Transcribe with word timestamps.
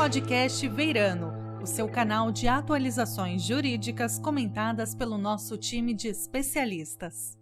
podcast 0.00 0.66
Veirano, 0.66 1.30
o 1.62 1.66
seu 1.66 1.86
canal 1.86 2.32
de 2.32 2.48
atualizações 2.48 3.42
jurídicas 3.42 4.18
comentadas 4.18 4.94
pelo 4.94 5.18
nosso 5.18 5.58
time 5.58 5.92
de 5.92 6.08
especialistas. 6.08 7.36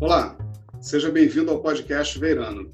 Olá, 0.00 0.34
seja 0.80 1.10
bem-vindo 1.10 1.50
ao 1.50 1.58
podcast 1.58 2.18
Veirano. 2.18 2.72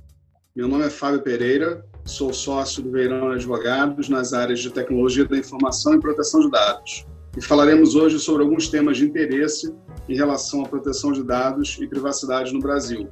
Meu 0.54 0.68
nome 0.68 0.86
é 0.86 0.90
Fábio 0.90 1.20
Pereira, 1.20 1.84
sou 2.04 2.32
sócio 2.32 2.84
do 2.84 2.92
Veirano 2.92 3.32
Advogados 3.32 4.08
nas 4.08 4.32
áreas 4.32 4.60
de 4.60 4.70
tecnologia 4.70 5.24
da 5.24 5.36
informação 5.36 5.94
e 5.94 6.00
proteção 6.00 6.38
de 6.38 6.52
dados. 6.52 7.04
E 7.36 7.42
falaremos 7.42 7.96
hoje 7.96 8.20
sobre 8.20 8.44
alguns 8.44 8.68
temas 8.68 8.98
de 8.98 9.06
interesse 9.06 9.74
em 10.08 10.14
relação 10.14 10.64
à 10.64 10.68
proteção 10.68 11.10
de 11.10 11.24
dados 11.24 11.78
e 11.80 11.86
privacidade 11.88 12.52
no 12.52 12.60
Brasil, 12.60 13.08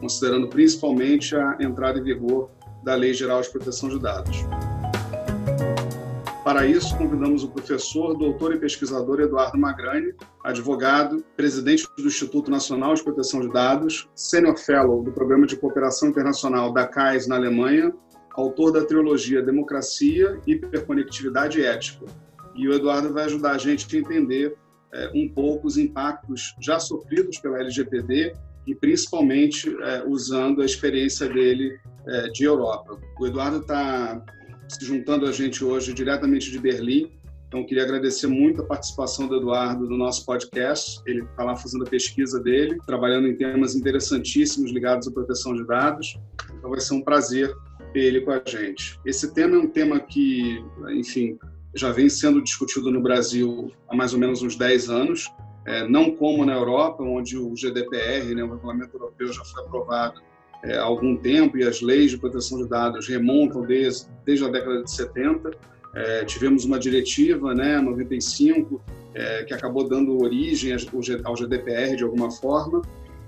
considerando 0.00 0.48
principalmente 0.48 1.36
a 1.36 1.56
entrada 1.60 1.98
em 1.98 2.02
vigor 2.02 2.50
da 2.82 2.94
Lei 2.94 3.12
Geral 3.12 3.40
de 3.42 3.50
Proteção 3.50 3.88
de 3.88 3.98
Dados. 4.00 4.38
Para 6.42 6.66
isso, 6.66 6.96
convidamos 6.96 7.44
o 7.44 7.50
professor, 7.50 8.16
doutor 8.16 8.54
e 8.54 8.58
pesquisador 8.58 9.20
Eduardo 9.20 9.58
Magrani, 9.58 10.14
advogado, 10.42 11.22
presidente 11.36 11.86
do 11.96 12.06
Instituto 12.06 12.50
Nacional 12.50 12.94
de 12.94 13.04
Proteção 13.04 13.40
de 13.40 13.52
Dados, 13.52 14.08
senior 14.14 14.56
fellow 14.56 15.02
do 15.02 15.12
Programa 15.12 15.46
de 15.46 15.56
Cooperação 15.56 16.08
Internacional 16.08 16.72
da 16.72 16.86
CAIS 16.86 17.28
na 17.28 17.36
Alemanha, 17.36 17.92
autor 18.32 18.72
da 18.72 18.84
trilogia 18.84 19.42
Democracia, 19.42 20.40
Hiperconectividade 20.46 21.60
e 21.60 21.64
Ética. 21.64 22.06
E 22.54 22.66
o 22.66 22.72
Eduardo 22.72 23.12
vai 23.12 23.24
ajudar 23.24 23.52
a 23.52 23.58
gente 23.58 23.94
a 23.94 24.00
entender 24.00 24.56
é, 24.92 25.10
um 25.14 25.28
pouco 25.28 25.66
os 25.66 25.76
impactos 25.76 26.56
já 26.58 26.80
sofridos 26.80 27.38
pela 27.38 27.60
LGPD 27.60 28.34
e 28.66 28.74
principalmente 28.74 29.68
é, 29.82 30.04
usando 30.06 30.62
a 30.62 30.64
experiência 30.64 31.28
dele 31.28 31.78
é, 32.06 32.28
de 32.28 32.44
Europa. 32.44 32.98
O 33.18 33.26
Eduardo 33.26 33.58
está 33.58 34.22
se 34.68 34.84
juntando 34.84 35.26
a 35.26 35.32
gente 35.32 35.64
hoje 35.64 35.92
diretamente 35.92 36.50
de 36.50 36.58
Berlim, 36.58 37.10
então 37.50 37.66
queria 37.66 37.82
agradecer 37.82 38.28
muito 38.28 38.62
a 38.62 38.64
participação 38.64 39.26
do 39.26 39.36
Eduardo 39.36 39.90
no 39.90 39.96
nosso 39.96 40.24
podcast. 40.24 41.00
Ele 41.04 41.22
está 41.22 41.42
lá 41.42 41.56
fazendo 41.56 41.82
a 41.82 41.90
pesquisa 41.90 42.38
dele, 42.38 42.78
trabalhando 42.86 43.26
em 43.26 43.34
temas 43.34 43.74
interessantíssimos 43.74 44.70
ligados 44.70 45.08
à 45.08 45.10
proteção 45.10 45.56
de 45.56 45.66
dados. 45.66 46.16
Então 46.56 46.70
vai 46.70 46.78
ser 46.78 46.94
um 46.94 47.02
prazer 47.02 47.52
ter 47.92 48.04
ele 48.04 48.20
com 48.20 48.30
a 48.30 48.40
gente. 48.46 49.00
Esse 49.04 49.34
tema 49.34 49.56
é 49.56 49.58
um 49.58 49.66
tema 49.66 49.98
que, 49.98 50.64
enfim, 50.90 51.36
já 51.74 51.90
vem 51.90 52.08
sendo 52.08 52.40
discutido 52.40 52.88
no 52.88 53.02
Brasil 53.02 53.72
há 53.88 53.96
mais 53.96 54.12
ou 54.12 54.20
menos 54.20 54.42
uns 54.42 54.54
10 54.54 54.88
anos, 54.88 55.28
é, 55.66 55.86
não 55.86 56.10
como 56.10 56.44
na 56.44 56.54
Europa, 56.54 57.02
onde 57.02 57.36
o 57.36 57.54
GDPR, 57.54 58.34
né, 58.34 58.42
o 58.42 58.52
Regulamento 58.52 58.96
Europeu, 58.96 59.32
já 59.32 59.44
foi 59.44 59.62
aprovado 59.62 60.20
é, 60.62 60.76
há 60.76 60.82
algum 60.82 61.16
tempo 61.16 61.56
e 61.56 61.64
as 61.64 61.80
leis 61.80 62.10
de 62.10 62.18
proteção 62.18 62.62
de 62.62 62.68
dados 62.68 63.08
remontam 63.08 63.62
desde, 63.62 64.06
desde 64.24 64.44
a 64.44 64.48
década 64.48 64.82
de 64.82 64.90
70. 64.90 65.50
É, 65.94 66.24
tivemos 66.24 66.64
uma 66.64 66.78
diretiva, 66.78 67.54
né, 67.54 67.80
95, 67.80 68.80
é, 69.14 69.44
que 69.44 69.52
acabou 69.52 69.88
dando 69.88 70.22
origem 70.22 70.72
ao 71.24 71.36
GDPR 71.36 71.96
de 71.96 72.04
alguma 72.04 72.30
forma, 72.30 72.82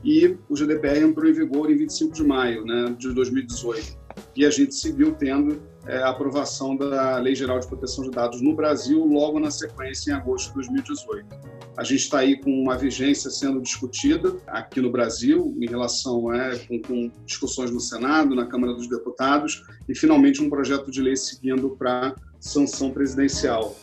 e 0.05 0.37
o 0.49 0.57
GDPR 0.57 0.99
entrou 0.99 1.29
em 1.29 1.33
vigor 1.33 1.71
em 1.71 1.77
25 1.77 2.13
de 2.13 2.25
maio 2.25 2.65
né, 2.65 2.95
de 2.99 3.13
2018. 3.13 4.02
E 4.35 4.47
a 4.47 4.51
gente 4.51 4.75
seguiu 4.75 5.15
tendo 5.15 5.63
é, 5.87 5.99
a 5.99 6.11
aprovação 6.11 6.77
da 6.77 7.19
Lei 7.19 7.35
Geral 7.35 7.59
de 7.59 7.67
Proteção 7.67 8.05
de 8.05 8.11
Dados 8.11 8.41
no 8.41 8.55
Brasil 8.55 9.05
logo 9.05 9.39
na 9.41 9.51
sequência 9.51 10.11
em 10.11 10.15
agosto 10.15 10.49
de 10.49 10.55
2018. 10.55 11.53
A 11.77 11.85
gente 11.85 12.01
está 12.01 12.19
aí 12.19 12.39
com 12.39 12.51
uma 12.51 12.77
vigência 12.77 13.31
sendo 13.31 13.61
discutida 13.61 14.37
aqui 14.47 14.81
no 14.81 14.93
Brasil 14.93 15.57
em 15.59 15.67
relação 15.67 16.33
é, 16.33 16.59
com, 16.59 16.81
com 16.83 17.11
discussões 17.25 17.71
no 17.71 17.81
Senado, 17.81 18.35
na 18.35 18.47
Câmara 18.47 18.75
dos 18.75 18.87
Deputados 18.87 19.65
e 19.89 19.95
finalmente 19.95 20.43
um 20.43 20.51
projeto 20.51 20.91
de 20.91 21.01
lei 21.01 21.17
seguindo 21.17 21.71
para 21.71 22.15
sanção 22.39 22.91
presidencial. 22.91 23.75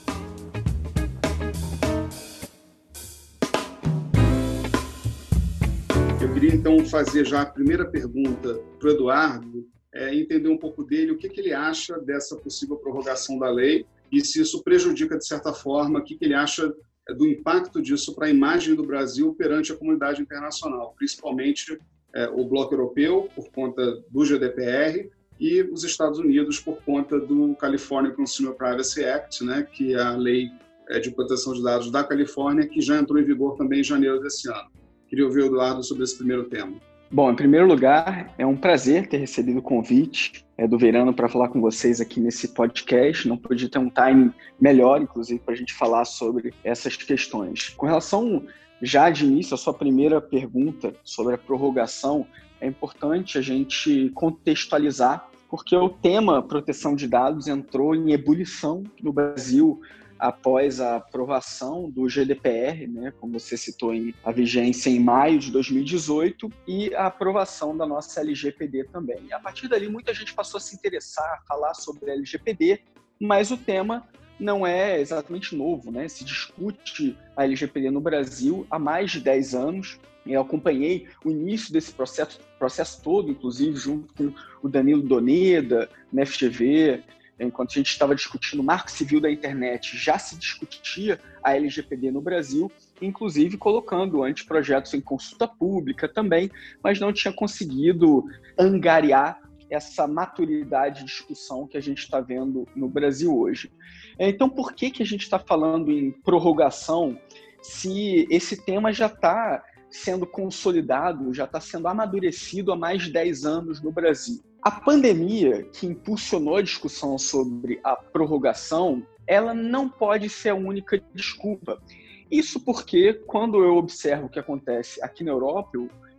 Eu 6.21 6.33
queria 6.33 6.53
então 6.53 6.85
fazer 6.85 7.25
já 7.25 7.41
a 7.41 7.45
primeira 7.45 7.85
pergunta 7.85 8.59
para 8.79 8.87
o 8.87 8.91
Eduardo, 8.91 9.67
é, 9.93 10.15
entender 10.15 10.49
um 10.49 10.57
pouco 10.57 10.83
dele, 10.83 11.11
o 11.11 11.17
que, 11.17 11.29
que 11.29 11.39
ele 11.39 11.53
acha 11.53 11.99
dessa 11.99 12.35
possível 12.35 12.77
prorrogação 12.77 13.39
da 13.39 13.49
lei 13.49 13.85
e 14.11 14.21
se 14.21 14.41
isso 14.41 14.63
prejudica, 14.63 15.17
de 15.17 15.25
certa 15.25 15.53
forma, 15.53 15.99
o 15.99 16.03
que, 16.03 16.15
que 16.15 16.25
ele 16.25 16.33
acha 16.33 16.73
é, 17.07 17.13
do 17.13 17.27
impacto 17.27 17.81
disso 17.81 18.13
para 18.15 18.27
a 18.27 18.29
imagem 18.29 18.75
do 18.75 18.83
Brasil 18.83 19.33
perante 19.35 19.71
a 19.71 19.77
comunidade 19.77 20.21
internacional, 20.21 20.93
principalmente 20.97 21.79
é, 22.13 22.27
o 22.27 22.45
bloco 22.45 22.73
europeu, 22.73 23.29
por 23.35 23.49
conta 23.51 24.03
do 24.09 24.25
GDPR, 24.25 25.09
e 25.39 25.61
os 25.63 25.83
Estados 25.83 26.19
Unidos, 26.19 26.59
por 26.59 26.81
conta 26.83 27.17
do 27.17 27.55
California 27.55 28.11
Consumer 28.11 28.53
Privacy 28.55 29.05
Act, 29.05 29.43
né, 29.45 29.65
que 29.71 29.93
é 29.93 30.01
a 30.01 30.15
lei 30.15 30.49
é, 30.89 30.99
de 30.99 31.11
proteção 31.11 31.53
de 31.53 31.63
dados 31.63 31.89
da 31.89 32.03
Califórnia, 32.03 32.67
que 32.67 32.81
já 32.81 32.97
entrou 32.97 33.19
em 33.19 33.23
vigor 33.23 33.55
também 33.55 33.79
em 33.79 33.83
janeiro 33.83 34.19
desse 34.19 34.49
ano. 34.49 34.69
Queria 35.07 35.25
ouvir 35.25 35.43
o 35.43 35.45
Eduardo 35.45 35.81
sobre 35.81 36.03
esse 36.03 36.17
primeiro 36.17 36.49
tema. 36.49 36.77
Bom, 37.11 37.31
em 37.31 37.35
primeiro 37.35 37.65
lugar, 37.65 38.31
é 38.37 38.45
um 38.45 38.55
prazer 38.55 39.07
ter 39.07 39.17
recebido 39.17 39.57
o 39.57 39.63
convite 39.63 40.45
é, 40.55 40.67
do 40.67 40.77
Verano 40.77 41.11
para 41.11 41.27
falar 41.27 41.49
com 41.49 41.59
vocês 41.59 41.99
aqui 41.99 42.19
nesse 42.19 42.49
podcast. 42.49 43.27
Não 43.27 43.35
podia 43.35 43.67
ter 43.67 43.79
um 43.79 43.89
time 43.89 44.31
melhor, 44.61 45.01
inclusive, 45.01 45.39
para 45.39 45.55
a 45.55 45.57
gente 45.57 45.73
falar 45.73 46.05
sobre 46.05 46.53
essas 46.63 46.95
questões. 46.95 47.69
Com 47.69 47.87
relação, 47.87 48.45
já 48.79 49.09
de 49.09 49.25
início, 49.25 49.55
à 49.55 49.57
sua 49.57 49.73
primeira 49.73 50.21
pergunta 50.21 50.93
sobre 51.03 51.33
a 51.33 51.37
prorrogação, 51.39 52.27
é 52.61 52.67
importante 52.67 53.39
a 53.39 53.41
gente 53.41 54.11
contextualizar, 54.13 55.27
porque 55.49 55.75
o 55.75 55.89
tema 55.89 56.43
proteção 56.43 56.95
de 56.95 57.07
dados 57.07 57.47
entrou 57.47 57.95
em 57.95 58.11
ebulição 58.11 58.83
no 59.01 59.11
Brasil 59.11 59.81
após 60.19 60.81
a 60.81 60.97
aprovação 60.97 61.89
do 61.89 62.07
GDPR, 62.09 62.85
né, 62.87 63.13
como 63.19 63.39
você 63.39 63.55
citou, 63.55 63.93
em, 63.93 64.13
a 64.23 64.31
vigência 64.31 64.89
em 64.89 64.99
maio 64.99 65.39
de 65.39 65.49
2018, 65.51 66.51
e 66.67 66.93
a 66.93 67.05
aprovação 67.05 67.75
da 67.75 67.85
nossa 67.85 68.19
LGPD 68.19 68.85
também. 68.85 69.19
E 69.27 69.33
a 69.33 69.39
partir 69.39 69.67
dali, 69.69 69.87
muita 69.87 70.13
gente 70.13 70.33
passou 70.33 70.57
a 70.57 70.61
se 70.61 70.75
interessar, 70.75 71.25
a 71.25 71.41
falar 71.47 71.73
sobre 71.73 72.11
a 72.11 72.13
LGPD, 72.13 72.81
mas 73.19 73.49
o 73.49 73.57
tema 73.57 74.07
não 74.39 74.65
é 74.65 74.99
exatamente 74.99 75.55
novo, 75.55 75.91
né? 75.91 76.07
Se 76.07 76.23
discute 76.23 77.17
a 77.35 77.43
LGPD 77.43 77.91
no 77.91 77.99
Brasil 77.99 78.65
há 78.71 78.79
mais 78.79 79.11
de 79.11 79.19
10 79.19 79.53
anos. 79.53 79.99
Eu 80.25 80.41
acompanhei 80.41 81.07
o 81.25 81.29
início 81.29 81.73
desse 81.73 81.91
processo, 81.91 82.39
processo 82.57 83.01
todo, 83.01 83.29
inclusive 83.29 83.75
junto 83.77 84.13
com 84.13 84.33
o 84.63 84.69
Danilo 84.69 85.01
Doneda, 85.01 85.89
na 86.11 86.25
FGV, 86.25 87.03
enquanto 87.39 87.71
a 87.71 87.75
gente 87.75 87.89
estava 87.89 88.15
discutindo 88.15 88.59
o 88.59 88.63
marco 88.63 88.91
civil 88.91 89.21
da 89.21 89.31
internet, 89.31 89.97
já 89.97 90.19
se 90.19 90.37
discutia 90.37 91.19
a 91.43 91.55
LGPD 91.55 92.11
no 92.11 92.21
Brasil, 92.21 92.71
inclusive 93.01 93.57
colocando 93.57 94.23
anteprojetos 94.23 94.93
em 94.93 95.01
consulta 95.01 95.47
pública 95.47 96.07
também, 96.07 96.51
mas 96.83 96.99
não 96.99 97.13
tinha 97.13 97.33
conseguido 97.33 98.25
angariar 98.57 99.41
essa 99.69 100.07
maturidade 100.07 100.99
de 100.99 101.05
discussão 101.05 101.67
que 101.67 101.77
a 101.77 101.81
gente 101.81 101.99
está 101.99 102.19
vendo 102.19 102.67
no 102.75 102.89
Brasil 102.89 103.37
hoje. 103.37 103.71
Então, 104.17 104.49
por 104.49 104.73
que, 104.73 104.89
que 104.89 105.03
a 105.03 105.05
gente 105.05 105.21
está 105.21 105.37
falando 105.37 105.91
em 105.91 106.11
prorrogação 106.11 107.17
se 107.61 108.27
esse 108.29 108.65
tema 108.65 108.91
já 108.91 109.07
está 109.07 109.63
sendo 109.91 110.25
consolidado, 110.25 111.33
já 111.33 111.45
está 111.45 111.59
sendo 111.59 111.87
amadurecido 111.87 112.71
há 112.71 112.75
mais 112.75 113.03
de 113.03 113.11
10 113.11 113.45
anos 113.45 113.81
no 113.81 113.91
Brasil? 113.91 114.39
A 114.61 114.71
pandemia 114.71 115.63
que 115.63 115.87
impulsionou 115.87 116.57
a 116.57 116.61
discussão 116.61 117.17
sobre 117.17 117.79
a 117.83 117.95
prorrogação, 117.95 119.05
ela 119.25 119.53
não 119.53 119.87
pode 119.87 120.29
ser 120.29 120.49
a 120.49 120.55
única 120.55 121.01
desculpa. 121.13 121.81
Isso 122.29 122.59
porque, 122.59 123.13
quando 123.25 123.63
eu 123.63 123.75
observo 123.75 124.25
o 124.25 124.29
que 124.29 124.39
acontece 124.39 125.03
aqui 125.03 125.23
na 125.23 125.31
Europa, 125.31 125.71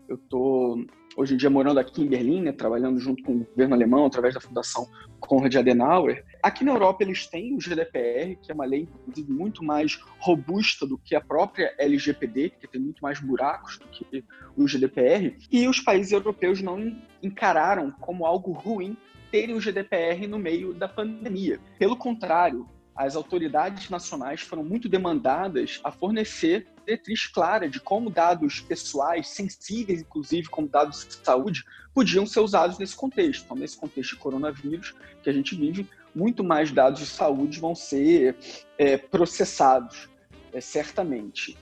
eu 0.08 0.16
estou 0.16 0.84
hoje 1.16 1.34
em 1.34 1.36
dia 1.36 1.50
morando 1.50 1.80
aqui 1.80 2.02
em 2.02 2.06
Berlim, 2.06 2.42
né, 2.42 2.52
trabalhando 2.52 2.98
junto 2.98 3.22
com 3.22 3.32
o 3.32 3.44
governo 3.44 3.74
alemão 3.74 4.06
através 4.06 4.34
da 4.34 4.40
Fundação 4.40 4.86
Konrad 5.18 5.54
Adenauer. 5.54 6.24
Aqui 6.42 6.64
na 6.64 6.72
Europa 6.72 7.02
eles 7.02 7.26
têm 7.26 7.54
o 7.54 7.60
GDPR, 7.60 8.36
que 8.40 8.50
é 8.50 8.54
uma 8.54 8.64
lei 8.64 8.88
muito 9.28 9.64
mais 9.64 10.00
robusta 10.18 10.86
do 10.86 10.98
que 10.98 11.14
a 11.14 11.20
própria 11.20 11.74
LGPD, 11.78 12.50
que 12.60 12.68
tem 12.68 12.80
muito 12.80 13.00
mais 13.00 13.20
buracos 13.20 13.78
do 13.78 13.86
que 13.86 14.24
o 14.56 14.66
GDPR, 14.66 15.36
e 15.50 15.68
os 15.68 15.80
países 15.80 16.12
europeus 16.12 16.62
não 16.62 16.96
encararam 17.22 17.90
como 17.90 18.24
algo 18.24 18.52
ruim 18.52 18.96
terem 19.30 19.54
o 19.54 19.60
GDPR 19.60 20.26
no 20.26 20.38
meio 20.38 20.74
da 20.74 20.88
pandemia. 20.88 21.60
Pelo 21.78 21.96
contrário, 21.96 22.66
as 23.00 23.16
autoridades 23.16 23.88
nacionais 23.88 24.42
foram 24.42 24.62
muito 24.62 24.86
demandadas 24.86 25.80
a 25.82 25.90
fornecer 25.90 26.66
diretriz 26.84 27.26
clara 27.26 27.66
de 27.66 27.80
como 27.80 28.10
dados 28.10 28.60
pessoais, 28.60 29.28
sensíveis 29.28 30.02
inclusive 30.02 30.50
como 30.50 30.68
dados 30.68 31.06
de 31.08 31.14
saúde, 31.14 31.64
podiam 31.94 32.26
ser 32.26 32.40
usados 32.40 32.78
nesse 32.78 32.94
contexto. 32.94 33.44
Então, 33.44 33.56
nesse 33.56 33.78
contexto 33.78 34.10
de 34.10 34.16
coronavírus 34.16 34.94
que 35.22 35.30
a 35.30 35.32
gente 35.32 35.54
vive, 35.54 35.88
muito 36.14 36.44
mais 36.44 36.70
dados 36.72 37.00
de 37.00 37.06
saúde 37.06 37.58
vão 37.58 37.74
ser 37.74 38.36
é, 38.76 38.98
processados, 38.98 40.10
é, 40.52 40.60
certamente. 40.60 41.56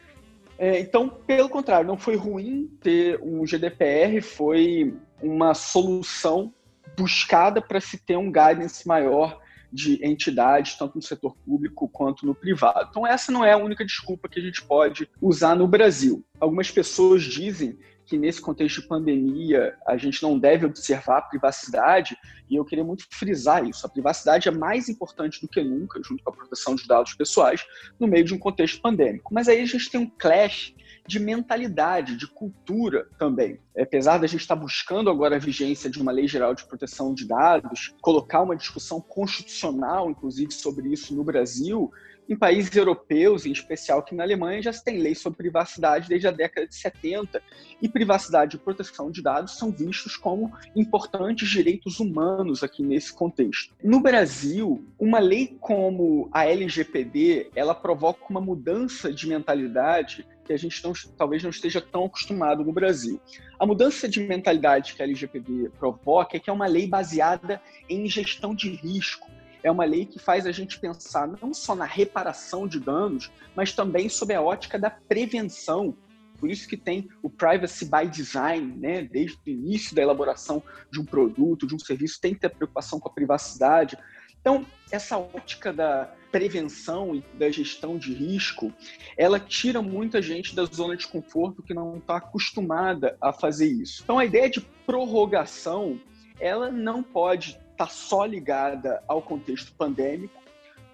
É, 0.59 0.81
então, 0.81 1.09
pelo 1.09 1.49
contrário, 1.49 1.87
não 1.87 1.97
foi 1.97 2.17
ruim 2.17 2.69
ter 2.81 3.21
um 3.23 3.47
GDPR, 3.47 4.21
foi 4.21 4.93
uma 5.23 5.55
solução 5.55 6.53
buscada 6.97 7.63
para 7.63 7.81
se 7.81 7.97
ter 7.97 8.17
um 8.17 8.27
guidance 8.27 8.89
maior 8.89 9.41
de 9.73 10.05
entidades, 10.05 10.77
tanto 10.77 10.97
no 10.97 11.03
setor 11.03 11.37
público 11.45 11.89
quanto 11.89 12.25
no 12.25 12.35
privado. 12.35 12.89
Então, 12.91 13.07
essa 13.07 13.31
não 13.31 13.45
é 13.45 13.53
a 13.53 13.59
única 13.59 13.85
desculpa 13.85 14.29
que 14.29 14.41
a 14.41 14.43
gente 14.43 14.63
pode 14.63 15.09
usar 15.21 15.55
no 15.55 15.67
Brasil. 15.67 16.25
Algumas 16.41 16.71
pessoas 16.71 17.23
dizem 17.23 17.79
que 18.09 18.17
nesse 18.17 18.41
contexto 18.41 18.81
de 18.81 18.89
pandemia 18.89 19.77
a 19.87 19.99
gente 19.99 20.23
não 20.23 20.39
deve 20.39 20.65
observar 20.65 21.19
a 21.19 21.23
privacidade, 21.23 22.17
e 22.49 22.57
eu 22.57 22.65
queria 22.65 22.83
muito 22.83 23.05
frisar 23.11 23.69
isso. 23.69 23.87
A 23.87 23.91
privacidade 23.91 24.49
é 24.49 24.51
mais 24.51 24.89
importante 24.89 25.43
do 25.43 25.47
que 25.47 25.63
nunca, 25.63 26.01
junto 26.03 26.25
com 26.25 26.31
a 26.31 26.33
proteção 26.33 26.75
de 26.75 26.87
dados 26.87 27.13
pessoais, 27.13 27.67
no 28.01 28.07
meio 28.07 28.25
de 28.25 28.33
um 28.33 28.39
contexto 28.39 28.81
pandêmico. 28.81 29.35
Mas 29.35 29.47
aí 29.47 29.61
a 29.61 29.67
gente 29.67 29.91
tem 29.91 30.01
um 30.01 30.11
clash 30.19 30.75
de 31.07 31.19
mentalidade, 31.19 32.17
de 32.17 32.27
cultura 32.27 33.09
também. 33.19 33.61
Apesar 33.79 34.17
da 34.17 34.27
gente 34.27 34.41
estar 34.41 34.57
buscando 34.57 35.11
agora 35.11 35.37
a 35.37 35.39
vigência 35.39 35.91
de 35.91 36.01
uma 36.01 36.11
lei 36.11 36.27
geral 36.27 36.55
de 36.55 36.65
proteção 36.67 37.13
de 37.13 37.27
dados, 37.27 37.95
colocar 38.01 38.43
uma 38.43 38.57
discussão 38.57 39.01
constitucional, 39.03 40.11
inclusive, 40.11 40.51
sobre 40.53 40.89
isso 40.89 41.15
no 41.15 41.25
Brasil, 41.25 41.91
em 42.29 42.37
países 42.37 42.75
europeus, 42.77 43.47
em 43.47 43.53
especial 43.53 44.01
aqui 44.01 44.15
na 44.15 44.23
Alemanha, 44.23 44.63
já 44.63 44.73
se 44.73 44.85
tem 44.85 44.99
lei 44.99 45.15
sobre 45.15 45.39
privacidade 45.39 46.09
desde 46.09 46.29
a 46.29 46.31
década 46.31 46.67
de 46.67 46.75
70, 46.75 47.43
e 47.81 47.89
privacidade 47.89 48.57
e 48.57 48.59
proteção 48.59 49.11
de 49.11 49.23
dados 49.23 49.57
são 49.57 49.71
vistos 49.71 50.17
como 50.17 50.53
importantes 50.77 51.49
direitos 51.49 52.01
humanos 52.01 52.63
aqui 52.63 52.83
nesse 52.83 53.13
contexto. 53.13 53.75
No 53.83 54.01
Brasil, 54.01 54.85
uma 54.99 55.19
lei 55.19 55.57
como 55.61 56.29
a 56.33 56.45
LGPD, 56.45 57.51
ela 57.55 57.75
provoca 57.75 58.27
uma 58.29 58.41
mudança 58.41 59.13
de 59.13 59.27
mentalidade 59.27 60.27
que 60.49 60.53
a 60.55 60.57
gente 60.57 60.83
não, 60.83 60.93
talvez 61.17 61.43
não 61.43 61.51
esteja 61.51 61.81
tão 61.81 62.07
acostumado 62.07 62.65
no 62.65 62.73
Brasil. 62.73 63.21
A 63.59 63.67
mudança 63.67 64.09
de 64.09 64.21
mentalidade 64.21 64.95
que 64.95 65.03
a 65.03 65.05
LGPD 65.05 65.71
provoca 65.79 66.37
é 66.37 66.41
que 66.41 66.49
é 66.49 66.53
uma 66.53 66.67
lei 66.67 66.87
baseada 66.87 67.61
em 67.89 68.09
gestão 68.09 68.55
de 68.55 68.71
risco. 68.71 69.31
É 69.63 69.71
uma 69.71 69.85
lei 69.85 70.07
que 70.07 70.19
faz 70.19 70.47
a 70.47 70.53
gente 70.53 70.79
pensar 70.79 71.27
não 71.27 71.53
só 71.53 71.75
na 71.75 71.85
reparação 71.85 72.67
de 72.67 72.79
danos, 72.79 73.31
mas 73.55 73.73
também 73.73 74.09
sob 74.09 74.35
a 74.35 74.43
ótica 74.43 74.79
da 74.79 74.91
prevenção. 74.91 75.97
Por 76.39 76.51
isso 76.51 76.69
que 76.69 76.77
tem 76.77 77.09
o 77.23 77.29
privacy 77.29 77.85
by 77.85 78.09
design, 78.09 78.77
né? 78.79 79.03
Desde 79.03 79.37
o 79.45 79.51
início 79.51 79.95
da 79.95 80.03
elaboração 80.03 80.63
de 80.91 81.01
um 81.01 81.05
produto, 81.05 81.67
de 81.67 81.75
um 81.75 81.79
serviço, 81.79 82.21
tem 82.21 82.35
que 82.35 82.41
ter 82.41 82.51
preocupação 82.51 83.01
com 83.01 83.09
a 83.09 83.13
privacidade. 83.13 83.99
Então, 84.41 84.65
essa 84.91 85.19
ótica 85.19 85.73
da 85.73 86.13
prevenção 86.31 87.15
e 87.15 87.25
da 87.37 87.51
gestão 87.51 87.99
de 87.99 88.13
risco, 88.13 88.73
ela 89.17 89.41
tira 89.41 89.83
muita 89.83 90.23
gente 90.23 90.55
da 90.55 90.65
zona 90.65 90.97
de 90.97 91.09
conforto 91.09 91.63
que 91.63 91.75
não 91.75 91.97
está 91.97 92.19
acostumada 92.19 93.17
a 93.21 93.33
fazer 93.33 93.67
isso. 93.67 94.03
Então, 94.05 94.19
a 94.19 94.25
ideia 94.25 94.49
de 94.49 94.61
prorrogação, 94.87 96.01
ela 96.39 96.71
não 96.71 97.03
pode 97.03 97.59
estar 97.79 97.87
tá 97.87 97.91
só 97.91 98.25
ligada 98.25 99.03
ao 99.07 99.23
contexto 99.23 99.73
pandêmico, 99.73 100.43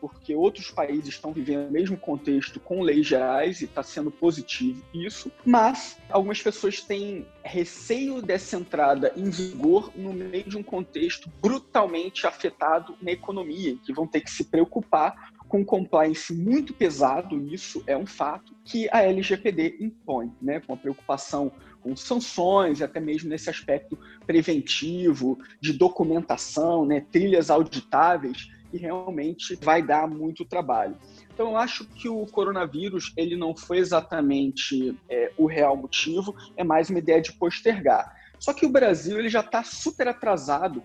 porque 0.00 0.34
outros 0.34 0.70
países 0.70 1.14
estão 1.14 1.32
vivendo 1.32 1.68
o 1.68 1.72
mesmo 1.72 1.96
contexto 1.96 2.60
com 2.60 2.82
leis 2.82 3.06
gerais 3.06 3.62
e 3.62 3.64
está 3.64 3.82
sendo 3.82 4.10
positivo 4.10 4.84
isso, 4.92 5.32
mas 5.46 5.96
algumas 6.10 6.42
pessoas 6.42 6.82
têm 6.82 7.26
receio 7.42 8.20
dessa 8.20 8.56
entrada 8.56 9.14
em 9.16 9.30
vigor 9.30 9.90
no 9.96 10.12
meio 10.12 10.44
de 10.44 10.58
um 10.58 10.62
contexto 10.62 11.30
brutalmente 11.40 12.26
afetado 12.26 12.94
na 13.00 13.12
economia, 13.12 13.78
que 13.82 13.94
vão 13.94 14.06
ter 14.06 14.20
que 14.20 14.30
se 14.30 14.44
preocupar 14.44 15.32
com 15.54 15.64
compliance 15.64 16.34
muito 16.34 16.74
pesado, 16.74 17.40
isso 17.46 17.80
é 17.86 17.96
um 17.96 18.04
fato, 18.04 18.56
que 18.64 18.88
a 18.90 19.02
LGPD 19.02 19.76
impõe, 19.78 20.32
né, 20.42 20.58
com 20.58 20.72
a 20.72 20.76
preocupação 20.76 21.52
com 21.80 21.94
sanções, 21.94 22.82
até 22.82 22.98
mesmo 22.98 23.30
nesse 23.30 23.48
aspecto 23.48 23.96
preventivo, 24.26 25.38
de 25.60 25.72
documentação, 25.72 26.84
né, 26.84 27.06
trilhas 27.12 27.50
auditáveis, 27.50 28.50
que 28.68 28.78
realmente 28.78 29.54
vai 29.62 29.80
dar 29.80 30.08
muito 30.08 30.44
trabalho. 30.44 30.96
Então, 31.32 31.50
eu 31.50 31.56
acho 31.56 31.84
que 31.84 32.08
o 32.08 32.26
coronavírus 32.26 33.12
ele 33.16 33.36
não 33.36 33.54
foi 33.54 33.78
exatamente 33.78 34.98
é, 35.08 35.30
o 35.38 35.46
real 35.46 35.76
motivo, 35.76 36.34
é 36.56 36.64
mais 36.64 36.90
uma 36.90 36.98
ideia 36.98 37.22
de 37.22 37.32
postergar. 37.32 38.12
Só 38.40 38.52
que 38.52 38.66
o 38.66 38.70
Brasil 38.70 39.20
ele 39.20 39.28
já 39.28 39.40
está 39.40 39.62
super 39.62 40.08
atrasado. 40.08 40.82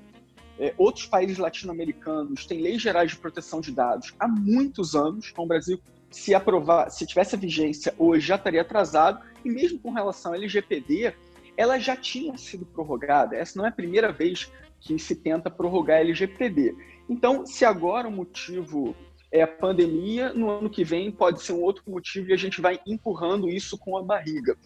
É, 0.59 0.73
outros 0.77 1.05
países 1.05 1.37
latino-americanos 1.37 2.45
têm 2.45 2.61
leis 2.61 2.81
gerais 2.81 3.11
de 3.11 3.17
proteção 3.17 3.61
de 3.61 3.71
dados 3.71 4.13
há 4.19 4.27
muitos 4.27 4.93
anos. 4.93 5.29
Então, 5.31 5.45
o 5.45 5.47
Brasil, 5.47 5.79
se 6.11 6.35
aprovar, 6.35 6.89
se 6.89 7.07
tivesse 7.07 7.33
a 7.33 7.39
vigência 7.39 7.95
hoje, 7.97 8.27
já 8.27 8.35
estaria 8.35 8.61
atrasado. 8.61 9.23
E 9.43 9.49
mesmo 9.49 9.79
com 9.79 9.91
relação 9.91 10.33
ao 10.33 10.37
LGPD, 10.37 11.13
ela 11.55 11.79
já 11.79 11.95
tinha 11.95 12.37
sido 12.37 12.65
prorrogada. 12.65 13.37
Essa 13.37 13.57
não 13.57 13.65
é 13.65 13.69
a 13.69 13.71
primeira 13.71 14.11
vez 14.11 14.51
que 14.81 14.99
se 14.99 15.15
tenta 15.15 15.49
prorrogar 15.49 15.97
a 15.97 16.01
LGPD. 16.01 16.75
Então, 17.09 17.45
se 17.45 17.63
agora 17.63 18.09
o 18.09 18.11
motivo 18.11 18.93
é 19.31 19.41
a 19.41 19.47
pandemia, 19.47 20.33
no 20.33 20.49
ano 20.49 20.69
que 20.69 20.83
vem 20.83 21.09
pode 21.09 21.41
ser 21.41 21.53
um 21.53 21.61
outro 21.61 21.83
motivo 21.87 22.29
e 22.29 22.33
a 22.33 22.37
gente 22.37 22.59
vai 22.59 22.79
empurrando 22.85 23.47
isso 23.47 23.77
com 23.77 23.95
a 23.97 24.03
barriga. 24.03 24.57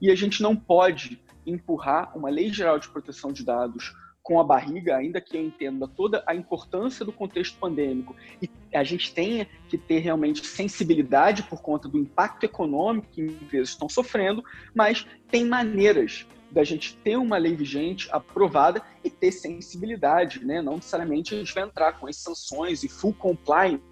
E 0.00 0.10
a 0.10 0.14
gente 0.14 0.42
não 0.42 0.56
pode 0.56 1.20
empurrar 1.46 2.16
uma 2.16 2.30
lei 2.30 2.50
geral 2.50 2.78
de 2.78 2.88
proteção 2.88 3.32
de 3.32 3.44
dados 3.44 3.92
com 4.22 4.38
a 4.38 4.44
barriga, 4.44 4.96
ainda 4.96 5.20
que 5.20 5.36
eu 5.36 5.44
entenda 5.44 5.88
toda 5.88 6.22
a 6.26 6.34
importância 6.34 7.04
do 7.04 7.12
contexto 7.12 7.58
pandêmico 7.58 8.14
e 8.40 8.48
a 8.72 8.84
gente 8.84 9.12
tenha 9.12 9.46
que 9.68 9.76
ter 9.76 9.98
realmente 9.98 10.46
sensibilidade 10.46 11.42
por 11.42 11.60
conta 11.60 11.88
do 11.88 11.98
impacto 11.98 12.44
econômico 12.44 13.08
que 13.10 13.20
empresas 13.20 13.70
estão 13.70 13.88
sofrendo, 13.88 14.42
mas 14.74 15.06
tem 15.28 15.44
maneiras 15.44 16.26
da 16.52 16.62
gente 16.62 16.94
ter 16.98 17.16
uma 17.16 17.38
lei 17.38 17.56
vigente 17.56 18.08
aprovada 18.12 18.82
e 19.02 19.10
ter 19.10 19.32
sensibilidade, 19.32 20.44
né? 20.44 20.60
Não 20.60 20.76
necessariamente 20.76 21.34
a 21.34 21.38
gente 21.38 21.54
vai 21.54 21.64
entrar 21.64 21.98
com 21.98 22.06
as 22.06 22.16
sanções 22.16 22.84
e 22.84 22.88
full 22.88 23.14
compliance 23.14 23.82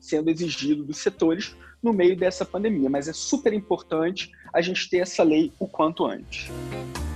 sendo 0.00 0.28
exigido 0.28 0.82
dos 0.82 0.98
setores 0.98 1.56
no 1.82 1.92
meio 1.92 2.16
dessa 2.16 2.44
pandemia, 2.44 2.90
mas 2.90 3.08
é 3.08 3.12
super 3.12 3.52
importante 3.52 4.32
a 4.52 4.60
gente 4.60 4.88
ter 4.88 4.98
essa 4.98 5.22
lei 5.22 5.52
o 5.58 5.66
quanto 5.66 6.06
antes. 6.06 6.48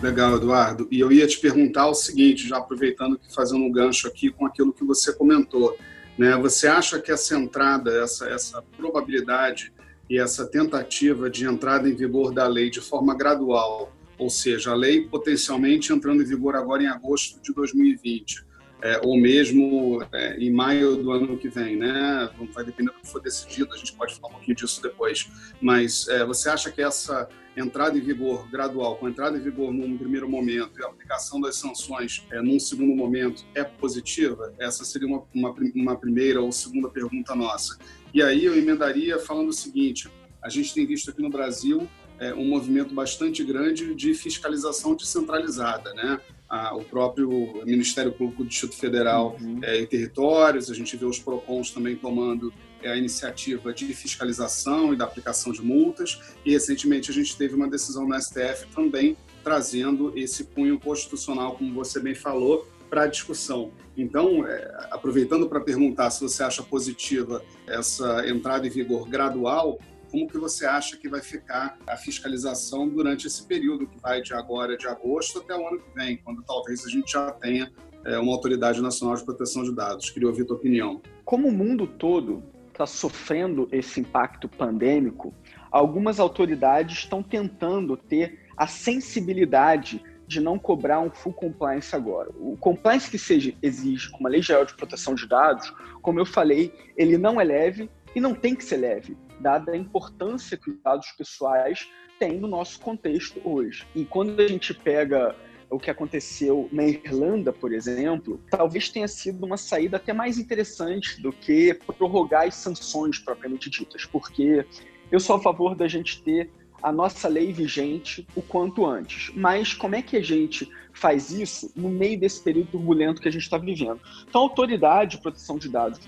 Legal, 0.03 0.37
Eduardo. 0.37 0.89
E 0.91 0.99
eu 0.99 1.13
ia 1.13 1.27
te 1.27 1.39
perguntar 1.39 1.87
o 1.87 1.95
seguinte, 1.95 2.49
já 2.49 2.59
aproveitando 2.59 3.19
que 3.19 3.33
fazendo 3.33 3.65
um 3.65 3.71
gancho 3.71 4.09
aqui 4.09 4.31
com 4.31 4.47
aquilo 4.47 4.73
que 4.73 4.85
você 4.85 5.13
comentou, 5.13 5.77
né? 6.19 6.37
Você 6.39 6.67
acha 6.67 7.01
que 7.01 7.13
essa 7.13 7.39
entrada, 7.39 8.03
essa 8.03 8.29
essa 8.29 8.63
probabilidade 8.77 9.73
e 10.11 10.19
essa 10.19 10.47
tentativa 10.47 11.31
de 11.31 11.45
entrada 11.47 11.89
em 11.89 11.95
vigor 11.95 12.33
da 12.33 12.47
lei 12.47 12.69
de 12.69 12.81
forma 12.81 13.15
gradual 13.15 13.93
ou 14.23 14.31
seja, 14.31 14.71
a 14.71 14.75
lei 14.75 15.01
potencialmente 15.01 15.93
entrando 15.93 16.23
em 16.23 16.27
vigor 16.27 16.55
agora 16.55 16.83
em 16.83 16.87
agosto 16.87 17.41
de 17.43 17.53
2020, 17.53 18.45
é, 18.83 19.01
ou 19.05 19.17
mesmo 19.17 20.05
é, 20.13 20.37
em 20.37 20.51
maio 20.51 20.97
do 20.97 21.13
ano 21.13 21.39
que 21.39 21.49
vem, 21.49 21.77
né? 21.77 22.29
Vai 22.53 22.65
depender 22.65 22.91
do 22.91 22.99
que 22.99 23.07
for 23.07 23.23
decidido, 23.23 23.73
a 23.73 23.77
gente 23.77 23.93
pode 23.93 24.17
falar 24.17 24.29
um 24.31 24.37
pouquinho 24.37 24.57
disso 24.57 24.83
depois. 24.83 25.31
Mas 25.61 26.09
é, 26.09 26.25
você 26.25 26.49
acha 26.49 26.71
que 26.71 26.83
essa 26.83 27.29
entrada 27.57 27.97
em 27.97 28.01
vigor 28.01 28.51
gradual, 28.51 28.97
com 28.97 29.09
entrada 29.09 29.39
em 29.39 29.41
vigor 29.41 29.73
num 29.73 29.97
primeiro 29.97 30.29
momento 30.29 30.81
e 30.81 30.85
a 30.85 30.89
aplicação 30.89 31.41
das 31.41 31.57
sanções 31.57 32.27
é, 32.33 32.43
num 32.43 32.59
segundo 32.59 32.93
momento 32.95 33.45
é 33.55 33.63
positiva? 33.63 34.53
Essa 34.59 34.85
seria 34.85 35.07
uma, 35.07 35.23
uma, 35.33 35.55
uma 35.77 35.97
primeira 35.97 36.41
ou 36.41 36.51
segunda 36.51 36.89
pergunta 36.89 37.37
nossa. 37.37 37.79
E 38.13 38.21
aí 38.21 38.45
eu 38.45 38.59
emendaria 38.59 39.17
falando 39.21 39.51
o 39.51 39.53
seguinte: 39.53 40.11
a 40.43 40.49
gente 40.49 40.75
tem 40.75 40.85
visto 40.85 41.09
aqui 41.09 41.23
no 41.23 41.31
Brasil 41.31 41.89
é, 42.19 42.35
um 42.35 42.45
movimento 42.45 42.95
bastante 42.95 43.45
grande 43.45 43.95
de 43.95 44.13
fiscalização 44.13 44.97
descentralizada, 44.97 45.95
né? 45.95 46.21
Ah, 46.55 46.77
o 46.77 46.85
próprio 46.85 47.65
Ministério 47.65 48.13
Público 48.13 48.45
do 48.45 48.49
Distrito 48.51 48.77
Federal 48.77 49.39
uhum. 49.41 49.61
é, 49.63 49.81
em 49.81 49.87
territórios, 49.87 50.71
a 50.71 50.75
gente 50.75 50.95
vê 50.99 51.07
os 51.07 51.19
PROCONs 51.19 51.71
também 51.71 51.97
tomando 51.97 52.53
é, 52.83 52.93
a 52.93 52.97
iniciativa 52.99 53.73
de 53.73 53.87
fiscalização 53.95 54.93
e 54.93 54.97
da 54.99 55.07
aplicação 55.07 55.51
de 55.51 55.63
multas, 55.63 56.21
e 56.45 56.53
recentemente 56.53 57.11
a 57.11 57.15
gente 57.15 57.35
teve 57.39 57.55
uma 57.55 57.71
decisão 57.71 58.07
no 58.07 58.21
STF 58.21 58.67
também 58.75 59.17
trazendo 59.43 60.13
esse 60.15 60.45
cunho 60.45 60.79
constitucional, 60.79 61.57
como 61.57 61.73
você 61.73 61.99
bem 61.99 62.15
falou, 62.15 62.69
para 62.91 63.05
a 63.05 63.07
discussão. 63.07 63.73
Então, 63.97 64.47
é, 64.47 64.89
aproveitando 64.91 65.49
para 65.49 65.59
perguntar 65.59 66.11
se 66.11 66.21
você 66.21 66.43
acha 66.43 66.63
positiva 66.63 67.43
essa 67.67 68.29
entrada 68.29 68.67
em 68.67 68.71
vigor 68.71 69.09
gradual, 69.09 69.79
como 70.13 70.29
que 70.29 70.37
você 70.37 70.67
acha 70.67 70.95
que 70.99 71.09
vai 71.09 71.23
ficar 71.23 71.79
a 71.87 71.97
fiscalização 71.97 72.87
durante 72.87 73.27
esse 73.27 73.47
período 73.47 73.87
que 73.87 73.99
vai 73.99 74.21
de 74.21 74.35
agora, 74.35 74.77
de 74.77 74.87
agosto, 74.87 75.39
até 75.39 75.57
o 75.57 75.67
ano 75.67 75.81
que 75.81 75.91
vem, 75.95 76.19
quando 76.19 76.43
talvez 76.43 76.85
a 76.85 76.91
gente 76.91 77.13
já 77.13 77.31
tenha 77.31 77.73
é, 78.05 78.19
uma 78.19 78.31
autoridade 78.31 78.83
nacional 78.83 79.17
de 79.17 79.25
proteção 79.25 79.63
de 79.63 79.75
dados. 79.75 80.11
Queria 80.11 80.29
ouvir 80.29 80.45
tua 80.45 80.57
opinião. 80.57 81.01
Como 81.25 81.49
o 81.49 81.53
mundo 81.53 81.87
todo 81.87 82.43
está 82.69 82.85
sofrendo 82.85 83.67
esse 83.73 84.01
impacto 84.01 84.51
pandêmico, 84.51 85.35
algumas 85.71 86.21
autoridades 86.21 86.99
estão 86.99 87.23
tentando 87.23 87.97
ter 87.97 88.39
a 88.55 88.67
sensibilidade 88.67 90.03
de 90.27 90.41
não 90.41 90.59
cobrar 90.59 91.01
um 91.01 91.11
full 91.11 91.33
compliance 91.33 91.97
agora. 91.97 92.29
O 92.39 92.55
compliance 92.59 93.11
que 93.11 93.19
seja 93.19 93.55
exige 93.63 94.11
com 94.11 94.19
uma 94.19 94.29
lei 94.29 94.43
geral 94.43 94.67
de 94.67 94.75
proteção 94.75 95.15
de 95.15 95.27
dados, 95.27 95.73
como 96.03 96.21
eu 96.21 96.27
falei, 96.27 96.71
ele 96.99 97.17
não 97.17 97.41
é 97.41 97.45
leve 97.45 97.91
e 98.15 98.21
não 98.21 98.35
tem 98.35 98.55
que 98.55 98.63
ser 98.63 98.77
leve 98.77 99.17
dada 99.43 99.73
a 99.73 99.77
importância 99.77 100.57
que 100.57 100.71
os 100.71 100.81
dados 100.83 101.11
pessoais 101.13 101.89
têm 102.19 102.39
no 102.39 102.49
nosso 102.49 102.81
contexto 102.81 103.41
hoje. 103.45 103.87
E 103.95 104.05
quando 104.05 104.41
a 104.41 104.47
gente 104.47 104.73
pega 104.73 105.35
o 105.69 105.79
que 105.79 105.91
aconteceu 105.91 106.69
na 106.71 106.85
Irlanda, 106.85 107.53
por 107.53 107.73
exemplo, 107.73 108.41
talvez 108.51 108.91
tenha 108.91 109.09
sido 109.09 109.45
uma 109.45 109.57
saída 109.57 109.97
até 109.97 110.13
mais 110.13 110.39
interessante 110.39 111.21
do 111.21 111.33
que 111.33 111.75
prorrogar 111.99 112.47
as 112.47 112.55
sanções 112.55 113.19
propriamente 113.19 113.71
ditas, 113.71 114.05
porque 114.05 114.65
eu 115.11 115.19
sou 115.19 115.37
a 115.37 115.41
favor 115.41 115.75
da 115.75 115.89
gente 115.89 116.23
ter 116.23 116.51
a 116.83 116.91
nossa 116.91 117.29
lei 117.29 117.53
vigente 117.53 118.27
o 118.35 118.43
quanto 118.43 118.85
antes. 118.85 119.33
Mas 119.35 119.73
como 119.73 119.95
é 119.95 120.03
que 120.03 120.17
a 120.17 120.23
gente 120.23 120.69
faz 120.93 121.31
isso 121.31 121.73
no 121.77 121.89
meio 121.89 122.19
desse 122.19 122.43
período 122.43 122.73
turbulento 122.73 123.23
que 123.23 123.29
a 123.29 123.33
gente 123.33 123.43
está 123.43 123.57
vivendo? 123.57 124.01
Então, 124.29 124.43
a 124.43 124.45
Autoridade 124.45 125.17
de 125.17 125.23
Proteção 125.23 125.59
de 125.59 125.69
Dados 125.69 126.01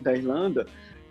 da, 0.00 0.14
Irlanda 0.14 0.66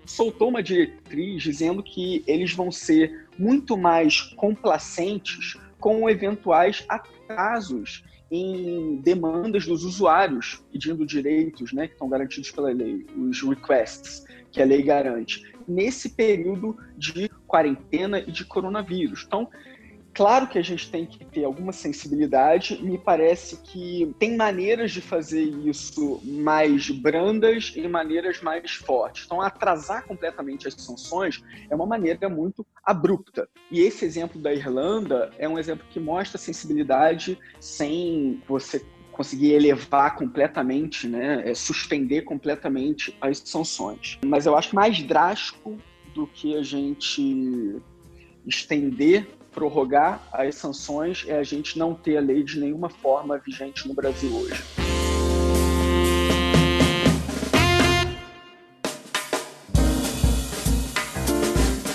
soltou 0.10 0.50
uma 0.50 0.64
diretriz 0.64 1.44
dizendo 1.44 1.84
que 1.84 2.24
eles 2.26 2.54
vão 2.54 2.72
ser 2.72 3.28
muito 3.38 3.78
mais 3.78 4.22
complacentes 4.22 5.56
com 5.80 6.10
eventuais 6.10 6.84
atrasos 6.90 8.04
em 8.32 8.98
demandas 8.98 9.66
dos 9.66 9.84
usuários 9.84 10.64
pedindo 10.72 11.06
direitos 11.06 11.72
né, 11.74 11.88
que 11.88 11.94
estão 11.94 12.10
garantidos 12.10 12.52
pela 12.52 12.72
lei, 12.72 13.06
os 13.16 13.42
requests 13.42 14.26
que 14.52 14.62
a 14.62 14.66
lei 14.66 14.82
garante, 14.82 15.54
nesse 15.68 16.10
período 16.10 16.76
de 16.98 17.30
quarentena 17.48 18.20
e 18.20 18.32
de 18.32 18.44
coronavírus. 18.44 19.24
Então, 19.28 19.48
Claro 20.14 20.48
que 20.48 20.58
a 20.58 20.62
gente 20.62 20.90
tem 20.90 21.06
que 21.06 21.24
ter 21.24 21.44
alguma 21.44 21.72
sensibilidade, 21.72 22.82
me 22.84 22.98
parece 22.98 23.58
que 23.58 24.14
tem 24.20 24.36
maneiras 24.36 24.92
de 24.92 25.02
fazer 25.02 25.44
isso 25.44 26.20
mais 26.24 26.90
brandas 26.90 27.74
e 27.76 27.88
maneiras 27.88 28.42
mais 28.42 28.72
fortes. 28.72 29.26
Então, 29.26 29.42
atrasar 29.42 30.06
completamente 30.06 30.68
as 30.68 30.74
sanções 30.74 31.42
é 31.70 31.76
uma 31.76 31.86
maneira 31.86 32.28
muito 32.28 32.66
abrupta. 32.84 33.48
E 33.72 33.82
esse 33.82 34.04
exemplo 34.04 34.42
da 34.42 34.54
Irlanda 34.54 35.32
é 35.38 35.48
um 35.48 35.58
exemplo 35.58 35.86
que 35.90 36.00
mostra 36.00 36.38
sensibilidade 36.38 37.38
sem 37.60 38.42
você 38.48 38.86
conseguir 39.12 39.52
elevar 39.52 40.16
completamente, 40.16 41.06
né, 41.08 41.44
é, 41.46 41.54
suspender 41.54 42.22
completamente 42.22 43.16
as 43.20 43.40
sanções. 43.40 44.18
Mas 44.26 44.46
eu 44.46 44.56
acho 44.56 44.74
mais 44.74 45.02
drástico 45.04 45.78
do 46.14 46.26
que 46.26 46.56
a 46.56 46.64
gente 46.64 47.82
estender 48.48 49.28
prorrogar 49.52 50.28
as 50.32 50.56
sanções 50.56 51.26
é 51.28 51.38
a 51.38 51.44
gente 51.44 51.78
não 51.78 51.94
ter 51.94 52.18
a 52.18 52.22
lei 52.22 52.44
de 52.44 52.60
nenhuma 52.60 52.90
forma 52.90 53.38
vigente 53.38 53.88
no 53.88 53.94
Brasil 53.94 54.32
hoje. 54.34 54.64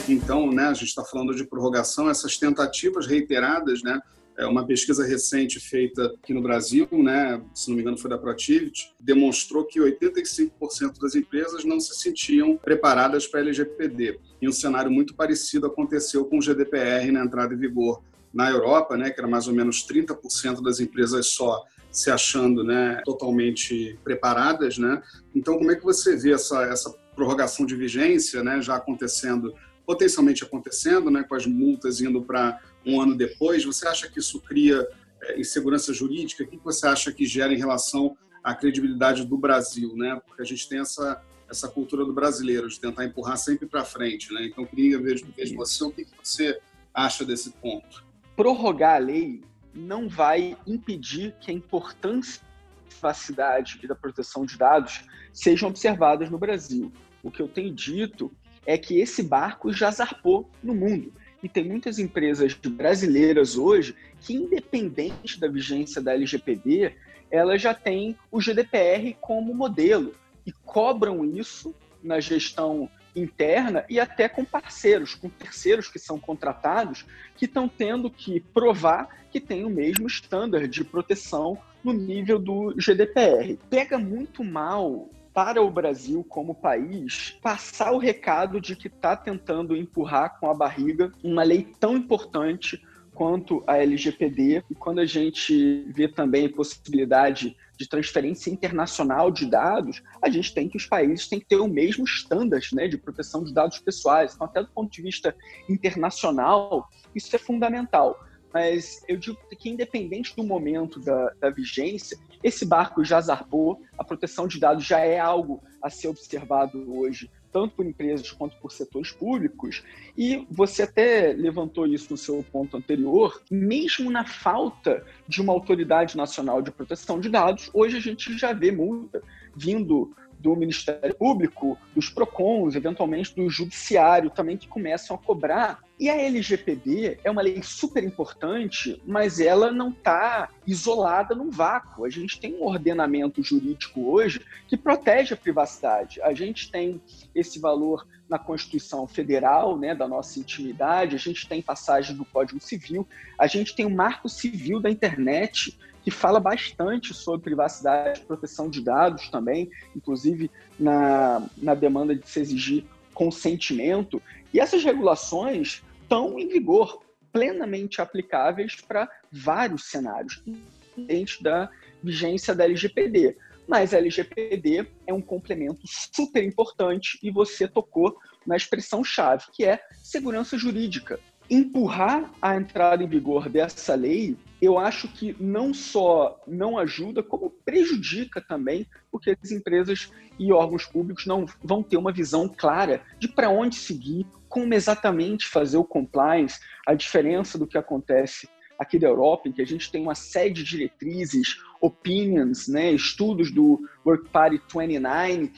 Então, 0.09 0.53
né, 0.53 0.65
a 0.65 0.75
gente 0.75 0.89
está 0.89 1.05
falando 1.05 1.35
de 1.35 1.45
prorrogação, 1.45 2.11
essas 2.11 2.37
tentativas 2.37 3.07
reiteradas, 3.07 3.83
né, 3.83 4.01
é 4.37 4.47
uma 4.47 4.67
pesquisa 4.67 5.05
recente 5.05 5.61
feita 5.61 6.07
aqui 6.23 6.35
no 6.35 6.43
Brasil, 6.43 6.89
né, 6.93 7.41
se 7.55 7.69
não 7.69 7.77
me 7.77 7.83
engano 7.83 7.99
foi 7.99 8.11
da 8.11 8.19
Protivity, 8.19 8.93
demonstrou 9.01 9.65
que 9.65 9.81
85% 9.81 10.99
das 11.01 11.15
empresas 11.15 11.65
não 11.65 11.79
se 11.79 11.95
sentiam 11.95 12.57
preparadas 12.57 13.27
para 13.27 13.41
LGPD. 13.41 14.19
E 14.41 14.49
um 14.49 14.53
cenário 14.53 14.91
muito 14.91 15.15
parecido 15.15 15.67
aconteceu 15.67 16.25
com 16.25 16.39
o 16.39 16.43
GDPR 16.43 17.11
na 17.13 17.25
entrada 17.25 17.55
em 17.55 17.59
vigor 17.59 18.03
na 18.33 18.51
Europa, 18.51 18.97
né, 18.97 19.11
que 19.11 19.21
era 19.21 19.29
mais 19.29 19.47
ou 19.47 19.55
menos 19.55 19.87
30% 19.87 20.61
das 20.61 20.81
empresas 20.81 21.29
só 21.29 21.65
se 21.91 22.11
achando 22.11 22.65
né, 22.65 23.01
totalmente 23.05 23.97
preparadas. 24.03 24.77
Né? 24.77 25.01
Então, 25.35 25.57
como 25.57 25.71
é 25.71 25.77
que 25.77 25.85
você 25.85 26.17
vê 26.17 26.33
essa, 26.33 26.65
essa 26.65 26.93
prorrogação 27.15 27.65
de 27.65 27.77
vigência 27.77 28.43
né, 28.43 28.61
já 28.61 28.75
acontecendo, 28.75 29.55
potencialmente 29.87 30.45
acontecendo, 30.45 31.11
né, 31.11 31.23
com 31.23 31.35
as 31.35 31.47
multas 31.47 32.01
indo 32.01 32.23
para 32.23 32.61
um 32.85 33.01
ano 33.01 33.17
depois, 33.17 33.65
você 33.65 33.87
acha 33.87 34.09
que 34.09 34.19
isso 34.19 34.41
cria 34.41 34.87
é, 35.23 35.41
insegurança 35.41 35.93
jurídica? 35.93 36.45
O 36.45 36.47
que 36.47 36.59
você 36.59 36.87
acha 36.87 37.13
que 37.13 37.27
gera 37.27 37.53
em 37.53 37.59
relação 37.59 38.17
à 38.43 38.55
credibilidade 38.55 39.25
do 39.25 39.37
Brasil? 39.37 39.95
Né? 39.97 40.21
Porque 40.27 40.43
a 40.43 40.45
gente 40.45 40.69
tem 40.69 40.81
essa, 40.81 41.23
essa 41.49 41.69
cultura 41.69 42.05
do 42.05 42.13
brasileiro, 42.13 42.69
de 42.69 42.79
tentar 42.81 43.05
empurrar 43.05 43.37
sempre 43.37 43.67
para 43.67 43.85
frente. 43.85 44.33
Né? 44.33 44.47
Então, 44.47 44.65
queria 44.67 45.01
ver 45.01 45.17
de 45.17 45.55
você 45.55 45.85
o 45.85 45.91
que 45.91 46.07
você 46.23 46.59
acha 46.93 47.25
desse 47.25 47.51
ponto. 47.51 48.05
Prorrogar 48.37 48.97
a 48.97 48.99
lei 48.99 49.43
não 49.75 50.09
vai 50.09 50.57
impedir 50.67 51.35
que 51.41 51.51
a 51.51 51.55
importância 51.55 52.41
da 52.41 52.89
privacidade 52.89 53.81
e 53.83 53.87
da 53.87 53.95
proteção 53.95 54.47
de 54.47 54.57
dados 54.57 55.05
sejam 55.33 55.69
observadas 55.69 56.31
no 56.31 56.39
Brasil. 56.39 56.93
O 57.23 57.31
que 57.31 57.43
eu 57.43 57.49
tenho 57.49 57.75
dito 57.75 58.31
é 58.67 58.79
que 58.79 58.99
esse 58.99 59.23
barco 59.23 59.73
já 59.73 59.91
zarpou 59.91 60.49
no 60.63 60.75
mundo. 60.75 61.13
E 61.43 61.49
tem 61.49 61.65
muitas 61.65 61.99
empresas 61.99 62.55
brasileiras 62.55 63.57
hoje 63.57 63.95
que, 64.21 64.35
independente 64.35 65.39
da 65.39 65.47
vigência 65.47 66.01
da 66.01 66.15
LGPD, 66.15 66.95
elas 67.31 67.61
já 67.61 67.75
têm 67.75 68.17
o 68.31 68.41
GDPR 68.41 69.15
como 69.21 69.55
modelo 69.55 70.15
e 70.47 70.53
cobram 70.53 71.25
isso 71.25 71.75
na 72.03 72.21
gestão 72.21 72.89
interna 73.15 73.85
e 73.89 74.01
até 74.01 74.29
com 74.29 74.45
parceiros, 74.45 75.15
com 75.15 75.29
terceiros 75.29 75.89
que 75.89 75.99
são 75.99 76.19
contratados, 76.19 77.05
que 77.37 77.45
estão 77.45 77.69
tendo 77.69 78.11
que 78.11 78.41
provar 78.41 79.25
que 79.31 79.41
tem 79.41 79.65
o 79.65 79.71
mesmo 79.71 80.07
estándar 80.07 80.69
de 80.69 80.85
proteção 80.85 81.59
no 81.83 81.93
nível 81.93 82.39
do 82.39 82.75
GDPR. 82.79 83.59
Pega 83.69 83.99
muito 83.99 84.43
mal 84.43 85.09
para 85.35 85.61
o 85.61 85.69
Brasil 85.69 86.25
como 86.25 86.55
país 86.55 87.37
passar 87.43 87.91
o 87.91 87.99
recado 87.99 88.61
de 88.61 88.77
que 88.77 88.87
está 88.87 89.17
tentando 89.17 89.77
empurrar 89.77 90.39
com 90.39 90.49
a 90.49 90.55
barriga 90.55 91.13
uma 91.25 91.43
lei 91.43 91.67
tão 91.81 91.97
importante 91.97 92.81
quanto 93.13 93.63
a 93.67 93.77
LGPD 93.79 94.65
e 94.71 94.75
quando 94.75 95.01
a 95.01 95.07
gente 95.07 95.85
vê 95.89 96.07
também 96.09 96.47
a 96.47 96.53
possibilidade 96.53 97.57
de 97.77 97.89
transferência 97.89 98.51
internacional 98.51 99.31
de 99.31 99.47
dados, 99.47 100.03
a 100.23 100.31
gente 100.31 100.55
tem 100.55 100.69
que 100.69 100.77
os 100.77 100.87
países 100.87 101.29
têm 101.29 101.41
que 101.41 101.47
ter 101.47 101.57
o 101.57 101.67
mesmo 101.67 102.05
standard 102.05 102.69
né, 102.73 102.87
de 102.87 102.97
proteção 102.97 103.43
de 103.43 103.53
dados 103.53 103.79
pessoais. 103.81 104.35
Então, 104.35 104.47
até 104.47 104.63
do 104.63 104.69
ponto 104.69 104.93
de 104.93 105.03
vista 105.03 105.35
internacional, 105.69 106.89
isso 107.15 107.35
é 107.35 107.39
fundamental 107.39 108.17
mas 108.55 109.05
eu 109.09 109.17
digo 109.17 109.37
que 109.59 109.69
independente 109.69 110.37
do 110.37 110.45
momento 110.45 111.01
da, 111.01 111.31
da, 111.41 111.51
vigência, 111.51 112.17
esse 112.45 112.67
barco 112.67 113.03
já 113.03 113.19
zarpou, 113.23 113.81
a 113.97 114.05
proteção 114.05 114.47
de 114.47 114.61
dados 114.61 114.85
já 114.85 115.01
é 115.01 115.19
algo 115.19 115.63
a 115.81 115.89
ser 115.89 116.09
observado 116.09 116.95
hoje, 116.95 117.31
tanto 117.51 117.75
por 117.75 117.87
empresas 117.87 118.31
quanto 118.31 118.55
por 118.59 118.71
setores 118.71 119.13
públicos, 119.13 119.83
e 120.17 120.47
você 120.51 120.83
até 120.83 121.33
levantou 121.33 121.87
isso 121.87 122.09
no 122.11 122.19
seu 122.19 122.45
ponto 122.53 122.77
anterior, 122.77 123.41
mesmo 123.51 124.11
na 124.11 124.27
falta 124.27 125.03
de 125.27 125.41
uma 125.41 125.55
autoridade 125.55 126.19
nacional 126.19 126.61
de 126.61 126.71
proteção 126.71 127.19
de 127.19 127.31
dados, 127.31 127.71
hoje 127.73 127.97
a 127.97 128.01
gente 128.01 128.37
já 128.37 128.53
vê 128.53 128.71
multa 128.71 129.23
vindo 129.57 130.15
do 130.45 130.55
Ministério 130.55 131.15
Público, 131.15 131.79
dos 131.97 132.11
PROCONs, 132.11 132.77
eventualmente 132.77 133.35
do 133.35 133.49
Judiciário 133.49 134.29
também, 134.29 134.59
que 134.59 134.69
começam 134.69 135.17
a 135.17 135.19
cobrar. 135.19 135.83
E 135.99 136.11
a 136.11 136.21
LGPD 136.21 137.19
é 137.25 137.31
uma 137.31 137.41
lei 137.41 137.63
super 137.63 138.05
importante, 138.05 139.01
mas 139.07 139.41
ela 139.41 139.73
não 139.73 139.89
está 139.89 140.51
isolada 140.67 141.35
num 141.35 141.51
vácuo. 141.51 142.05
A 142.05 142.11
gente 142.11 142.39
tem 142.39 142.55
um 142.57 142.65
ordenamento 142.65 143.43
jurídico 143.43 144.11
hoje 144.11 144.43
que 144.69 144.77
protege 144.77 145.33
a 145.33 145.37
privacidade. 145.37 146.21
A 146.21 146.35
gente 146.35 146.71
tem 146.71 147.01
esse 147.35 147.59
valor 147.59 148.07
na 148.29 148.39
Constituição 148.39 149.07
Federal, 149.07 149.79
né, 149.79 149.95
da 149.95 150.07
nossa 150.07 150.39
intimidade, 150.39 151.15
a 151.17 151.19
gente 151.19 151.49
tem 151.49 151.63
passagem 151.63 152.17
do 152.17 152.25
Código 152.25 152.61
Civil, 152.61 153.07
a 153.39 153.47
gente 153.47 153.75
tem 153.75 153.87
o 153.87 153.91
Marco 153.91 154.29
Civil 154.29 154.81
da 154.81 154.91
Internet, 154.91 155.79
que 156.05 156.11
fala 156.11 156.39
bastante 156.39 157.15
sobre 157.15 157.41
privacidade 157.41 158.21
proteção 158.21 158.69
de 158.69 158.83
dados 158.83 159.31
também, 159.31 159.71
inclusive 159.97 160.51
na, 160.79 161.43
na 161.57 161.75
demanda 161.75 162.15
de 162.15 162.29
se 162.29 162.41
exigir 162.41 162.85
consentimento. 163.15 164.21
E 164.53 164.61
essas 164.61 164.85
regulações 164.85 165.83
estão 166.03 166.39
em 166.39 166.47
vigor, 166.47 167.03
plenamente 167.33 168.01
aplicáveis 168.01 168.77
para 168.77 169.09
vários 169.33 169.87
cenários, 169.87 170.43
independente 170.47 171.43
da 171.43 171.71
vigência 172.03 172.55
da 172.55 172.65
LGPD. 172.65 173.37
Mas 173.67 173.95
a 173.95 173.97
LGPD 173.97 174.87
é 175.07 175.13
um 175.13 175.23
complemento 175.23 175.81
super 175.87 176.45
importante 176.45 177.19
e 177.23 177.31
você 177.31 177.67
tocou 177.67 178.15
na 178.47 178.57
expressão-chave, 178.57 179.47
que 179.53 179.65
é 179.65 179.81
segurança 180.03 180.59
jurídica 180.59 181.19
empurrar 181.49 182.33
a 182.41 182.57
entrada 182.57 183.03
em 183.03 183.09
vigor 183.09 183.49
dessa 183.49 183.95
lei, 183.95 184.37
eu 184.65 184.79
acho 184.79 185.09
que 185.09 185.37
não 185.41 185.75
só 185.75 186.41
não 186.47 186.79
ajuda, 186.79 187.23
como 187.23 187.51
prejudica 187.51 188.41
também, 188.41 188.87
porque 189.11 189.37
as 189.43 189.51
empresas 189.51 190.11
e 190.39 190.53
órgãos 190.53 190.87
públicos 190.87 191.27
não 191.27 191.47
vão 191.63 191.83
ter 191.83 191.97
uma 191.97 192.13
visão 192.13 192.49
clara 192.49 193.03
de 193.19 193.29
para 193.29 193.51
onde 193.51 193.77
seguir, 193.77 194.27
como 194.49 194.75
exatamente 194.75 195.47
fazer 195.47 195.77
o 195.77 195.85
compliance, 195.85 196.61
a 196.87 196.95
diferença 196.95 197.59
do 197.59 197.67
que 197.67 197.79
acontece 197.79 198.49
aqui 198.79 198.99
da 198.99 199.09
Europa, 199.09 199.49
em 199.49 199.53
que 199.53 199.63
a 199.63 199.67
gente 199.67 199.91
tem 199.91 200.03
uma 200.03 200.15
série 200.15 200.51
de 200.51 200.65
diretrizes, 200.65 201.61
opinions, 201.81 202.69
né, 202.69 202.93
estudos 202.93 203.51
do 203.51 203.81
Work 204.05 204.29
Party 204.31 204.61
29, 204.61 205.53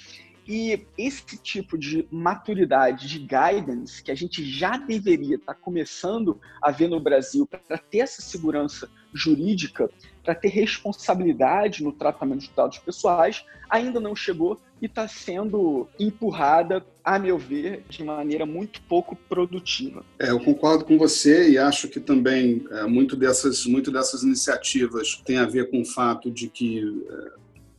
e 0.48 0.86
esse 0.96 1.36
tipo 1.38 1.76
de 1.76 2.06
maturidade, 2.10 3.08
de 3.08 3.18
guidance, 3.18 4.02
que 4.02 4.12
a 4.12 4.14
gente 4.14 4.44
já 4.44 4.76
deveria 4.76 5.36
estar 5.36 5.54
tá 5.54 5.60
começando 5.60 6.40
a 6.62 6.70
ver 6.70 6.88
no 6.88 7.00
Brasil 7.00 7.46
para 7.46 7.78
ter 7.78 7.98
essa 7.98 8.22
segurança 8.22 8.88
jurídica 9.12 9.90
para 10.22 10.34
ter 10.34 10.48
responsabilidade 10.48 11.82
no 11.82 11.92
tratamento 11.92 12.40
de 12.40 12.50
dados 12.54 12.78
pessoais 12.78 13.44
ainda 13.70 14.00
não 14.00 14.14
chegou 14.14 14.60
e 14.80 14.86
está 14.86 15.08
sendo 15.08 15.88
empurrada, 15.98 16.84
a 17.02 17.18
meu 17.18 17.38
ver, 17.38 17.84
de 17.88 18.04
maneira 18.04 18.44
muito 18.44 18.80
pouco 18.82 19.16
produtiva. 19.28 20.04
É, 20.18 20.30
eu 20.30 20.40
concordo 20.40 20.84
com 20.84 20.98
você 20.98 21.50
e 21.50 21.58
acho 21.58 21.88
que 21.88 22.00
também 22.00 22.66
é, 22.70 22.82
muito, 22.84 23.16
dessas, 23.16 23.64
muito 23.64 23.90
dessas 23.90 24.22
iniciativas 24.22 25.16
tem 25.24 25.38
a 25.38 25.46
ver 25.46 25.70
com 25.70 25.80
o 25.80 25.84
fato 25.84 26.30
de 26.30 26.48
que 26.48 27.04
é, 27.08 27.30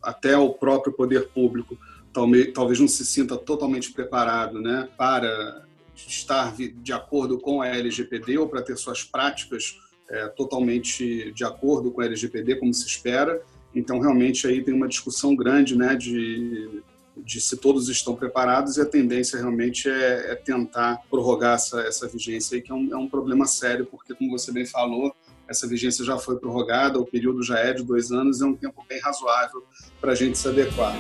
até 0.01 0.38
o 0.38 0.50
próprio 0.50 0.93
poder 0.93 1.27
público 1.29 1.77
talvez, 2.13 2.51
talvez 2.53 2.79
não 2.79 2.88
se 2.88 3.05
sinta 3.05 3.38
totalmente 3.38 3.91
preparado 3.91 4.60
né, 4.60 4.89
para 4.98 5.63
estar 5.96 6.55
de 6.55 6.93
acordo 6.93 7.39
com 7.39 7.62
a 7.62 7.67
LGPD 7.67 8.38
ou 8.38 8.48
para 8.48 8.62
ter 8.62 8.77
suas 8.77 9.03
práticas 9.03 9.77
é, 10.10 10.28
totalmente 10.28 11.32
de 11.32 11.44
acordo 11.44 11.92
com 11.92 12.02
a 12.02 12.06
LGPD, 12.06 12.56
como 12.56 12.74
se 12.74 12.86
espera. 12.86 13.42
Então, 13.76 14.00
realmente, 14.00 14.48
aí 14.48 14.64
tem 14.64 14.74
uma 14.74 14.88
discussão 14.88 15.36
grande 15.36 15.78
né, 15.78 15.96
de, 15.96 16.82
de 17.18 17.42
se 17.42 17.58
todos 17.58 17.90
estão 17.90 18.16
preparados 18.16 18.78
e 18.78 18.82
a 18.82 18.86
tendência 18.86 19.38
realmente 19.38 19.90
é, 19.90 20.32
é 20.32 20.36
tentar 20.36 21.04
prorrogar 21.10 21.56
essa, 21.56 21.82
essa 21.82 22.08
vigência, 22.08 22.56
aí, 22.56 22.62
que 22.62 22.72
é 22.72 22.76
um, 22.76 22.92
é 22.92 22.98
um 22.98 23.08
problema 23.08 23.46
sério, 23.46 23.86
porque, 23.86 24.16
como 24.16 24.32
você 24.32 24.52
bem 24.52 24.66
falou, 24.66 25.14
essa 25.48 25.68
vigência 25.68 26.04
já 26.04 26.18
foi 26.18 26.38
prorrogada, 26.38 27.00
o 27.00 27.06
período 27.06 27.42
já 27.44 27.60
é 27.60 27.74
de 27.74 27.84
dois 27.84 28.12
anos, 28.12 28.42
é 28.42 28.46
um 28.46 28.56
tempo 28.56 28.86
bem 28.88 29.00
razoável 29.00 29.64
para 30.02 30.12
a 30.12 30.16
gente 30.16 30.38
se 30.38 30.48
adequar. 30.48 30.96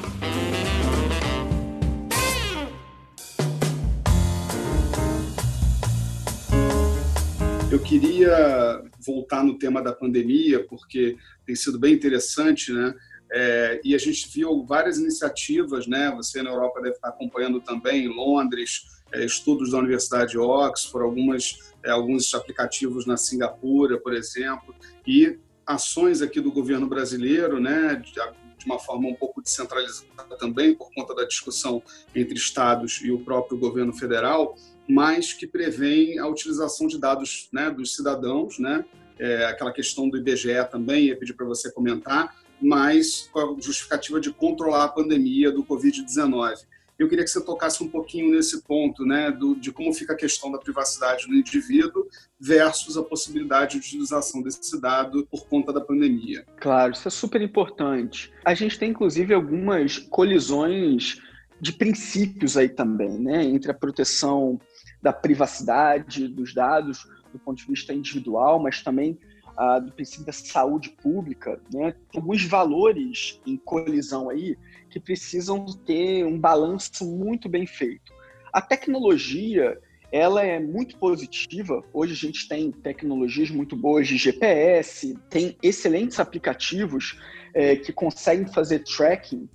Eu 7.69 7.79
queria 7.79 8.86
voltar 8.99 9.43
no 9.43 9.57
tema 9.57 9.81
da 9.81 9.93
pandemia, 9.93 10.65
porque 10.67 11.17
tem 11.45 11.55
sido 11.55 11.79
bem 11.79 11.93
interessante, 11.93 12.71
né? 12.71 12.93
É, 13.31 13.81
e 13.83 13.93
a 13.93 13.97
gente 13.97 14.29
viu 14.33 14.65
várias 14.65 14.97
iniciativas, 14.97 15.85
né? 15.85 16.11
Você 16.15 16.41
na 16.41 16.49
Europa 16.49 16.81
deve 16.81 16.95
estar 16.95 17.09
acompanhando 17.09 17.59
também, 17.59 18.05
em 18.05 18.07
Londres, 18.07 18.83
é, 19.11 19.25
estudos 19.25 19.71
da 19.71 19.79
Universidade 19.79 20.31
de 20.31 20.37
Oxford, 20.37 21.05
algumas, 21.05 21.73
é, 21.83 21.91
alguns 21.91 22.33
aplicativos 22.33 23.05
na 23.05 23.17
Singapura, 23.17 23.99
por 23.99 24.13
exemplo, 24.13 24.73
e 25.05 25.37
ações 25.65 26.21
aqui 26.21 26.39
do 26.39 26.51
governo 26.51 26.87
brasileiro, 26.87 27.59
né? 27.59 27.95
De, 27.95 28.13
de 28.13 28.65
uma 28.65 28.79
forma 28.79 29.09
um 29.09 29.15
pouco 29.15 29.41
descentralizada 29.41 30.37
também, 30.39 30.73
por 30.73 30.89
conta 30.93 31.13
da 31.13 31.25
discussão 31.25 31.83
entre 32.15 32.35
estados 32.35 33.01
e 33.03 33.11
o 33.11 33.19
próprio 33.19 33.57
governo 33.57 33.93
federal, 33.93 34.55
mas 34.87 35.33
que 35.33 35.45
prevêem 35.45 36.17
a 36.19 36.27
utilização 36.27 36.87
de 36.87 36.97
dados 36.99 37.49
né, 37.51 37.69
dos 37.69 37.95
cidadãos, 37.95 38.57
né, 38.59 38.85
é, 39.19 39.45
aquela 39.45 39.71
questão 39.71 40.09
do 40.09 40.17
IBGE 40.17 40.63
também, 40.71 41.05
ia 41.05 41.17
pedir 41.17 41.33
para 41.33 41.45
você 41.45 41.71
comentar, 41.71 42.35
mas 42.61 43.29
com 43.31 43.39
a 43.39 43.61
justificativa 43.61 44.19
de 44.19 44.31
controlar 44.31 44.85
a 44.85 44.89
pandemia 44.89 45.51
do 45.51 45.63
Covid-19. 45.63 46.65
Eu 46.97 47.07
queria 47.07 47.23
que 47.23 47.29
você 47.29 47.43
tocasse 47.43 47.83
um 47.83 47.87
pouquinho 47.87 48.31
nesse 48.31 48.63
ponto, 48.63 49.05
né, 49.05 49.31
do, 49.31 49.55
de 49.55 49.71
como 49.71 49.93
fica 49.93 50.13
a 50.13 50.15
questão 50.15 50.51
da 50.51 50.57
privacidade 50.57 51.27
do 51.27 51.35
indivíduo 51.35 52.07
versus 52.39 52.97
a 52.97 53.03
possibilidade 53.03 53.73
de 53.73 53.77
utilização 53.77 54.41
desse 54.41 54.81
dado 54.81 55.27
por 55.29 55.47
conta 55.47 55.71
da 55.71 55.79
pandemia. 55.79 56.43
Claro, 56.59 56.93
isso 56.93 57.07
é 57.07 57.11
super 57.11 57.41
importante. 57.41 58.33
A 58.43 58.55
gente 58.55 58.79
tem, 58.79 58.89
inclusive, 58.89 59.31
algumas 59.31 59.99
colisões 59.99 61.21
de 61.61 61.71
princípios 61.71 62.57
aí 62.57 62.69
também, 62.69 63.19
né, 63.19 63.43
entre 63.43 63.69
a 63.69 63.75
proteção 63.75 64.59
da 65.01 65.13
privacidade 65.13 66.27
dos 66.27 66.53
dados 66.53 67.07
do 67.31 67.39
ponto 67.39 67.57
de 67.57 67.67
vista 67.67 67.93
individual, 67.93 68.59
mas 68.59 68.81
também 68.81 69.17
ah, 69.55 69.79
do 69.79 69.91
princípio 69.91 70.25
da 70.25 70.31
saúde 70.31 70.89
pública, 70.89 71.59
né? 71.73 71.95
Alguns 72.15 72.43
valores 72.43 73.41
em 73.45 73.57
colisão 73.57 74.29
aí 74.29 74.57
que 74.89 74.99
precisam 74.99 75.65
ter 75.65 76.23
um 76.25 76.39
balanço 76.39 77.05
muito 77.05 77.49
bem 77.49 77.65
feito. 77.65 78.13
A 78.53 78.61
tecnologia 78.61 79.79
ela 80.11 80.43
é 80.43 80.59
muito 80.59 80.97
positiva. 80.97 81.83
Hoje 81.91 82.13
a 82.13 82.15
gente 82.15 82.47
tem 82.47 82.71
tecnologias 82.71 83.49
muito 83.49 83.75
boas 83.75 84.07
de 84.07 84.15
GPS, 84.15 85.17
tem 85.29 85.57
excelentes 85.61 86.19
aplicativos 86.19 87.19
é, 87.53 87.75
que 87.75 87.91
conseguem 87.91 88.47
fazer 88.47 88.83
tracking 88.83 89.49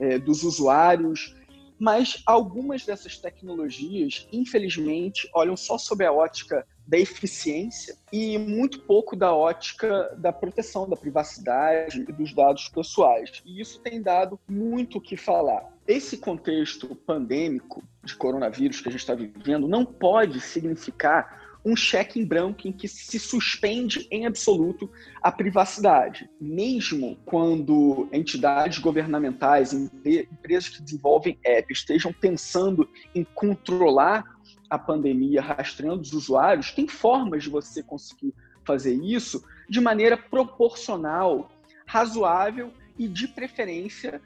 é, 0.00 0.18
dos 0.18 0.42
usuários 0.42 1.36
mas 1.82 2.22
algumas 2.24 2.86
dessas 2.86 3.18
tecnologias, 3.18 4.28
infelizmente, 4.32 5.28
olham 5.34 5.56
só 5.56 5.76
sob 5.76 6.04
a 6.04 6.12
ótica 6.12 6.64
da 6.86 6.96
eficiência 6.96 7.96
e 8.12 8.38
muito 8.38 8.82
pouco 8.82 9.16
da 9.16 9.34
ótica 9.34 10.14
da 10.16 10.32
proteção 10.32 10.88
da 10.88 10.94
privacidade 10.94 12.02
e 12.08 12.12
dos 12.12 12.32
dados 12.32 12.68
pessoais. 12.68 13.42
E 13.44 13.60
isso 13.60 13.80
tem 13.80 14.00
dado 14.00 14.38
muito 14.48 14.98
o 14.98 15.00
que 15.00 15.16
falar. 15.16 15.72
Esse 15.84 16.18
contexto 16.18 16.94
pandêmico 16.94 17.82
de 18.04 18.14
coronavírus 18.14 18.80
que 18.80 18.88
a 18.88 18.92
gente 18.92 19.00
está 19.00 19.16
vivendo 19.16 19.66
não 19.66 19.84
pode 19.84 20.40
significar 20.40 21.41
um 21.64 21.76
cheque 21.76 22.18
em 22.18 22.24
branco 22.24 22.66
em 22.66 22.72
que 22.72 22.88
se 22.88 23.18
suspende 23.18 24.06
em 24.10 24.26
absoluto 24.26 24.90
a 25.22 25.30
privacidade. 25.30 26.28
Mesmo 26.40 27.16
quando 27.24 28.08
entidades 28.12 28.78
governamentais, 28.78 29.72
empresas 29.72 30.68
que 30.68 30.82
desenvolvem 30.82 31.38
apps 31.44 31.78
estejam 31.78 32.12
pensando 32.12 32.88
em 33.14 33.24
controlar 33.24 34.24
a 34.68 34.78
pandemia 34.78 35.40
rastreando 35.40 36.02
os 36.02 36.12
usuários, 36.12 36.72
tem 36.72 36.88
formas 36.88 37.44
de 37.44 37.50
você 37.50 37.82
conseguir 37.82 38.34
fazer 38.64 38.94
isso 38.94 39.44
de 39.68 39.80
maneira 39.80 40.16
proporcional, 40.16 41.50
razoável 41.86 42.72
e, 42.98 43.06
de 43.06 43.28
preferência, 43.28 44.20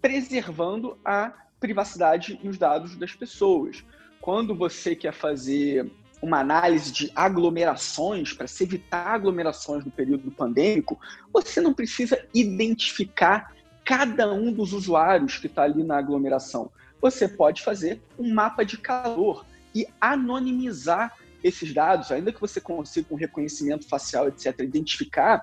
preservando 0.00 0.98
a 1.04 1.32
privacidade 1.60 2.38
e 2.42 2.48
os 2.48 2.58
dados 2.58 2.96
das 2.96 3.14
pessoas. 3.14 3.84
Quando 4.20 4.54
você 4.54 4.96
quer 4.96 5.12
fazer 5.12 5.90
uma 6.22 6.38
análise 6.38 6.92
de 6.92 7.10
aglomerações, 7.16 8.32
para 8.32 8.46
se 8.46 8.62
evitar 8.62 9.08
aglomerações 9.08 9.84
no 9.84 9.90
período 9.90 10.30
pandêmico, 10.30 10.98
você 11.32 11.60
não 11.60 11.74
precisa 11.74 12.24
identificar 12.32 13.52
cada 13.84 14.32
um 14.32 14.52
dos 14.52 14.72
usuários 14.72 15.36
que 15.38 15.48
está 15.48 15.64
ali 15.64 15.82
na 15.82 15.98
aglomeração. 15.98 16.70
Você 17.00 17.26
pode 17.26 17.62
fazer 17.62 18.00
um 18.16 18.32
mapa 18.32 18.64
de 18.64 18.78
calor 18.78 19.44
e 19.74 19.84
anonimizar 20.00 21.16
esses 21.42 21.74
dados, 21.74 22.12
ainda 22.12 22.32
que 22.32 22.40
você 22.40 22.60
consiga 22.60 23.08
com 23.08 23.16
reconhecimento 23.16 23.88
facial, 23.88 24.28
etc., 24.28 24.60
identificar, 24.60 25.42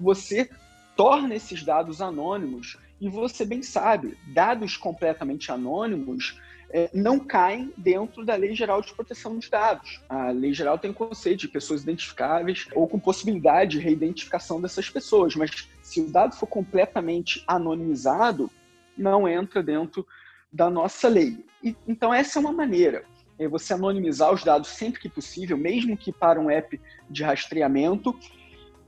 você 0.00 0.50
torna 0.96 1.36
esses 1.36 1.62
dados 1.62 2.02
anônimos 2.02 2.78
e 3.00 3.08
você 3.08 3.44
bem 3.44 3.62
sabe, 3.62 4.16
dados 4.26 4.76
completamente 4.76 5.52
anônimos 5.52 6.40
é, 6.70 6.90
não 6.92 7.18
caem 7.18 7.72
dentro 7.76 8.24
da 8.24 8.34
Lei 8.34 8.54
Geral 8.54 8.82
de 8.82 8.92
Proteção 8.92 9.38
de 9.38 9.48
Dados. 9.48 10.00
A 10.08 10.30
Lei 10.30 10.52
Geral 10.52 10.78
tem 10.78 10.90
o 10.90 10.94
conceito 10.94 11.40
de 11.40 11.48
pessoas 11.48 11.82
identificáveis 11.82 12.66
ou 12.74 12.88
com 12.88 12.98
possibilidade 12.98 13.72
de 13.72 13.78
reidentificação 13.78 14.60
dessas 14.60 14.90
pessoas, 14.90 15.36
mas 15.36 15.68
se 15.82 16.00
o 16.00 16.10
dado 16.10 16.34
for 16.34 16.46
completamente 16.46 17.42
anonimizado, 17.46 18.50
não 18.96 19.28
entra 19.28 19.62
dentro 19.62 20.06
da 20.52 20.70
nossa 20.70 21.08
lei. 21.08 21.44
E, 21.62 21.76
então, 21.86 22.12
essa 22.12 22.38
é 22.38 22.40
uma 22.40 22.52
maneira. 22.52 23.04
É 23.38 23.46
você 23.46 23.74
anonimizar 23.74 24.32
os 24.32 24.42
dados 24.42 24.70
sempre 24.70 25.00
que 25.00 25.08
possível, 25.08 25.56
mesmo 25.56 25.96
que 25.96 26.10
para 26.10 26.40
um 26.40 26.50
app 26.50 26.80
de 27.08 27.22
rastreamento, 27.22 28.18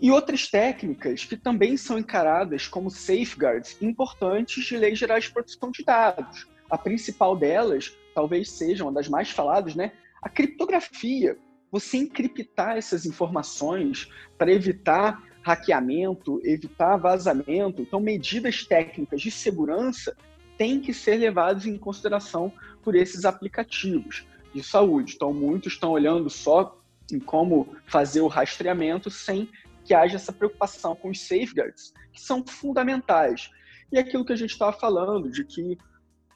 e 0.00 0.10
outras 0.10 0.48
técnicas 0.48 1.24
que 1.24 1.36
também 1.36 1.76
são 1.76 1.98
encaradas 1.98 2.68
como 2.68 2.90
safeguards 2.90 3.76
importantes 3.80 4.64
de 4.64 4.76
leis 4.76 4.98
gerais 4.98 5.24
de 5.24 5.32
proteção 5.32 5.70
de 5.70 5.84
dados. 5.84 6.46
A 6.70 6.78
principal 6.78 7.36
delas, 7.36 7.96
talvez 8.14 8.50
seja 8.50 8.84
uma 8.84 8.92
das 8.92 9.08
mais 9.08 9.30
faladas, 9.30 9.74
né? 9.74 9.92
A 10.22 10.28
criptografia. 10.28 11.36
Você 11.70 11.98
encriptar 11.98 12.76
essas 12.76 13.04
informações 13.04 14.08
para 14.36 14.52
evitar 14.52 15.22
hackeamento, 15.42 16.40
evitar 16.44 16.96
vazamento. 16.96 17.82
Então, 17.82 18.00
medidas 18.00 18.64
técnicas 18.64 19.20
de 19.20 19.30
segurança 19.30 20.16
têm 20.56 20.80
que 20.80 20.92
ser 20.92 21.16
levadas 21.16 21.66
em 21.66 21.78
consideração 21.78 22.52
por 22.82 22.94
esses 22.94 23.24
aplicativos 23.24 24.26
de 24.54 24.62
saúde. 24.62 25.14
Então, 25.16 25.32
muitos 25.32 25.74
estão 25.74 25.90
olhando 25.90 26.28
só 26.30 26.78
em 27.10 27.18
como 27.18 27.76
fazer 27.86 28.20
o 28.20 28.26
rastreamento 28.26 29.10
sem 29.10 29.48
que 29.88 29.94
haja 29.94 30.16
essa 30.16 30.34
preocupação 30.34 30.94
com 30.94 31.08
os 31.08 31.26
safeguards, 31.26 31.94
que 32.12 32.20
são 32.20 32.46
fundamentais. 32.46 33.48
E 33.90 33.98
aquilo 33.98 34.22
que 34.22 34.34
a 34.34 34.36
gente 34.36 34.50
estava 34.50 34.74
falando, 34.74 35.30
de 35.30 35.42
que 35.44 35.78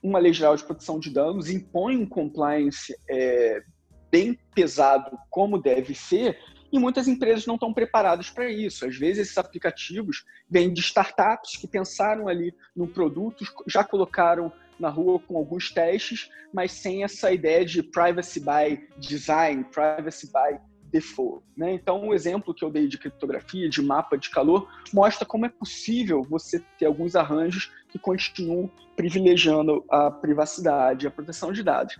uma 0.02 0.18
lei 0.18 0.32
geral 0.32 0.56
de 0.56 0.64
proteção 0.64 0.98
de 0.98 1.10
danos 1.10 1.50
impõe 1.50 1.98
um 1.98 2.06
compliance 2.06 2.96
é, 3.10 3.62
bem 4.10 4.38
pesado, 4.54 5.18
como 5.28 5.60
deve 5.60 5.94
ser, 5.94 6.38
e 6.72 6.78
muitas 6.78 7.06
empresas 7.06 7.44
não 7.44 7.56
estão 7.56 7.74
preparadas 7.74 8.30
para 8.30 8.50
isso. 8.50 8.86
Às 8.86 8.96
vezes, 8.96 9.26
esses 9.26 9.36
aplicativos 9.36 10.24
vêm 10.48 10.72
de 10.72 10.80
startups 10.80 11.58
que 11.58 11.68
pensaram 11.68 12.28
ali 12.28 12.54
no 12.74 12.88
produto, 12.88 13.44
já 13.66 13.84
colocaram 13.84 14.50
na 14.80 14.88
rua 14.88 15.20
com 15.20 15.36
alguns 15.36 15.70
testes, 15.70 16.30
mas 16.54 16.72
sem 16.72 17.04
essa 17.04 17.30
ideia 17.30 17.66
de 17.66 17.82
privacy 17.82 18.40
by 18.40 18.88
design, 18.96 19.62
privacy 19.64 20.28
by 20.28 20.58
default. 20.92 21.42
Né? 21.56 21.72
Então, 21.72 22.08
o 22.08 22.14
exemplo 22.14 22.54
que 22.54 22.64
eu 22.64 22.70
dei 22.70 22.86
de 22.86 22.98
criptografia, 22.98 23.68
de 23.68 23.82
mapa 23.82 24.18
de 24.18 24.30
calor, 24.30 24.68
mostra 24.92 25.24
como 25.24 25.46
é 25.46 25.48
possível 25.48 26.22
você 26.22 26.62
ter 26.78 26.86
alguns 26.86 27.16
arranjos 27.16 27.72
que 27.88 27.98
continuam 27.98 28.70
privilegiando 28.94 29.84
a 29.88 30.10
privacidade, 30.10 31.06
a 31.06 31.10
proteção 31.10 31.52
de 31.52 31.62
dados. 31.62 31.96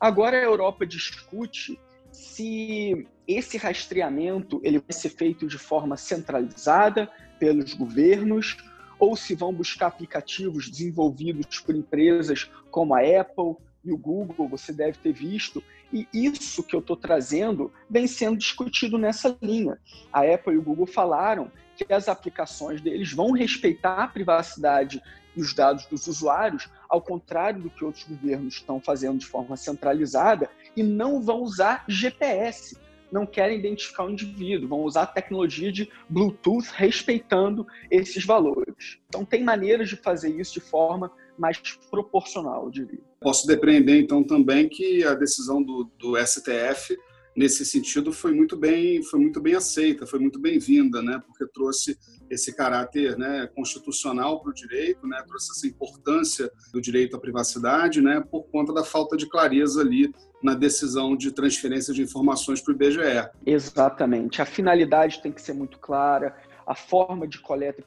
Agora 0.00 0.36
a 0.36 0.42
Europa 0.42 0.86
discute 0.86 1.78
se 2.12 3.06
esse 3.26 3.58
rastreamento 3.58 4.60
ele 4.62 4.78
vai 4.78 4.92
ser 4.92 5.10
feito 5.10 5.46
de 5.46 5.58
forma 5.58 5.96
centralizada 5.96 7.10
pelos 7.38 7.74
governos 7.74 8.56
ou 8.98 9.16
se 9.16 9.34
vão 9.34 9.52
buscar 9.52 9.88
aplicativos 9.88 10.70
desenvolvidos 10.70 11.60
por 11.60 11.74
empresas 11.74 12.50
como 12.70 12.94
a 12.94 13.00
Apple 13.00 13.56
e 13.84 13.92
o 13.92 13.96
Google, 13.96 14.48
você 14.48 14.72
deve 14.72 14.98
ter 14.98 15.12
visto, 15.12 15.62
e 15.92 16.06
isso 16.12 16.62
que 16.62 16.74
eu 16.74 16.80
estou 16.80 16.96
trazendo 16.96 17.72
vem 17.88 18.06
sendo 18.06 18.36
discutido 18.36 18.98
nessa 18.98 19.36
linha. 19.40 19.78
A 20.12 20.22
Apple 20.22 20.54
e 20.54 20.58
o 20.58 20.62
Google 20.62 20.86
falaram 20.86 21.50
que 21.76 21.92
as 21.92 22.08
aplicações 22.08 22.80
deles 22.80 23.12
vão 23.12 23.32
respeitar 23.32 24.02
a 24.02 24.08
privacidade 24.08 25.00
e 25.36 25.40
os 25.40 25.52
dados 25.52 25.84
dos 25.86 26.06
usuários, 26.06 26.68
ao 26.88 27.02
contrário 27.02 27.62
do 27.62 27.70
que 27.70 27.84
outros 27.84 28.04
governos 28.04 28.54
estão 28.54 28.80
fazendo 28.80 29.18
de 29.18 29.26
forma 29.26 29.56
centralizada, 29.56 30.48
e 30.74 30.82
não 30.82 31.20
vão 31.20 31.42
usar 31.42 31.84
GPS, 31.86 32.76
não 33.12 33.26
querem 33.26 33.58
identificar 33.58 34.04
o 34.04 34.10
indivíduo, 34.10 34.68
vão 34.68 34.80
usar 34.80 35.02
a 35.02 35.06
tecnologia 35.06 35.70
de 35.70 35.90
Bluetooth 36.08 36.68
respeitando 36.74 37.66
esses 37.90 38.24
valores. 38.24 38.98
Então, 39.08 39.24
tem 39.24 39.44
maneiras 39.44 39.88
de 39.88 39.96
fazer 39.96 40.30
isso 40.30 40.54
de 40.54 40.60
forma 40.60 41.12
mais 41.38 41.58
proporcional, 41.90 42.64
eu 42.64 42.70
diria. 42.70 43.00
Posso 43.20 43.46
depreender, 43.46 44.00
então, 44.00 44.22
também 44.22 44.68
que 44.68 45.04
a 45.04 45.14
decisão 45.14 45.62
do, 45.62 45.90
do 45.98 46.16
STF 46.16 46.96
nesse 47.36 47.66
sentido 47.66 48.12
foi 48.12 48.32
muito 48.32 48.56
bem 48.56 49.02
foi 49.02 49.20
muito 49.20 49.40
bem 49.40 49.54
aceita 49.54 50.06
foi 50.06 50.18
muito 50.18 50.40
bem-vinda 50.40 51.02
né? 51.02 51.20
Porque 51.26 51.46
trouxe 51.52 51.98
esse 52.30 52.56
caráter 52.56 53.16
né, 53.18 53.46
constitucional 53.54 54.40
para 54.40 54.50
o 54.50 54.54
direito 54.54 55.06
né? 55.06 55.22
Trouxe 55.26 55.50
essa 55.50 55.66
importância 55.66 56.50
do 56.72 56.80
direito 56.80 57.14
à 57.14 57.20
privacidade 57.20 58.00
né? 58.00 58.24
Por 58.30 58.44
conta 58.44 58.72
da 58.72 58.82
falta 58.82 59.16
de 59.16 59.28
clareza 59.28 59.82
ali 59.82 60.10
na 60.42 60.54
decisão 60.54 61.14
de 61.14 61.30
transferência 61.30 61.92
de 61.92 62.02
informações 62.02 62.60
para 62.62 62.72
o 62.72 62.74
IBGE 62.74 63.28
exatamente. 63.44 64.40
A 64.40 64.46
finalidade 64.46 65.20
tem 65.20 65.30
que 65.30 65.42
ser 65.42 65.52
muito 65.52 65.78
clara 65.78 66.34
a 66.66 66.74
forma 66.74 67.28
de 67.28 67.38
coleta 67.38 67.82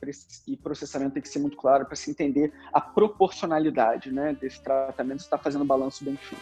e 0.47 0.55
processamento 0.55 1.13
tem 1.15 1.21
que 1.21 1.27
ser 1.27 1.39
muito 1.39 1.57
clara 1.57 1.83
para 1.83 1.95
se 1.97 2.09
entender 2.09 2.53
a 2.71 2.79
proporcionalidade 2.79 4.11
né, 4.11 4.35
desse 4.39 4.61
tratamento, 4.63 5.19
está 5.19 5.37
fazendo 5.37 5.63
um 5.63 5.67
balanço 5.67 6.05
bem 6.05 6.15
fino. 6.15 6.39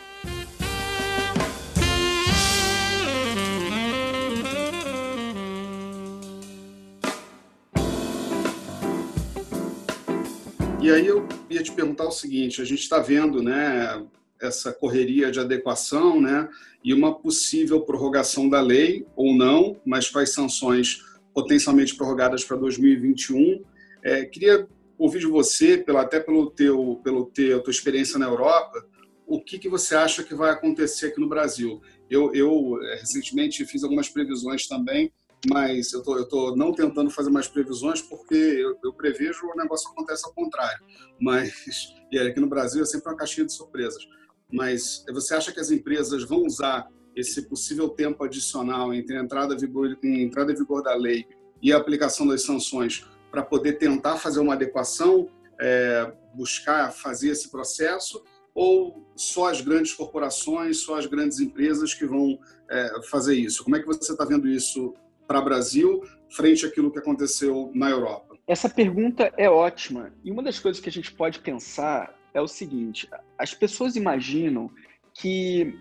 E 10.80 10.92
aí 10.92 11.06
eu 11.06 11.28
ia 11.50 11.64
te 11.64 11.72
perguntar 11.72 12.06
o 12.06 12.12
seguinte: 12.12 12.62
a 12.62 12.66
gente 12.66 12.80
está 12.82 13.00
vendo, 13.00 13.42
né, 13.42 14.06
essa 14.40 14.72
correria 14.72 15.32
de 15.32 15.40
adequação, 15.40 16.22
né, 16.22 16.48
e 16.84 16.94
uma 16.94 17.14
possível 17.14 17.82
prorrogação 17.82 18.48
da 18.48 18.62
lei 18.62 19.06
ou 19.16 19.36
não, 19.36 19.76
mas 19.84 20.10
as 20.16 20.34
sanções 20.34 21.04
potencialmente 21.38 21.96
prorrogadas 21.96 22.44
para 22.44 22.58
2021. 22.58 23.64
É, 24.04 24.26
queria 24.26 24.68
ouvir 24.98 25.20
de 25.20 25.28
você, 25.28 25.78
pela, 25.78 26.02
até 26.02 26.20
pelo 26.20 26.50
teu, 26.50 27.00
pelo 27.04 27.28
teu, 27.28 27.62
tua 27.62 27.70
experiência 27.70 28.18
na 28.18 28.26
Europa, 28.26 28.84
o 29.28 29.40
que, 29.40 29.60
que 29.60 29.70
você 29.70 29.94
acha 29.94 30.24
que 30.24 30.34
vai 30.34 30.50
acontecer 30.50 31.08
aqui 31.08 31.22
no 31.22 31.30
Brasil? 31.30 31.80
Eu, 32.10 32.34
eu 32.34 32.82
é, 32.82 32.96
recentemente 32.96 33.64
fiz 33.68 33.84
algumas 33.84 34.10
previsões 34.10 34.68
também 34.68 35.14
mas 35.48 35.94
eu 35.94 36.02
tô, 36.02 36.18
eu 36.18 36.28
tô 36.28 36.56
não 36.56 36.74
tentando 36.74 37.12
fazer 37.12 37.30
mais 37.30 37.48
previsões 37.48 38.02
porque 38.02 38.34
eu, 38.34 38.76
eu 38.84 38.92
prevejo 38.92 39.46
o 39.46 39.56
negócio 39.56 39.92
acontece 39.92 40.26
ao 40.26 40.34
contrário. 40.34 40.84
Mas 41.22 41.94
e 42.12 42.18
aqui 42.18 42.40
no 42.40 42.48
Brasil 42.48 42.82
é 42.82 42.86
sempre 42.88 43.12
uma 43.12 43.16
caixinha 43.16 43.46
de 43.46 43.54
surpresas. 43.54 44.04
Mas 44.52 45.06
você 45.14 45.36
acha 45.36 45.52
que 45.52 45.60
as 45.60 45.70
empresas 45.70 46.24
vão 46.24 46.44
usar 46.44 46.88
esse 47.18 47.42
possível 47.42 47.90
tempo 47.90 48.24
adicional 48.24 48.94
entre 48.94 49.18
a 49.18 49.22
entrada 49.22 49.56
em 49.56 49.58
vigor, 49.58 49.98
entrada 50.04 50.52
em 50.52 50.56
vigor 50.56 50.84
da 50.84 50.94
lei 50.96 51.26
e 51.62 51.74
a 51.74 51.78
aplicação 51.78 52.28
das 52.28 52.44
sanções 52.44 53.06
para 53.32 53.42
poder 53.42 53.74
tentar 53.74 54.18
fazer 54.18 54.40
uma 54.40 54.54
adequação, 54.54 55.28
é, 55.60 56.14
buscar 56.36 56.92
fazer 56.92 57.32
esse 57.32 57.50
processo? 57.50 58.24
Ou 58.54 59.04
só 59.16 59.50
as 59.50 59.62
grandes 59.62 59.94
corporações, 59.94 60.82
só 60.82 60.98
as 60.98 61.08
grandes 61.08 61.40
empresas 61.40 61.94
que 61.94 62.06
vão 62.06 62.40
é, 62.70 63.02
fazer 63.10 63.36
isso? 63.36 63.64
Como 63.64 63.76
é 63.76 63.80
que 63.80 63.88
você 63.88 64.12
está 64.12 64.24
vendo 64.24 64.48
isso 64.48 64.94
para 65.28 65.40
o 65.40 65.44
Brasil 65.44 66.02
frente 66.30 66.66
àquilo 66.66 66.92
que 66.92 67.00
aconteceu 67.00 67.72
na 67.74 67.90
Europa? 67.90 68.38
Essa 68.48 68.70
pergunta 68.70 69.32
é 69.38 69.50
ótima. 69.50 70.14
E 70.24 70.32
uma 70.32 70.44
das 70.44 70.60
coisas 70.60 70.82
que 70.82 70.90
a 70.90 70.92
gente 70.92 71.12
pode 71.12 71.40
pensar 71.40 72.16
é 72.34 72.42
o 72.42 72.48
seguinte: 72.48 73.10
as 73.38 73.54
pessoas 73.54 73.96
imaginam 73.96 74.72
que 75.14 75.78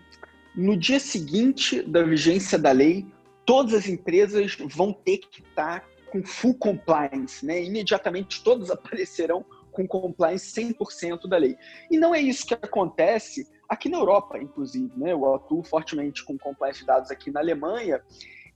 no 0.57 0.75
dia 0.75 0.99
seguinte 0.99 1.83
da 1.83 2.01
vigência 2.01 2.57
da 2.57 2.71
lei, 2.71 3.05
todas 3.45 3.75
as 3.75 3.87
empresas 3.87 4.57
vão 4.59 4.91
ter 4.91 5.19
que 5.19 5.41
estar 5.41 5.87
com 6.11 6.23
full 6.25 6.55
compliance, 6.55 7.45
né? 7.45 7.63
Imediatamente 7.63 8.43
todas 8.43 8.71
aparecerão 8.71 9.45
com 9.71 9.87
compliance 9.87 10.51
100% 10.59 11.27
da 11.27 11.37
lei. 11.37 11.55
E 11.91 11.97
não 11.99 12.15
é 12.15 12.19
isso 12.19 12.47
que 12.47 12.55
acontece 12.55 13.47
aqui 13.69 13.87
na 13.87 13.99
Europa, 13.99 14.39
inclusive, 14.39 14.91
né? 14.97 15.11
Eu 15.11 15.35
atuo 15.35 15.61
fortemente 15.61 16.25
com 16.25 16.39
compliance 16.39 16.79
de 16.79 16.87
dados 16.87 17.11
aqui 17.11 17.29
na 17.29 17.39
Alemanha 17.39 18.01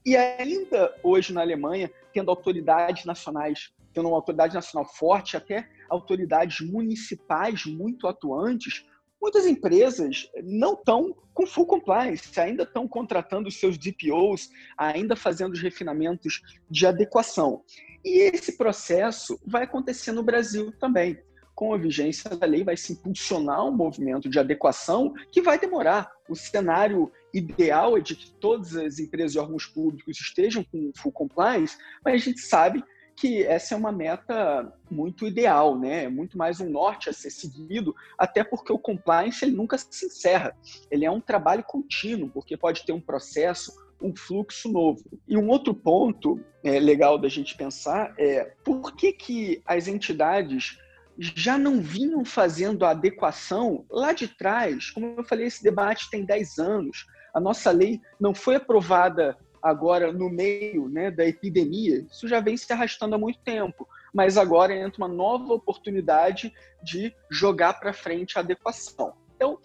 e 0.04 0.16
ainda 0.16 0.92
hoje 1.04 1.32
na 1.32 1.40
Alemanha, 1.40 1.88
tendo 2.12 2.32
autoridades 2.32 3.04
nacionais, 3.04 3.72
tendo 3.94 4.08
uma 4.08 4.16
autoridade 4.16 4.54
nacional 4.54 4.90
forte, 4.92 5.36
até 5.36 5.68
autoridades 5.88 6.68
municipais 6.68 7.64
muito 7.64 8.08
atuantes, 8.08 8.84
muitas 9.22 9.46
empresas 9.46 10.28
não 10.42 10.74
estão 10.74 11.16
com 11.32 11.46
full 11.46 11.64
compliance, 11.64 12.38
ainda 12.38 12.64
estão 12.64 12.88
contratando 12.88 13.48
os 13.48 13.58
seus 13.58 13.78
DPOs, 13.78 14.50
ainda 14.76 15.14
fazendo 15.14 15.52
os 15.52 15.62
refinamentos 15.62 16.42
de 16.68 16.86
adequação. 16.86 17.62
E 18.04 18.18
esse 18.34 18.58
processo 18.58 19.40
vai 19.46 19.62
acontecer 19.62 20.10
no 20.10 20.24
Brasil 20.24 20.72
também 20.80 21.16
com 21.54 21.72
a 21.72 21.78
vigência 21.78 22.30
da 22.30 22.46
lei, 22.46 22.64
vai 22.64 22.76
se 22.76 22.94
impulsionar 22.94 23.64
um 23.64 23.70
movimento 23.70 24.28
de 24.28 24.38
adequação 24.38 25.12
que 25.30 25.42
vai 25.42 25.58
demorar. 25.58 26.10
O 26.28 26.34
cenário 26.34 27.12
ideal 27.32 27.96
é 27.96 28.00
de 28.00 28.16
que 28.16 28.32
todas 28.40 28.74
as 28.74 28.98
empresas 28.98 29.34
e 29.34 29.38
órgãos 29.38 29.66
públicos 29.66 30.18
estejam 30.18 30.64
com 30.64 30.90
full 30.96 31.12
compliance, 31.12 31.76
mas 32.04 32.14
a 32.14 32.24
gente 32.24 32.40
sabe 32.40 32.82
que 33.16 33.44
essa 33.44 33.74
é 33.74 33.76
uma 33.76 33.92
meta 33.92 34.72
muito 34.90 35.26
ideal, 35.26 35.78
né? 35.78 36.04
É 36.04 36.08
muito 36.08 36.36
mais 36.36 36.60
um 36.60 36.68
norte 36.68 37.08
a 37.08 37.12
ser 37.12 37.30
seguido, 37.30 37.94
até 38.18 38.42
porque 38.42 38.72
o 38.72 38.78
compliance 38.78 39.44
ele 39.44 39.56
nunca 39.56 39.78
se 39.78 40.06
encerra. 40.06 40.56
Ele 40.90 41.04
é 41.04 41.10
um 41.10 41.20
trabalho 41.20 41.62
contínuo, 41.64 42.30
porque 42.30 42.56
pode 42.56 42.84
ter 42.84 42.92
um 42.92 43.00
processo, 43.00 43.72
um 44.00 44.14
fluxo 44.14 44.70
novo. 44.70 45.02
E 45.28 45.36
um 45.36 45.48
outro 45.48 45.74
ponto 45.74 46.40
é, 46.64 46.78
legal 46.80 47.18
da 47.18 47.28
gente 47.28 47.56
pensar 47.56 48.14
é 48.18 48.52
por 48.64 48.94
que, 48.94 49.12
que 49.12 49.62
as 49.66 49.86
entidades 49.86 50.78
já 51.18 51.58
não 51.58 51.80
vinham 51.80 52.24
fazendo 52.24 52.84
a 52.84 52.90
adequação 52.90 53.84
lá 53.90 54.12
de 54.12 54.28
trás. 54.28 54.90
Como 54.90 55.14
eu 55.16 55.24
falei, 55.24 55.46
esse 55.46 55.62
debate 55.62 56.10
tem 56.10 56.24
10 56.24 56.58
anos. 56.58 57.06
A 57.34 57.40
nossa 57.40 57.70
lei 57.70 58.00
não 58.18 58.34
foi 58.34 58.56
aprovada 58.56 59.36
agora 59.62 60.12
no 60.12 60.28
meio 60.28 60.88
né, 60.88 61.10
da 61.10 61.24
epidemia. 61.24 62.04
Isso 62.10 62.26
já 62.26 62.40
vem 62.40 62.56
se 62.56 62.72
arrastando 62.72 63.14
há 63.14 63.18
muito 63.18 63.38
tempo. 63.40 63.88
Mas 64.12 64.36
agora 64.36 64.74
entra 64.76 65.02
uma 65.02 65.08
nova 65.08 65.54
oportunidade 65.54 66.52
de 66.82 67.14
jogar 67.30 67.74
para 67.74 67.92
frente 67.92 68.36
a 68.36 68.40
adequação. 68.40 69.14
Então, 69.36 69.58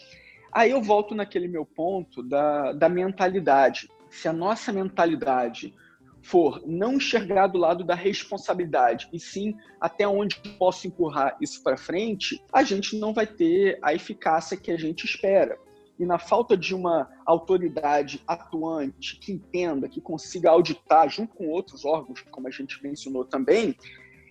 aí 0.51 0.71
eu 0.71 0.81
volto 0.81 1.15
naquele 1.15 1.47
meu 1.47 1.65
ponto 1.65 2.21
da, 2.23 2.71
da 2.73 2.87
mentalidade. 2.87 3.89
Se 4.09 4.27
a 4.27 4.33
nossa 4.33 4.71
mentalidade 4.71 5.73
for 6.21 6.61
não 6.65 6.93
enxergar 6.93 7.47
do 7.47 7.57
lado 7.57 7.83
da 7.83 7.95
responsabilidade 7.95 9.07
e 9.13 9.19
sim 9.19 9.55
até 9.79 10.07
onde 10.07 10.39
posso 10.57 10.87
empurrar 10.87 11.37
isso 11.39 11.63
para 11.63 11.77
frente, 11.77 12.43
a 12.51 12.63
gente 12.63 12.97
não 12.97 13.13
vai 13.13 13.25
ter 13.25 13.79
a 13.81 13.93
eficácia 13.93 14.57
que 14.57 14.71
a 14.71 14.77
gente 14.77 15.05
espera. 15.05 15.57
E 15.99 16.05
na 16.05 16.19
falta 16.19 16.55
de 16.55 16.75
uma 16.75 17.09
autoridade 17.25 18.21
atuante 18.27 19.17
que 19.17 19.31
entenda, 19.31 19.89
que 19.89 19.99
consiga 19.99 20.51
auditar 20.51 21.09
junto 21.09 21.35
com 21.35 21.49
outros 21.49 21.85
órgãos, 21.85 22.21
como 22.29 22.47
a 22.47 22.51
gente 22.51 22.81
mencionou 22.83 23.25
também, 23.25 23.75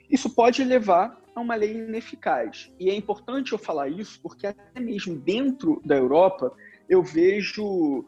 isso 0.08 0.30
pode 0.30 0.62
levar 0.62 1.20
a 1.34 1.40
uma 1.40 1.54
lei 1.54 1.72
ineficaz. 1.72 2.72
E 2.78 2.88
é 2.88 2.94
importante 2.94 3.52
eu 3.52 3.58
falar 3.58 3.88
isso 3.88 4.20
porque 4.22 4.46
até 4.46 4.80
mesmo 4.80 5.16
dentro 5.16 5.82
da 5.84 5.96
Europa 5.96 6.52
eu 6.88 7.02
vejo 7.02 8.04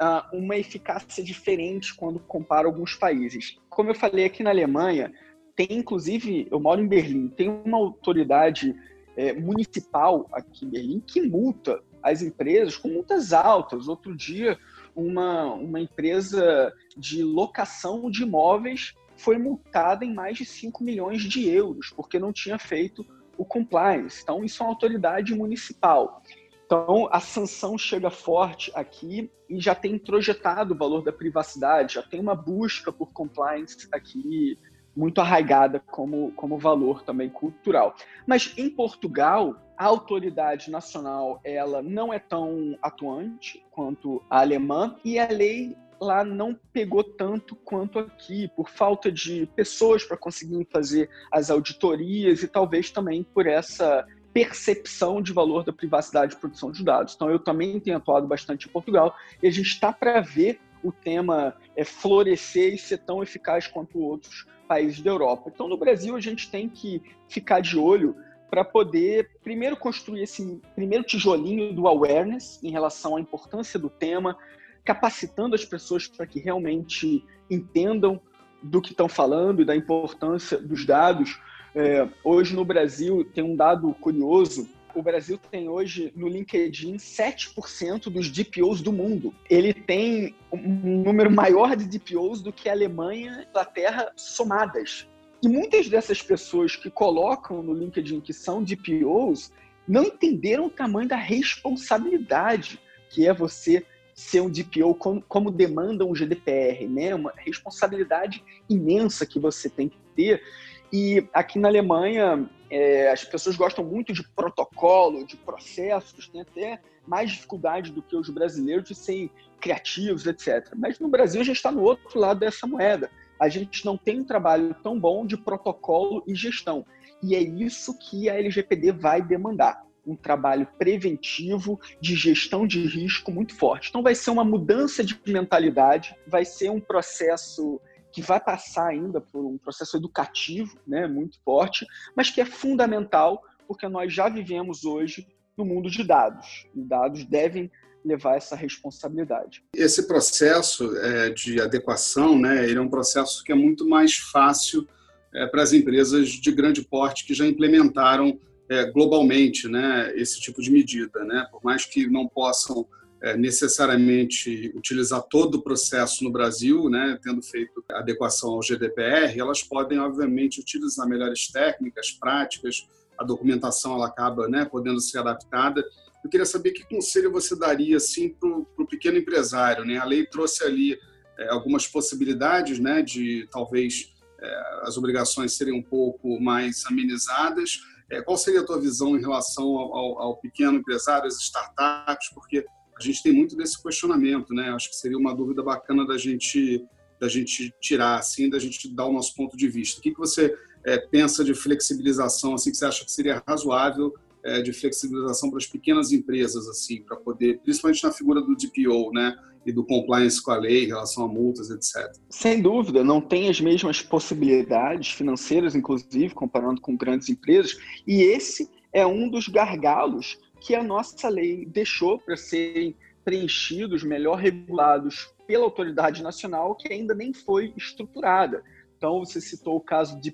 uh, 0.00 0.36
uma 0.36 0.56
eficácia 0.56 1.22
diferente 1.22 1.94
quando 1.94 2.18
compara 2.18 2.66
alguns 2.66 2.94
países. 2.94 3.58
Como 3.68 3.90
eu 3.90 3.94
falei 3.94 4.24
aqui 4.24 4.42
na 4.42 4.50
Alemanha, 4.50 5.12
tem 5.54 5.68
inclusive, 5.70 6.46
eu 6.50 6.60
moro 6.60 6.80
em 6.80 6.86
Berlim, 6.86 7.28
tem 7.28 7.48
uma 7.48 7.78
autoridade 7.78 8.74
é, 9.16 9.32
municipal 9.32 10.28
aqui 10.30 10.66
em 10.66 10.68
Berlim 10.68 11.00
que 11.00 11.22
multa 11.22 11.82
as 12.06 12.22
empresas 12.22 12.76
com 12.76 12.88
multas 12.88 13.32
altas. 13.32 13.88
Outro 13.88 14.16
dia, 14.16 14.58
uma, 14.94 15.52
uma 15.54 15.80
empresa 15.80 16.72
de 16.96 17.22
locação 17.22 18.10
de 18.10 18.22
imóveis 18.22 18.94
foi 19.16 19.38
multada 19.38 20.04
em 20.04 20.14
mais 20.14 20.38
de 20.38 20.44
5 20.44 20.84
milhões 20.84 21.22
de 21.22 21.48
euros, 21.48 21.90
porque 21.90 22.18
não 22.18 22.32
tinha 22.32 22.58
feito 22.58 23.04
o 23.36 23.44
compliance. 23.44 24.22
Então, 24.22 24.44
isso 24.44 24.62
é 24.62 24.66
uma 24.66 24.72
autoridade 24.72 25.34
municipal. 25.34 26.22
Então, 26.64 27.08
a 27.10 27.20
sanção 27.20 27.76
chega 27.76 28.10
forte 28.10 28.70
aqui 28.74 29.30
e 29.48 29.60
já 29.60 29.74
tem 29.74 29.94
introjetado 29.94 30.74
o 30.74 30.76
valor 30.76 31.02
da 31.02 31.12
privacidade, 31.12 31.94
já 31.94 32.02
tem 32.02 32.20
uma 32.20 32.34
busca 32.34 32.92
por 32.92 33.12
compliance 33.12 33.88
aqui 33.92 34.58
muito 34.96 35.20
arraigada 35.20 35.78
como, 35.78 36.32
como 36.32 36.58
valor 36.58 37.02
também 37.02 37.28
cultural. 37.28 37.94
Mas 38.26 38.52
em 38.56 38.70
Portugal, 38.70 39.65
a 39.76 39.84
autoridade 39.84 40.70
nacional 40.70 41.40
ela 41.44 41.82
não 41.82 42.12
é 42.12 42.18
tão 42.18 42.78
atuante 42.82 43.64
quanto 43.70 44.22
a 44.30 44.40
alemã 44.40 44.96
e 45.04 45.18
a 45.18 45.28
lei 45.28 45.76
lá 46.00 46.24
não 46.24 46.58
pegou 46.72 47.02
tanto 47.02 47.56
quanto 47.56 47.98
aqui, 47.98 48.48
por 48.54 48.68
falta 48.68 49.10
de 49.10 49.46
pessoas 49.54 50.04
para 50.04 50.16
conseguir 50.16 50.66
fazer 50.70 51.08
as 51.32 51.50
auditorias 51.50 52.42
e 52.42 52.48
talvez 52.48 52.90
também 52.90 53.22
por 53.22 53.46
essa 53.46 54.06
percepção 54.32 55.22
de 55.22 55.32
valor 55.32 55.64
da 55.64 55.72
privacidade 55.72 56.34
e 56.34 56.36
produção 56.36 56.70
de 56.70 56.84
dados. 56.84 57.14
Então, 57.14 57.30
eu 57.30 57.38
também 57.38 57.80
tenho 57.80 57.96
atuado 57.96 58.26
bastante 58.26 58.68
em 58.68 58.70
Portugal 58.70 59.16
e 59.42 59.46
a 59.46 59.50
gente 59.50 59.68
está 59.68 59.90
para 59.92 60.20
ver 60.20 60.60
o 60.82 60.92
tema 60.92 61.54
é, 61.74 61.84
florescer 61.84 62.74
e 62.74 62.78
ser 62.78 62.98
tão 62.98 63.22
eficaz 63.22 63.66
quanto 63.66 63.98
outros 63.98 64.46
países 64.68 65.00
da 65.00 65.10
Europa. 65.10 65.50
Então, 65.52 65.66
no 65.68 65.78
Brasil, 65.78 66.14
a 66.14 66.20
gente 66.20 66.50
tem 66.50 66.68
que 66.68 67.02
ficar 67.28 67.60
de 67.60 67.78
olho 67.78 68.14
para 68.50 68.64
poder, 68.64 69.30
primeiro, 69.42 69.76
construir 69.76 70.22
esse 70.22 70.60
primeiro 70.74 71.04
tijolinho 71.04 71.72
do 71.72 71.88
awareness 71.88 72.60
em 72.62 72.70
relação 72.70 73.16
à 73.16 73.20
importância 73.20 73.78
do 73.78 73.90
tema, 73.90 74.36
capacitando 74.84 75.54
as 75.54 75.64
pessoas 75.64 76.06
para 76.06 76.26
que 76.26 76.38
realmente 76.38 77.24
entendam 77.50 78.20
do 78.62 78.80
que 78.80 78.92
estão 78.92 79.08
falando 79.08 79.62
e 79.62 79.64
da 79.64 79.74
importância 79.74 80.58
dos 80.58 80.84
dados. 80.84 81.38
É, 81.74 82.08
hoje 82.24 82.54
no 82.54 82.64
Brasil 82.64 83.24
tem 83.24 83.44
um 83.44 83.56
dado 83.56 83.92
curioso. 83.94 84.68
O 84.94 85.02
Brasil 85.02 85.38
tem 85.50 85.68
hoje 85.68 86.10
no 86.16 86.26
LinkedIn 86.26 86.96
7% 86.96 88.08
dos 88.08 88.30
DPOs 88.30 88.80
do 88.80 88.92
mundo. 88.92 89.34
Ele 89.50 89.74
tem 89.74 90.34
um 90.50 91.02
número 91.02 91.30
maior 91.30 91.76
de 91.76 91.84
DPOs 91.84 92.40
do 92.40 92.52
que 92.52 92.68
a 92.68 92.72
Alemanha 92.72 93.32
e 93.32 93.40
a 93.40 93.48
Inglaterra 93.50 94.12
somadas. 94.16 95.06
E 95.42 95.48
muitas 95.48 95.88
dessas 95.88 96.22
pessoas 96.22 96.76
que 96.76 96.90
colocam 96.90 97.62
no 97.62 97.74
LinkedIn 97.74 98.20
que 98.20 98.32
são 98.32 98.62
DPOs 98.62 99.52
não 99.86 100.04
entenderam 100.04 100.66
o 100.66 100.70
tamanho 100.70 101.08
da 101.08 101.16
responsabilidade 101.16 102.80
que 103.10 103.26
é 103.26 103.32
você 103.32 103.84
ser 104.14 104.40
um 104.40 104.50
DPO 104.50 104.94
como, 104.94 105.22
como 105.22 105.50
demanda 105.50 106.04
um 106.04 106.14
GDPR, 106.14 106.88
né? 106.88 107.14
Uma 107.14 107.32
responsabilidade 107.36 108.42
imensa 108.68 109.26
que 109.26 109.38
você 109.38 109.68
tem 109.68 109.88
que 109.90 109.98
ter. 110.16 110.42
E 110.90 111.26
aqui 111.34 111.58
na 111.58 111.68
Alemanha, 111.68 112.48
é, 112.70 113.10
as 113.10 113.24
pessoas 113.24 113.56
gostam 113.56 113.84
muito 113.84 114.12
de 114.12 114.26
protocolo, 114.28 115.26
de 115.26 115.36
processos, 115.36 116.28
tem 116.28 116.40
até 116.40 116.80
mais 117.06 117.30
dificuldade 117.30 117.92
do 117.92 118.02
que 118.02 118.16
os 118.16 118.30
brasileiros 118.30 118.88
de 118.88 118.94
serem 118.94 119.30
criativos, 119.60 120.26
etc. 120.26 120.72
Mas 120.76 120.98
no 120.98 121.08
Brasil 121.08 121.40
a 121.42 121.44
gente 121.44 121.56
está 121.56 121.70
no 121.70 121.82
outro 121.82 122.18
lado 122.18 122.40
dessa 122.40 122.66
moeda. 122.66 123.10
A 123.40 123.48
gente 123.48 123.84
não 123.84 123.96
tem 123.96 124.20
um 124.20 124.24
trabalho 124.24 124.74
tão 124.82 124.98
bom 124.98 125.26
de 125.26 125.36
protocolo 125.36 126.22
e 126.26 126.34
gestão. 126.34 126.84
E 127.22 127.34
é 127.34 127.40
isso 127.40 127.96
que 127.98 128.28
a 128.28 128.34
LGPD 128.34 128.92
vai 128.92 129.22
demandar 129.22 129.84
um 130.06 130.14
trabalho 130.14 130.66
preventivo 130.78 131.80
de 132.00 132.14
gestão 132.14 132.66
de 132.66 132.86
risco 132.86 133.32
muito 133.32 133.56
forte. 133.56 133.88
Então, 133.88 134.02
vai 134.02 134.14
ser 134.14 134.30
uma 134.30 134.44
mudança 134.44 135.02
de 135.02 135.18
mentalidade, 135.26 136.14
vai 136.26 136.44
ser 136.44 136.70
um 136.70 136.80
processo 136.80 137.80
que 138.12 138.22
vai 138.22 138.40
passar 138.40 138.86
ainda 138.86 139.20
por 139.20 139.44
um 139.44 139.58
processo 139.58 139.96
educativo 139.96 140.78
né, 140.86 141.06
muito 141.06 141.38
forte, 141.42 141.84
mas 142.16 142.30
que 142.30 142.40
é 142.40 142.46
fundamental 142.46 143.42
porque 143.66 143.88
nós 143.88 144.12
já 144.12 144.28
vivemos 144.28 144.84
hoje 144.84 145.26
no 145.56 145.64
mundo 145.64 145.90
de 145.90 146.04
dados. 146.04 146.66
E 146.74 146.82
dados 146.82 147.24
devem 147.24 147.70
levar 148.06 148.36
essa 148.36 148.54
responsabilidade. 148.54 149.64
Esse 149.74 150.06
processo 150.06 150.96
é, 150.98 151.30
de 151.30 151.60
adequação, 151.60 152.38
né, 152.38 152.64
ele 152.64 152.78
é 152.78 152.80
um 152.80 152.88
processo 152.88 153.42
que 153.42 153.50
é 153.50 153.54
muito 153.54 153.86
mais 153.86 154.14
fácil 154.14 154.86
é, 155.34 155.46
para 155.46 155.62
as 155.62 155.72
empresas 155.72 156.28
de 156.28 156.52
grande 156.52 156.82
porte 156.82 157.26
que 157.26 157.34
já 157.34 157.44
implementaram 157.44 158.38
é, 158.68 158.84
globalmente 158.90 159.68
né, 159.68 160.12
esse 160.16 160.40
tipo 160.40 160.62
de 160.62 160.70
medida. 160.70 161.24
Né? 161.24 161.46
Por 161.50 161.62
mais 161.64 161.84
que 161.84 162.06
não 162.06 162.28
possam 162.28 162.86
é, 163.22 163.36
necessariamente 163.36 164.72
utilizar 164.74 165.22
todo 165.22 165.56
o 165.56 165.62
processo 165.62 166.22
no 166.22 166.30
Brasil, 166.30 166.88
né, 166.88 167.18
tendo 167.22 167.42
feito 167.42 167.84
adequação 167.90 168.50
ao 168.50 168.62
GDPR, 168.62 169.38
elas 169.38 169.62
podem, 169.62 169.98
obviamente, 169.98 170.60
utilizar 170.60 171.08
melhores 171.08 171.48
técnicas, 171.48 172.10
práticas, 172.12 172.86
a 173.18 173.24
documentação 173.24 173.94
ela 173.94 174.06
acaba 174.06 174.48
né, 174.48 174.64
podendo 174.64 175.00
ser 175.00 175.18
adaptada. 175.18 175.84
Eu 176.26 176.30
queria 176.30 176.44
saber 176.44 176.72
que 176.72 176.84
conselho 176.84 177.30
você 177.30 177.56
daria 177.56 177.98
assim, 177.98 178.30
para 178.30 178.48
o 178.48 178.86
pequeno 178.86 179.16
empresário. 179.16 179.84
Né? 179.84 179.96
A 179.96 180.04
lei 180.04 180.26
trouxe 180.26 180.64
ali 180.64 180.98
é, 181.38 181.50
algumas 181.50 181.86
possibilidades 181.86 182.80
né, 182.80 183.00
de 183.00 183.48
talvez 183.48 184.12
é, 184.42 184.80
as 184.82 184.96
obrigações 184.96 185.52
serem 185.52 185.72
um 185.72 185.82
pouco 185.82 186.40
mais 186.40 186.84
amenizadas, 186.86 187.80
é, 188.10 188.20
qual 188.20 188.36
seria 188.36 188.60
a 188.60 188.64
tua 188.64 188.80
visão 188.80 189.16
em 189.16 189.20
relação 189.20 189.66
ao, 189.76 190.20
ao, 190.20 190.36
pequeno 190.38 190.78
empresário, 190.78 191.28
às 191.28 191.40
startups? 191.40 192.30
Porque 192.34 192.66
a 192.98 193.02
gente 193.02 193.22
tem 193.22 193.32
muito 193.32 193.56
desse 193.56 193.80
questionamento, 193.80 194.52
né? 194.52 194.70
Acho 194.70 194.90
que 194.90 194.96
seria 194.96 195.18
uma 195.18 195.34
dúvida 195.34 195.62
bacana 195.62 196.04
da 196.04 196.18
gente 196.18 196.84
da 197.18 197.28
gente 197.28 197.74
tirar, 197.80 198.18
assim, 198.18 198.50
da 198.50 198.58
gente 198.58 198.94
dar 198.94 199.06
o 199.06 199.12
nosso 199.12 199.34
ponto 199.34 199.56
de 199.56 199.68
vista. 199.68 199.98
O 199.98 200.02
que, 200.02 200.10
que 200.10 200.18
você 200.18 200.54
é, 200.84 200.98
pensa 200.98 201.42
de 201.42 201.54
flexibilização, 201.54 202.54
assim, 202.54 202.70
que 202.70 202.76
você 202.76 202.84
acha 202.84 203.04
que 203.06 203.10
seria 203.10 203.42
razoável 203.48 204.12
é, 204.46 204.62
de 204.62 204.72
flexibilização 204.72 205.50
para 205.50 205.58
as 205.58 205.66
pequenas 205.66 206.12
empresas, 206.12 206.68
assim, 206.68 207.02
para 207.02 207.16
poder, 207.16 207.58
principalmente 207.60 208.04
na 208.04 208.12
figura 208.12 208.40
do 208.40 208.56
DPO, 208.56 209.12
né? 209.12 209.36
e 209.66 209.72
do 209.72 209.84
compliance 209.84 210.40
com 210.40 210.52
a 210.52 210.56
lei 210.56 210.84
em 210.84 210.86
relação 210.86 211.24
a 211.24 211.28
multas, 211.28 211.70
etc. 211.70 212.16
Sem 212.30 212.62
dúvida, 212.62 213.02
não 213.02 213.20
tem 213.20 213.48
as 213.48 213.60
mesmas 213.60 214.00
possibilidades 214.00 215.10
financeiras, 215.10 215.74
inclusive, 215.74 216.32
comparando 216.32 216.80
com 216.80 216.96
grandes 216.96 217.28
empresas, 217.28 217.76
e 218.06 218.22
esse 218.22 218.70
é 218.92 219.04
um 219.04 219.28
dos 219.28 219.48
gargalos 219.48 220.38
que 220.60 220.72
a 220.74 220.84
nossa 220.84 221.28
lei 221.28 221.66
deixou 221.66 222.16
para 222.16 222.36
serem 222.36 222.94
preenchidos, 223.24 224.04
melhor 224.04 224.38
regulados 224.38 225.34
pela 225.48 225.64
autoridade 225.64 226.22
nacional, 226.22 226.76
que 226.76 226.92
ainda 226.92 227.12
nem 227.12 227.34
foi 227.34 227.74
estruturada. 227.76 228.62
Então, 228.96 229.18
você 229.18 229.40
citou 229.40 229.76
o 229.76 229.80
caso 229.80 230.20
de 230.20 230.30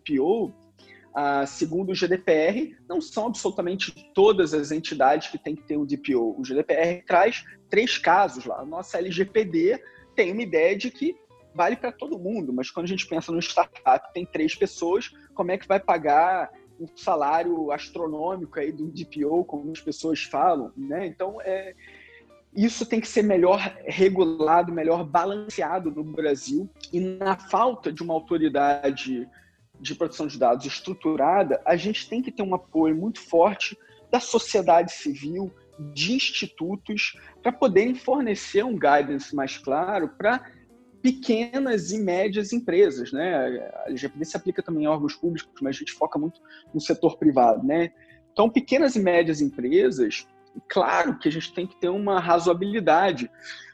ah, 1.15 1.45
segundo 1.47 1.91
o 1.91 1.95
GDPR, 1.95 2.77
não 2.89 3.01
são 3.01 3.27
absolutamente 3.27 3.93
todas 4.15 4.55
as 4.55 4.71
entidades 4.71 5.29
que 5.29 5.39
têm 5.39 5.55
que 5.55 5.63
ter 5.63 5.77
um 5.77 5.85
DPO. 5.85 6.37
O 6.39 6.45
GDPR 6.45 7.05
traz 7.07 7.45
três 7.69 7.99
casos 7.99 8.45
lá. 8.45 8.61
A 8.61 8.65
nossa 8.65 8.99
LGPD 8.99 9.83
tem 10.15 10.33
uma 10.33 10.43
ideia 10.43 10.77
de 10.77 10.91
que 10.91 11.15
vale 11.55 11.77
para 11.77 11.93
todo 11.93 12.19
mundo, 12.19 12.53
mas 12.53 12.71
quando 12.71 12.85
a 12.85 12.89
gente 12.89 13.07
pensa 13.07 13.31
no 13.31 13.41
startup, 13.41 14.13
tem 14.15 14.25
três 14.25 14.55
pessoas, 14.55 15.11
como 15.35 15.51
é 15.51 15.59
que 15.59 15.69
vai 15.69 15.79
pagar 15.79 16.51
um 16.81 16.87
salário 16.97 17.71
astronômico 17.71 18.59
aí 18.59 18.73
do 18.73 18.91
DPO, 18.91 19.45
como 19.45 19.71
as 19.71 19.81
pessoas 19.81 20.23
falam, 20.23 20.73
né? 20.77 21.07
Então, 21.07 21.39
é, 21.43 21.75
isso 22.55 22.85
tem 22.85 23.01
que 23.01 23.09
ser 23.09 23.23
melhor 23.23 23.61
regulado, 23.85 24.73
melhor 24.73 25.05
balanceado 25.05 25.91
no 25.91 26.05
Brasil. 26.05 26.69
E 26.93 27.01
na 27.01 27.37
falta 27.37 27.93
de 27.93 28.03
uma 28.03 28.15
autoridade 28.15 29.29
de 29.83 29.97
proteção 29.97 30.29
de 30.29 30.39
dados 30.39 30.65
estruturada, 30.65 31.61
a 31.67 31.75
gente 31.75 32.09
tem 32.09 32.23
que 32.23 32.31
ter 32.31 32.43
um 32.43 32.55
apoio 32.55 32.97
muito 32.97 33.21
forte 33.21 33.77
da 34.11 34.21
sociedade 34.21 34.93
civil, 34.93 35.53
de 35.93 36.13
institutos, 36.13 37.19
para 37.43 37.51
poderem 37.51 37.95
fornecer 37.95 38.65
um 38.65 38.79
guidance 38.79 39.35
mais 39.35 39.59
claro 39.59 40.09
para 40.17 40.49
pequenas 41.03 41.91
e 41.91 41.99
médias 41.99 42.53
empresas, 42.53 43.11
né? 43.11 43.71
A 43.75 43.89
LGPD 43.89 44.25
se 44.25 44.37
aplica 44.37 44.63
também 44.63 44.85
em 44.85 44.87
órgãos 44.87 45.17
públicos, 45.17 45.61
mas 45.61 45.75
a 45.75 45.79
gente 45.81 45.93
foca 45.93 46.17
muito 46.17 46.41
no 46.73 46.81
setor 46.81 47.19
privado, 47.19 47.67
né? 47.67 47.91
Então, 48.33 48.49
pequenas 48.49 48.95
e 48.95 49.01
médias 49.01 49.41
empresas, 49.41 50.29
claro 50.69 51.19
que 51.19 51.29
a 51.29 51.33
gente 51.33 51.53
tem 51.53 51.67
que 51.67 51.79
ter 51.81 51.89
uma 51.89 52.21
razoabilidade, 52.21 53.29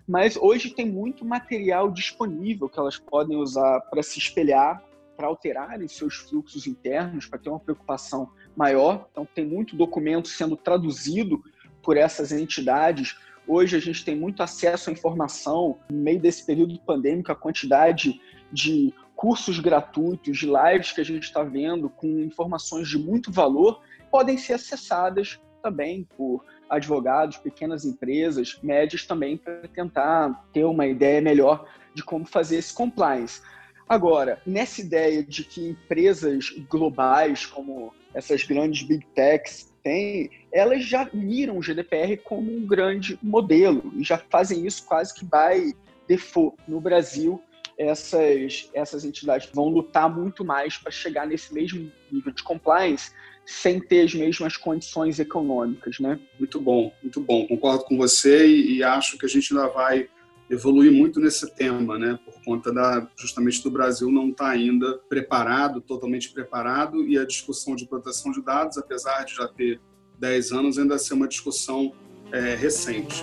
mas 0.06 0.38
hoje 0.38 0.74
tem 0.74 0.90
muito 0.90 1.22
material 1.22 1.90
disponível 1.90 2.66
que 2.66 2.78
elas 2.78 2.98
podem 2.98 3.36
usar 3.36 3.80
para 3.82 4.02
se 4.02 4.18
espelhar 4.18 4.82
para 5.18 5.26
alterarem 5.26 5.88
seus 5.88 6.14
fluxos 6.14 6.68
internos, 6.68 7.26
para 7.26 7.40
ter 7.40 7.50
uma 7.50 7.58
preocupação 7.58 8.30
maior. 8.56 9.08
Então, 9.10 9.26
tem 9.26 9.44
muito 9.44 9.74
documento 9.74 10.28
sendo 10.28 10.56
traduzido 10.56 11.42
por 11.82 11.96
essas 11.96 12.30
entidades. 12.30 13.18
Hoje, 13.44 13.76
a 13.76 13.80
gente 13.80 14.04
tem 14.04 14.14
muito 14.14 14.44
acesso 14.44 14.90
à 14.90 14.92
informação. 14.92 15.80
No 15.90 15.98
meio 15.98 16.20
desse 16.20 16.46
período 16.46 16.78
pandêmico, 16.78 17.32
a 17.32 17.34
quantidade 17.34 18.20
de 18.52 18.94
cursos 19.16 19.58
gratuitos, 19.58 20.38
de 20.38 20.46
lives 20.46 20.92
que 20.92 21.00
a 21.00 21.04
gente 21.04 21.24
está 21.24 21.42
vendo, 21.42 21.90
com 21.90 22.06
informações 22.20 22.88
de 22.88 22.96
muito 22.96 23.32
valor, 23.32 23.82
podem 24.12 24.38
ser 24.38 24.52
acessadas 24.52 25.40
também 25.60 26.06
por 26.16 26.44
advogados, 26.70 27.38
pequenas 27.38 27.84
empresas, 27.84 28.60
médias 28.62 29.04
também, 29.04 29.36
para 29.36 29.66
tentar 29.66 30.48
ter 30.52 30.62
uma 30.62 30.86
ideia 30.86 31.20
melhor 31.20 31.68
de 31.92 32.04
como 32.04 32.24
fazer 32.24 32.58
esse 32.58 32.72
compliance. 32.72 33.42
Agora, 33.88 34.40
nessa 34.44 34.80
ideia 34.80 35.22
de 35.22 35.42
que 35.42 35.68
empresas 35.68 36.50
globais, 36.68 37.46
como 37.46 37.94
essas 38.12 38.42
grandes 38.44 38.86
big 38.86 39.06
techs 39.14 39.72
têm, 39.82 40.30
elas 40.52 40.84
já 40.84 41.08
miram 41.12 41.56
o 41.56 41.62
GDPR 41.62 42.16
como 42.18 42.52
um 42.52 42.66
grande 42.66 43.18
modelo 43.22 43.92
e 43.96 44.04
já 44.04 44.18
fazem 44.18 44.66
isso 44.66 44.84
quase 44.84 45.14
que 45.14 45.24
by 45.24 45.74
default. 46.06 46.56
No 46.66 46.80
Brasil, 46.80 47.42
essas, 47.78 48.68
essas 48.74 49.04
entidades 49.04 49.48
vão 49.54 49.68
lutar 49.68 50.14
muito 50.14 50.44
mais 50.44 50.76
para 50.76 50.90
chegar 50.90 51.26
nesse 51.26 51.54
mesmo 51.54 51.90
nível 52.10 52.32
de 52.32 52.42
compliance 52.42 53.12
sem 53.46 53.80
ter 53.80 54.02
as 54.02 54.12
mesmas 54.12 54.58
condições 54.58 55.18
econômicas, 55.18 55.98
né? 55.98 56.20
Muito 56.38 56.60
bom, 56.60 56.92
muito 57.02 57.18
bom. 57.20 57.46
Concordo 57.46 57.84
com 57.84 57.96
você 57.96 58.46
e, 58.46 58.76
e 58.76 58.82
acho 58.82 59.16
que 59.16 59.24
a 59.24 59.28
gente 59.28 59.54
ainda 59.54 59.68
vai 59.68 60.06
evoluir 60.50 60.92
muito 60.92 61.20
nesse 61.20 61.54
tema, 61.54 61.98
né? 61.98 62.18
Por 62.24 62.42
conta 62.44 62.72
da 62.72 63.06
justamente 63.16 63.62
do 63.62 63.70
Brasil 63.70 64.10
não 64.10 64.30
estar 64.30 64.46
tá 64.46 64.50
ainda 64.50 64.98
preparado, 65.08 65.80
totalmente 65.80 66.30
preparado, 66.30 67.06
e 67.06 67.18
a 67.18 67.24
discussão 67.24 67.74
de 67.74 67.86
proteção 67.86 68.32
de 68.32 68.42
dados, 68.42 68.78
apesar 68.78 69.24
de 69.24 69.34
já 69.34 69.46
ter 69.46 69.80
10 70.18 70.52
anos, 70.52 70.78
ainda 70.78 70.98
ser 70.98 71.14
uma 71.14 71.28
discussão 71.28 71.92
é, 72.32 72.54
recente. 72.54 73.22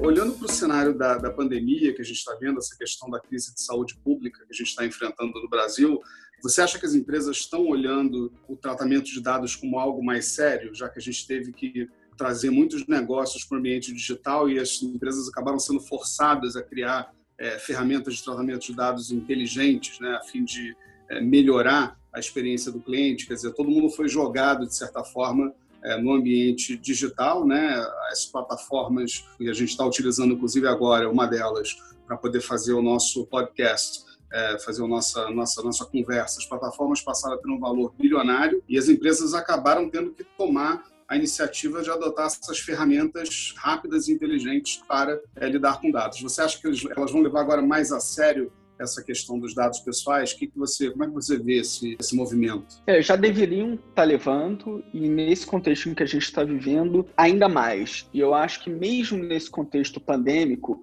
olhando 0.00 0.32
para 0.32 0.46
o 0.46 0.50
cenário 0.50 0.96
da, 0.96 1.18
da 1.18 1.30
pandemia 1.30 1.94
que 1.94 2.00
a 2.00 2.04
gente 2.04 2.16
está 2.16 2.34
vendo, 2.40 2.58
essa 2.58 2.76
questão 2.76 3.08
da 3.10 3.20
crise 3.20 3.54
de 3.54 3.60
saúde 3.62 3.94
pública 4.02 4.44
que 4.44 4.52
a 4.52 4.56
gente 4.56 4.68
está 4.68 4.84
enfrentando 4.84 5.32
no 5.40 5.48
Brasil, 5.48 6.00
você 6.42 6.60
acha 6.60 6.78
que 6.78 6.86
as 6.86 6.94
empresas 6.94 7.36
estão 7.36 7.66
olhando 7.66 8.32
o 8.48 8.56
tratamento 8.56 9.06
de 9.06 9.20
dados 9.20 9.56
como 9.56 9.78
algo 9.78 10.04
mais 10.04 10.26
sério, 10.26 10.74
já 10.74 10.88
que 10.88 10.98
a 10.98 11.02
gente 11.02 11.26
teve 11.26 11.52
que 11.52 11.88
trazer 12.16 12.50
muitos 12.50 12.86
negócios 12.86 13.44
para 13.44 13.56
o 13.56 13.58
ambiente 13.58 13.92
digital 13.92 14.50
e 14.50 14.58
as 14.58 14.82
empresas 14.82 15.28
acabaram 15.28 15.58
sendo 15.58 15.80
forçadas 15.80 16.56
a 16.56 16.62
criar 16.62 17.12
é, 17.38 17.58
ferramentas 17.58 18.16
de 18.16 18.24
tratamento 18.24 18.66
de 18.66 18.74
dados 18.74 19.12
inteligentes, 19.12 20.00
né, 20.00 20.10
a 20.20 20.24
fim 20.24 20.44
de 20.44 20.76
é, 21.08 21.20
melhorar 21.20 21.96
a 22.12 22.18
experiência 22.18 22.72
do 22.72 22.80
cliente? 22.80 23.26
Quer 23.26 23.34
dizer, 23.34 23.52
todo 23.52 23.70
mundo 23.70 23.88
foi 23.88 24.08
jogado, 24.08 24.66
de 24.66 24.74
certa 24.74 25.04
forma, 25.04 25.54
é, 25.82 26.00
no 26.00 26.12
ambiente 26.12 26.76
digital, 26.76 27.46
né? 27.46 27.74
As 28.10 28.26
plataformas 28.26 29.24
que 29.36 29.48
a 29.48 29.52
gente 29.52 29.70
está 29.70 29.86
utilizando, 29.86 30.34
inclusive 30.34 30.66
agora, 30.66 31.08
uma 31.08 31.26
delas, 31.26 31.76
para 32.06 32.16
poder 32.16 32.40
fazer 32.40 32.72
o 32.72 32.82
nosso 32.82 33.26
podcast, 33.26 34.04
é, 34.32 34.58
fazer 34.58 34.82
a 34.82 34.88
nossa, 34.88 35.30
nossa, 35.30 35.62
nossa 35.62 35.84
conversa. 35.84 36.38
As 36.38 36.46
plataformas 36.46 37.00
passaram 37.00 37.36
a 37.36 37.38
ter 37.38 37.48
um 37.48 37.58
valor 37.58 37.92
bilionário 37.98 38.62
e 38.68 38.78
as 38.78 38.88
empresas 38.88 39.34
acabaram 39.34 39.88
tendo 39.88 40.10
que 40.10 40.24
tomar 40.24 40.84
a 41.08 41.16
iniciativa 41.16 41.82
de 41.82 41.90
adotar 41.90 42.26
essas 42.26 42.58
ferramentas 42.58 43.54
rápidas 43.56 44.08
e 44.08 44.12
inteligentes 44.12 44.82
para 44.86 45.18
é, 45.36 45.48
lidar 45.48 45.80
com 45.80 45.90
dados. 45.90 46.20
Você 46.20 46.42
acha 46.42 46.60
que 46.60 46.66
elas 46.94 47.10
vão 47.10 47.22
levar 47.22 47.40
agora 47.40 47.62
mais 47.62 47.90
a 47.90 47.98
sério 47.98 48.52
essa 48.78 49.02
questão 49.02 49.38
dos 49.38 49.54
dados 49.54 49.80
pessoais? 49.80 50.32
Que 50.32 50.46
que 50.46 50.58
você, 50.58 50.90
como 50.90 51.04
é 51.04 51.06
que 51.06 51.12
você 51.14 51.38
vê 51.38 51.60
esse, 51.60 51.96
esse 51.98 52.14
movimento? 52.14 52.82
É, 52.86 53.02
já 53.02 53.16
deveriam 53.16 53.74
estar 53.74 53.94
tá 53.94 54.04
levando, 54.04 54.84
e 54.92 55.08
nesse 55.08 55.46
contexto 55.46 55.88
em 55.88 55.94
que 55.94 56.02
a 56.02 56.06
gente 56.06 56.22
está 56.22 56.44
vivendo, 56.44 57.06
ainda 57.16 57.48
mais. 57.48 58.08
E 58.12 58.20
eu 58.20 58.34
acho 58.34 58.62
que 58.62 58.70
mesmo 58.70 59.18
nesse 59.18 59.50
contexto 59.50 59.98
pandêmico, 60.00 60.82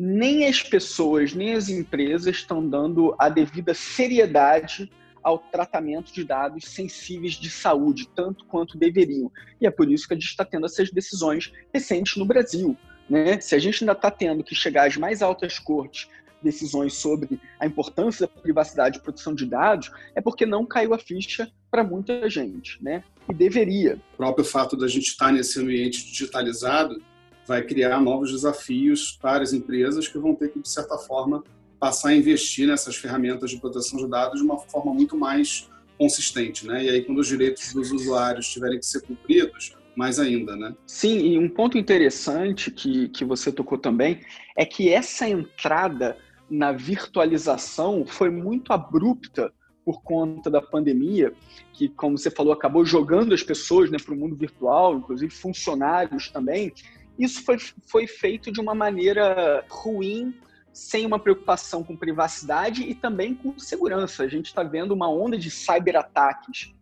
nem 0.00 0.46
as 0.46 0.62
pessoas, 0.62 1.34
nem 1.34 1.54
as 1.54 1.68
empresas 1.68 2.36
estão 2.36 2.64
dando 2.64 3.16
a 3.18 3.28
devida 3.28 3.74
seriedade 3.74 4.88
ao 5.24 5.40
tratamento 5.40 6.12
de 6.12 6.22
dados 6.22 6.66
sensíveis 6.66 7.32
de 7.32 7.50
saúde, 7.50 8.08
tanto 8.14 8.44
quanto 8.44 8.78
deveriam. 8.78 9.28
E 9.60 9.66
é 9.66 9.70
por 9.72 9.90
isso 9.90 10.06
que 10.06 10.14
a 10.14 10.16
gente 10.16 10.28
está 10.28 10.44
tendo 10.44 10.66
essas 10.66 10.92
decisões 10.92 11.52
recentes 11.74 12.16
no 12.16 12.24
Brasil. 12.24 12.76
Né? 13.10 13.40
Se 13.40 13.56
a 13.56 13.58
gente 13.58 13.82
ainda 13.82 13.92
está 13.92 14.08
tendo 14.08 14.44
que 14.44 14.54
chegar 14.54 14.86
às 14.86 14.96
mais 14.96 15.20
altas 15.20 15.58
cortes 15.58 16.08
decisões 16.40 16.94
sobre 16.94 17.40
a 17.58 17.66
importância 17.66 18.24
da 18.24 18.40
privacidade 18.40 18.98
e 18.98 19.02
proteção 19.02 19.34
de 19.34 19.46
dados, 19.46 19.90
é 20.14 20.20
porque 20.20 20.46
não 20.46 20.64
caiu 20.64 20.94
a 20.94 20.98
ficha 20.98 21.50
para 21.68 21.82
muita 21.82 22.30
gente, 22.30 22.80
né? 22.80 23.02
E 23.28 23.34
deveria. 23.34 24.00
O 24.14 24.16
próprio 24.16 24.44
fato 24.44 24.76
da 24.76 24.86
gente 24.86 25.08
estar 25.08 25.32
nesse 25.32 25.60
ambiente 25.60 26.06
digitalizado 26.06 27.02
vai 27.48 27.62
criar 27.62 28.00
novos 28.00 28.30
desafios 28.30 29.18
para 29.20 29.42
as 29.42 29.52
empresas 29.52 30.06
que 30.06 30.18
vão 30.18 30.34
ter 30.34 30.52
que, 30.52 30.60
de 30.60 30.68
certa 30.68 30.98
forma, 30.98 31.42
passar 31.80 32.10
a 32.10 32.14
investir 32.14 32.68
nessas 32.68 32.96
ferramentas 32.96 33.50
de 33.50 33.58
proteção 33.58 33.98
de 33.98 34.06
dados 34.06 34.38
de 34.38 34.44
uma 34.44 34.58
forma 34.58 34.92
muito 34.92 35.16
mais 35.16 35.68
consistente, 35.98 36.66
né? 36.66 36.84
E 36.84 36.90
aí, 36.90 37.02
quando 37.02 37.18
os 37.18 37.26
direitos 37.26 37.72
dos 37.72 37.90
usuários 37.90 38.48
tiverem 38.48 38.78
que 38.78 38.86
ser 38.86 39.00
cumpridos, 39.00 39.74
mais 39.96 40.20
ainda, 40.20 40.54
né? 40.54 40.74
Sim, 40.86 41.18
e 41.18 41.38
um 41.38 41.48
ponto 41.48 41.76
interessante 41.76 42.70
que, 42.70 43.08
que 43.08 43.24
você 43.24 43.50
tocou 43.50 43.78
também 43.78 44.20
é 44.56 44.64
que 44.64 44.90
essa 44.90 45.28
entrada 45.28 46.16
na 46.48 46.70
virtualização 46.70 48.04
foi 48.06 48.30
muito 48.30 48.72
abrupta 48.72 49.52
por 49.84 50.02
conta 50.02 50.50
da 50.50 50.60
pandemia, 50.60 51.32
que, 51.72 51.88
como 51.88 52.18
você 52.18 52.30
falou, 52.30 52.52
acabou 52.52 52.84
jogando 52.84 53.32
as 53.32 53.42
pessoas 53.42 53.90
né, 53.90 53.96
para 53.98 54.14
o 54.14 54.16
mundo 54.16 54.36
virtual, 54.36 54.98
inclusive 54.98 55.32
funcionários 55.32 56.28
também. 56.28 56.72
Isso 57.18 57.44
foi, 57.44 57.58
foi 57.58 58.06
feito 58.06 58.52
de 58.52 58.60
uma 58.60 58.74
maneira 58.74 59.64
ruim, 59.68 60.34
sem 60.72 61.04
uma 61.04 61.18
preocupação 61.18 61.82
com 61.82 61.96
privacidade 61.96 62.82
e 62.82 62.94
também 62.94 63.34
com 63.34 63.58
segurança. 63.58 64.22
A 64.22 64.28
gente 64.28 64.46
está 64.46 64.62
vendo 64.62 64.92
uma 64.92 65.10
onda 65.10 65.36
de 65.36 65.50
cyberataques 65.50 66.72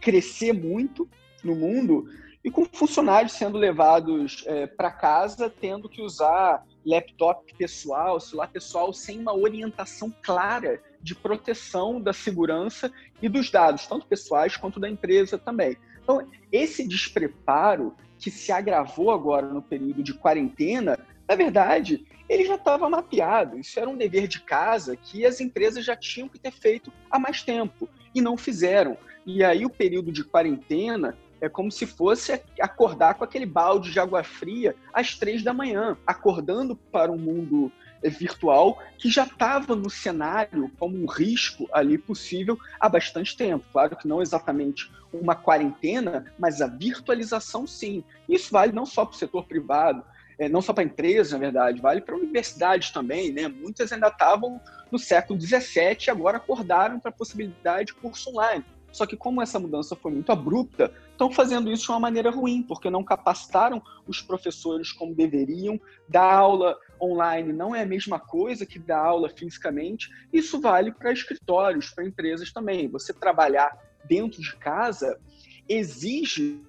crescer 0.00 0.52
muito 0.52 1.08
no 1.42 1.54
mundo 1.54 2.08
e 2.42 2.50
com 2.50 2.66
funcionários 2.66 3.32
sendo 3.32 3.56
levados 3.56 4.44
é, 4.46 4.66
para 4.66 4.90
casa, 4.90 5.48
tendo 5.48 5.88
que 5.88 6.02
usar 6.02 6.62
laptop 6.84 7.54
pessoal, 7.56 8.20
celular 8.20 8.48
pessoal, 8.48 8.92
sem 8.92 9.18
uma 9.18 9.34
orientação 9.34 10.12
clara 10.22 10.82
de 11.00 11.14
proteção 11.14 12.00
da 12.00 12.12
segurança 12.12 12.92
e 13.22 13.28
dos 13.28 13.50
dados, 13.50 13.86
tanto 13.86 14.06
pessoais 14.06 14.56
quanto 14.56 14.78
da 14.78 14.90
empresa 14.90 15.38
também. 15.38 15.76
Então, 16.02 16.28
esse 16.52 16.86
despreparo 16.86 17.94
que 18.24 18.30
se 18.30 18.50
agravou 18.50 19.10
agora 19.10 19.46
no 19.46 19.60
período 19.60 20.02
de 20.02 20.14
quarentena, 20.14 20.98
na 21.28 21.34
verdade, 21.34 22.06
ele 22.26 22.46
já 22.46 22.54
estava 22.54 22.88
mapeado. 22.88 23.58
Isso 23.58 23.78
era 23.78 23.90
um 23.90 23.98
dever 23.98 24.26
de 24.26 24.40
casa 24.40 24.96
que 24.96 25.26
as 25.26 25.42
empresas 25.42 25.84
já 25.84 25.94
tinham 25.94 26.26
que 26.26 26.38
ter 26.38 26.50
feito 26.50 26.90
há 27.10 27.18
mais 27.18 27.42
tempo 27.42 27.86
e 28.14 28.22
não 28.22 28.34
fizeram. 28.34 28.96
E 29.26 29.44
aí 29.44 29.66
o 29.66 29.70
período 29.70 30.10
de 30.10 30.24
quarentena 30.24 31.18
é 31.38 31.50
como 31.50 31.70
se 31.70 31.86
fosse 31.86 32.40
acordar 32.58 33.12
com 33.12 33.24
aquele 33.24 33.44
balde 33.44 33.92
de 33.92 34.00
água 34.00 34.24
fria 34.24 34.74
às 34.90 35.18
três 35.18 35.42
da 35.42 35.52
manhã, 35.52 35.94
acordando 36.06 36.74
para 36.74 37.12
um 37.12 37.18
mundo 37.18 37.70
virtual 38.08 38.82
que 38.98 39.10
já 39.10 39.24
estava 39.24 39.74
no 39.74 39.90
cenário 39.90 40.70
como 40.78 40.96
um 40.96 41.06
risco 41.06 41.68
ali 41.72 41.98
possível 41.98 42.58
há 42.78 42.88
bastante 42.88 43.36
tempo. 43.36 43.64
Claro 43.72 43.96
que 43.96 44.06
não 44.06 44.22
exatamente 44.22 44.90
uma 45.12 45.34
quarentena, 45.34 46.32
mas 46.38 46.60
a 46.60 46.66
virtualização 46.66 47.66
sim. 47.66 48.02
Isso 48.28 48.50
vale 48.50 48.72
não 48.72 48.86
só 48.86 49.04
para 49.04 49.14
o 49.14 49.18
setor 49.18 49.44
privado, 49.44 50.02
é, 50.38 50.48
não 50.48 50.60
só 50.60 50.72
para 50.72 50.84
empresas, 50.84 51.32
na 51.32 51.38
verdade, 51.38 51.80
vale 51.80 52.00
para 52.00 52.16
universidades 52.16 52.90
também, 52.90 53.32
né? 53.32 53.46
Muitas 53.48 53.92
ainda 53.92 54.08
estavam 54.08 54.60
no 54.90 54.98
século 54.98 55.40
XVII 55.40 55.96
e 56.06 56.10
agora 56.10 56.38
acordaram 56.38 56.98
para 56.98 57.10
a 57.10 57.14
possibilidade 57.14 57.86
de 57.86 57.94
curso 57.94 58.30
online. 58.30 58.64
Só 58.94 59.06
que 59.06 59.16
como 59.16 59.42
essa 59.42 59.58
mudança 59.58 59.96
foi 59.96 60.12
muito 60.12 60.30
abrupta, 60.30 60.92
estão 61.10 61.30
fazendo 61.30 61.70
isso 61.70 61.84
de 61.84 61.90
uma 61.90 61.98
maneira 61.98 62.30
ruim, 62.30 62.62
porque 62.62 62.88
não 62.88 63.02
capacitaram 63.02 63.82
os 64.06 64.22
professores 64.22 64.92
como 64.92 65.14
deveriam. 65.14 65.80
Dar 66.08 66.32
aula 66.32 66.76
online 67.04 67.52
não 67.52 67.74
é 67.74 67.82
a 67.82 67.86
mesma 67.86 68.18
coisa 68.18 68.66
que 68.66 68.78
dar 68.78 68.98
aula 68.98 69.28
fisicamente. 69.28 70.10
Isso 70.32 70.60
vale 70.60 70.92
para 70.92 71.12
escritórios, 71.12 71.90
para 71.90 72.06
empresas 72.06 72.52
também. 72.52 72.88
Você 72.88 73.12
trabalhar 73.12 73.76
dentro 74.04 74.40
de 74.40 74.56
casa 74.56 75.18
exige 75.68 76.60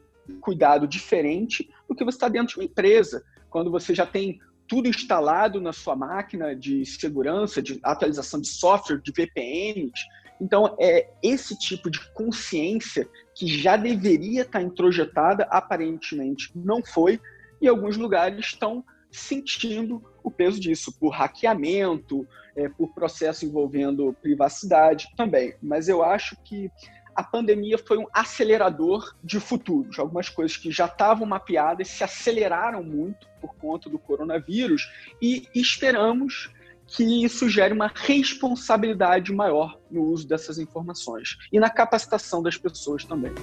cuidado 0.41 0.87
diferente 0.87 1.69
do 1.87 1.95
que 1.95 2.03
você 2.03 2.15
está 2.15 2.29
dentro 2.29 2.53
de 2.53 2.59
uma 2.59 2.65
empresa. 2.65 3.23
Quando 3.49 3.69
você 3.71 3.93
já 3.93 4.05
tem 4.05 4.39
tudo 4.67 4.87
instalado 4.87 5.61
na 5.61 5.71
sua 5.71 5.95
máquina 5.95 6.55
de 6.55 6.85
segurança, 6.85 7.61
de 7.61 7.79
atualização 7.83 8.41
de 8.41 8.47
software, 8.47 9.01
de 9.01 9.11
VPNs, 9.11 9.93
então, 10.39 10.75
é 10.79 11.09
esse 11.23 11.57
tipo 11.57 11.89
de 11.89 11.99
consciência 12.11 13.07
que 13.35 13.47
já 13.47 13.77
deveria 13.77 14.41
estar 14.41 14.61
introjetada, 14.61 15.47
aparentemente 15.49 16.51
não 16.55 16.83
foi, 16.83 17.19
e 17.61 17.67
alguns 17.67 17.97
lugares 17.97 18.45
estão 18.45 18.83
sentindo 19.15 20.03
o 20.23 20.31
peso 20.31 20.59
disso, 20.59 20.93
por 20.99 21.09
hackeamento, 21.09 22.27
é, 22.55 22.69
por 22.69 22.93
processo 22.93 23.45
envolvendo 23.45 24.15
privacidade 24.21 25.07
também. 25.15 25.55
Mas 25.61 25.87
eu 25.87 26.03
acho 26.03 26.35
que 26.43 26.71
a 27.15 27.23
pandemia 27.23 27.77
foi 27.77 27.97
um 27.97 28.07
acelerador 28.13 29.15
de 29.23 29.39
futuros. 29.39 29.97
Algumas 29.97 30.27
coisas 30.27 30.57
que 30.57 30.69
já 30.69 30.85
estavam 30.85 31.25
mapeadas 31.25 31.87
se 31.87 32.03
aceleraram 32.03 32.83
muito 32.83 33.27
por 33.39 33.55
conta 33.55 33.89
do 33.89 33.97
coronavírus 33.97 34.89
e 35.21 35.47
esperamos 35.55 36.49
que 36.87 37.23
isso 37.23 37.49
gere 37.49 37.73
uma 37.73 37.91
responsabilidade 37.93 39.33
maior 39.33 39.79
no 39.89 40.03
uso 40.03 40.27
dessas 40.27 40.59
informações 40.59 41.37
e 41.51 41.59
na 41.59 41.69
capacitação 41.69 42.43
das 42.43 42.57
pessoas 42.57 43.05
também. 43.05 43.33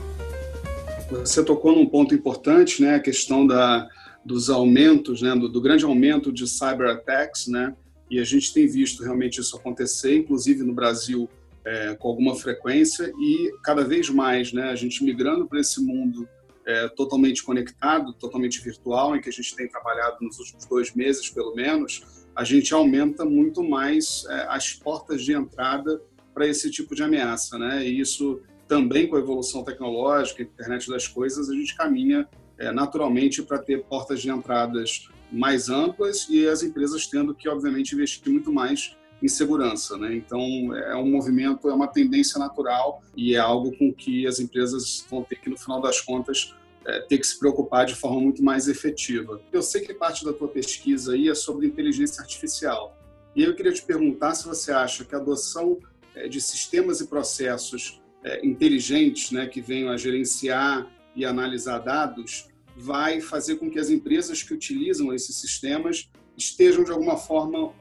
Você 1.11 1.45
tocou 1.45 1.75
num 1.75 1.87
ponto 1.87 2.15
importante, 2.15 2.83
né, 2.83 2.95
a 2.95 3.01
questão 3.01 3.47
da, 3.47 3.87
dos 4.25 4.49
aumentos, 4.51 5.21
né, 5.21 5.35
do, 5.35 5.49
do 5.49 5.61
grande 5.61 5.85
aumento 5.85 6.33
de 6.33 6.47
cyber 6.47 6.89
attacks, 6.89 7.49
né, 7.49 7.75
e 8.11 8.21
a 8.21 8.25
gente 8.25 8.53
tem 8.53 8.67
visto 8.67 9.03
realmente 9.03 9.41
isso 9.41 9.57
acontecer, 9.57 10.17
inclusive 10.17 10.63
no 10.63 10.73
Brasil 10.73 11.29
é, 11.65 11.95
com 11.95 12.09
alguma 12.09 12.35
frequência 12.35 13.13
e 13.19 13.53
cada 13.63 13.85
vez 13.85 14.11
mais, 14.11 14.53
né, 14.53 14.65
a 14.71 14.75
gente 14.75 15.05
migrando 15.05 15.47
para 15.47 15.61
esse 15.61 15.81
mundo 15.81 16.29
é, 16.67 16.89
totalmente 16.89 17.43
conectado, 17.43 18.13
totalmente 18.13 18.61
virtual, 18.61 19.17
em 19.17 19.21
que 19.21 19.29
a 19.29 19.33
gente 19.33 19.55
tem 19.57 19.69
trabalhado 19.69 20.19
nos 20.21 20.39
últimos 20.39 20.65
dois 20.67 20.95
meses, 20.95 21.29
pelo 21.29 21.55
menos, 21.55 22.23
a 22.35 22.45
gente 22.45 22.73
aumenta 22.73 23.25
muito 23.25 23.63
mais 23.63 24.25
é, 24.29 24.47
as 24.49 24.73
portas 24.73 25.23
de 25.23 25.33
entrada 25.33 26.01
para 26.33 26.47
esse 26.47 26.71
tipo 26.71 26.95
de 26.95 27.03
ameaça, 27.03 27.59
né? 27.59 27.87
E 27.87 28.01
isso 28.01 28.41
também 28.67 29.07
com 29.07 29.17
a 29.17 29.19
evolução 29.19 29.63
tecnológica, 29.63 30.43
internet 30.43 30.89
das 30.89 31.07
coisas, 31.07 31.51
a 31.51 31.55
gente 31.55 31.77
caminha 31.77 32.27
é, 32.63 32.71
naturalmente 32.71 33.43
para 33.43 33.59
ter 33.59 33.83
portas 33.83 34.23
de 34.23 34.31
entradas 34.31 35.09
mais 35.31 35.69
amplas 35.69 36.29
e 36.31 36.47
as 36.47 36.63
empresas 36.63 37.07
tendo 37.07 37.35
que, 37.35 37.49
obviamente, 37.49 37.95
investir 37.95 38.31
muito 38.33 38.53
mais 38.53 38.97
em 39.21 39.29
segurança. 39.29 39.97
Né? 39.97 40.15
Então, 40.15 40.41
é 40.77 40.97
um 40.97 41.11
movimento, 41.11 41.69
é 41.69 41.75
uma 41.75 41.89
tendência 41.89 42.39
natural 42.39 43.03
e 43.17 43.35
é 43.35 43.39
algo 43.39 43.77
com 43.77 43.93
que 43.93 44.27
as 44.27 44.39
empresas 44.39 45.05
vão 45.11 45.25
ter 45.25 45.37
que, 45.37 45.51
no 45.51 45.59
final 45.59 45.81
das 45.81 46.01
contas, 46.01 46.55
é, 46.87 47.01
ter 47.01 47.19
que 47.19 47.27
se 47.27 47.39
preocupar 47.39 47.85
de 47.85 47.97
forma 47.97 48.21
muito 48.21 48.45
mais 48.45 48.69
efetiva. 48.69 49.41
Eu 49.53 49.63
sei 49.63 49.81
que 49.81 49.95
parte 49.95 50.25
da 50.25 50.33
tua 50.33 50.49
pesquisa 50.49 51.15
aí 51.15 51.29
é 51.29 51.35
sobre 51.35 51.67
inteligência 51.67 52.21
artificial. 52.21 52.97
E 53.35 53.43
eu 53.43 53.55
queria 53.57 53.73
te 53.73 53.83
perguntar 53.83 54.35
se 54.35 54.47
você 54.47 54.71
acha 54.71 55.05
que 55.05 55.15
a 55.15 55.19
adoção 55.19 55.79
é, 56.15 56.29
de 56.29 56.41
sistemas 56.41 57.01
e 57.01 57.07
processos 57.07 58.01
é, 58.23 58.47
inteligentes, 58.47 59.33
né, 59.33 59.47
que 59.47 59.61
venham 59.61 59.91
a 59.91 59.97
gerenciar 59.97 60.87
e 61.15 61.25
analisar 61.25 61.79
dados, 61.79 62.52
vai 62.77 63.21
fazer 63.21 63.57
com 63.57 63.71
que 63.71 63.79
as 63.79 63.91
empresas 63.91 64.43
que 64.43 64.55
utilizam 64.55 65.13
esses 65.13 65.37
sistemas 65.37 66.11
estejam 66.37 66.85
de 66.85 66.91
alguma 66.91 67.17
forma 67.17 67.73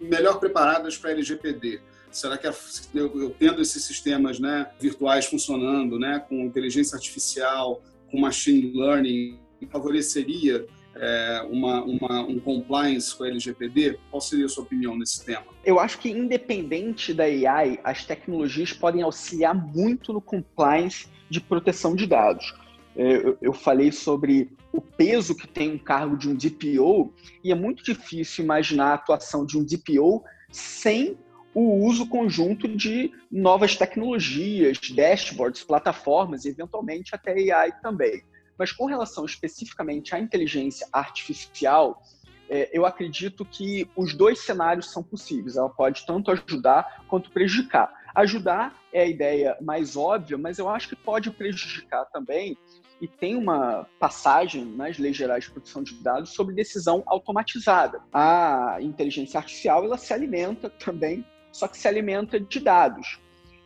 melhor 0.00 0.38
preparadas 0.38 0.96
para 0.96 1.12
LGPD? 1.12 1.80
Será 2.10 2.36
que 2.36 2.46
eu, 2.46 3.30
tendo 3.38 3.62
esses 3.62 3.84
sistemas 3.84 4.40
né, 4.40 4.68
virtuais 4.80 5.26
funcionando, 5.26 5.98
né, 5.98 6.24
com 6.28 6.44
inteligência 6.44 6.96
artificial, 6.96 7.82
com 8.10 8.20
machine 8.20 8.72
learning, 8.74 9.38
favoreceria 9.70 10.66
é, 10.96 11.46
uma, 11.48 11.84
uma, 11.84 12.22
um 12.22 12.40
compliance 12.40 13.14
com 13.14 13.22
a 13.22 13.28
LGPD? 13.28 13.98
Qual 14.10 14.20
seria 14.20 14.46
a 14.46 14.48
sua 14.48 14.64
opinião 14.64 14.98
nesse 14.98 15.24
tema? 15.24 15.46
Eu 15.64 15.78
acho 15.78 15.98
que, 15.98 16.10
independente 16.10 17.14
da 17.14 17.24
AI, 17.24 17.78
as 17.84 18.04
tecnologias 18.04 18.72
podem 18.72 19.02
auxiliar 19.02 19.54
muito 19.54 20.12
no 20.12 20.20
compliance 20.20 21.06
de 21.28 21.40
proteção 21.40 21.94
de 21.94 22.08
dados. 22.08 22.52
É, 22.96 23.36
eu 23.40 23.52
falei 23.52 23.92
sobre 23.92 24.50
o 24.72 24.80
peso 24.80 25.36
que 25.36 25.46
tem 25.46 25.72
um 25.72 25.78
cargo 25.78 26.16
de 26.16 26.28
um 26.28 26.34
DPO 26.34 27.12
e 27.42 27.52
é 27.52 27.54
muito 27.54 27.84
difícil 27.84 28.44
imaginar 28.44 28.90
a 28.90 28.94
atuação 28.94 29.46
de 29.46 29.56
um 29.56 29.64
DPO 29.64 30.24
sem 30.50 31.16
o 31.54 31.84
uso 31.84 32.06
conjunto 32.08 32.68
de 32.68 33.12
novas 33.30 33.76
tecnologias, 33.76 34.78
dashboards, 34.78 35.64
plataformas 35.64 36.44
e 36.44 36.48
eventualmente 36.48 37.14
até 37.14 37.32
AI 37.52 37.72
também. 37.80 38.22
Mas 38.58 38.72
com 38.72 38.86
relação 38.86 39.24
especificamente 39.24 40.14
à 40.14 40.20
inteligência 40.20 40.86
artificial, 40.92 42.02
é, 42.48 42.68
eu 42.72 42.84
acredito 42.84 43.44
que 43.44 43.88
os 43.96 44.12
dois 44.12 44.40
cenários 44.40 44.90
são 44.90 45.02
possíveis. 45.02 45.56
Ela 45.56 45.70
pode 45.70 46.04
tanto 46.04 46.30
ajudar 46.30 47.04
quanto 47.08 47.30
prejudicar. 47.30 47.92
Ajudar 48.14 48.76
é 48.92 49.02
a 49.02 49.06
ideia 49.06 49.56
mais 49.60 49.96
óbvia, 49.96 50.36
mas 50.36 50.58
eu 50.58 50.68
acho 50.68 50.88
que 50.88 50.96
pode 50.96 51.30
prejudicar 51.30 52.04
também. 52.06 52.58
E 53.00 53.08
tem 53.08 53.34
uma 53.34 53.86
passagem 53.98 54.64
nas 54.64 54.98
leis 54.98 55.16
gerais 55.16 55.44
de 55.44 55.50
proteção 55.50 55.82
de 55.82 55.94
dados 55.94 56.30
sobre 56.30 56.54
decisão 56.54 57.02
automatizada. 57.06 58.02
A 58.12 58.76
inteligência 58.80 59.38
artificial 59.38 59.84
ela 59.84 59.96
se 59.96 60.12
alimenta 60.12 60.68
também, 60.68 61.24
só 61.50 61.66
que 61.66 61.78
se 61.78 61.88
alimenta 61.88 62.38
de 62.38 62.60
dados. 62.60 63.18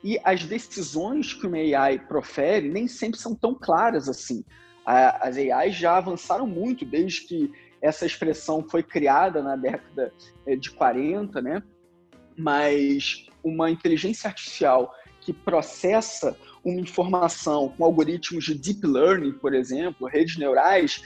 E 0.04 0.20
as 0.22 0.44
decisões 0.44 1.32
que 1.32 1.46
uma 1.46 1.56
AI 1.56 1.98
profere 1.98 2.68
nem 2.68 2.86
sempre 2.86 3.18
são 3.18 3.34
tão 3.34 3.54
claras 3.54 4.08
assim. 4.08 4.44
As 4.84 5.36
AIs 5.36 5.74
já 5.74 5.96
avançaram 5.96 6.46
muito 6.46 6.84
desde 6.84 7.22
que 7.22 7.50
essa 7.80 8.06
expressão 8.06 8.62
foi 8.68 8.82
criada 8.82 9.42
na 9.42 9.56
década 9.56 10.12
eh, 10.46 10.56
de 10.56 10.70
40, 10.70 11.40
né? 11.42 11.62
Mas 12.36 13.26
uma 13.42 13.70
inteligência 13.70 14.28
artificial 14.28 14.94
que 15.20 15.32
processa 15.32 16.36
uma 16.64 16.80
informação 16.80 17.68
com 17.68 17.84
algoritmos 17.84 18.44
de 18.44 18.54
deep 18.54 18.86
learning, 18.86 19.32
por 19.32 19.54
exemplo, 19.54 20.08
redes 20.08 20.36
neurais, 20.36 21.02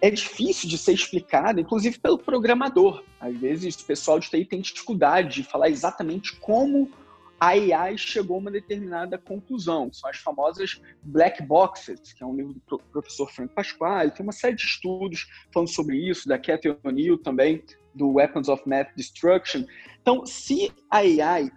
é 0.00 0.10
difícil 0.10 0.68
de 0.68 0.78
ser 0.78 0.92
explicada, 0.92 1.60
inclusive 1.60 1.98
pelo 1.98 2.18
programador. 2.18 3.02
Às 3.20 3.36
vezes 3.36 3.74
o 3.76 3.84
pessoal 3.84 4.18
de 4.18 4.28
TI 4.28 4.44
tem 4.44 4.60
dificuldade 4.60 5.36
de 5.36 5.42
falar 5.42 5.68
exatamente 5.68 6.36
como 6.36 6.90
a 7.38 7.48
AI 7.48 7.98
chegou 7.98 8.36
a 8.36 8.40
uma 8.40 8.50
determinada 8.50 9.18
conclusão. 9.18 9.92
São 9.92 10.08
as 10.08 10.16
famosas 10.16 10.80
black 11.02 11.42
boxes, 11.42 12.12
que 12.12 12.22
é 12.22 12.26
um 12.26 12.34
livro 12.34 12.54
do 12.54 12.78
professor 12.90 13.30
Frank 13.30 13.54
Pasquale. 13.54 14.10
Tem 14.10 14.24
uma 14.24 14.32
série 14.32 14.56
de 14.56 14.64
estudos 14.64 15.28
falando 15.52 15.68
sobre 15.68 15.96
isso, 15.96 16.28
da 16.28 16.38
Cathy 16.38 16.74
O'Neill 16.82 17.18
também, 17.18 17.62
do 17.94 18.12
Weapons 18.12 18.48
of 18.48 18.66
Math 18.66 18.88
Destruction. 18.96 19.64
Então, 20.00 20.24
se 20.24 20.72
a 20.90 20.98
AI 20.98 21.50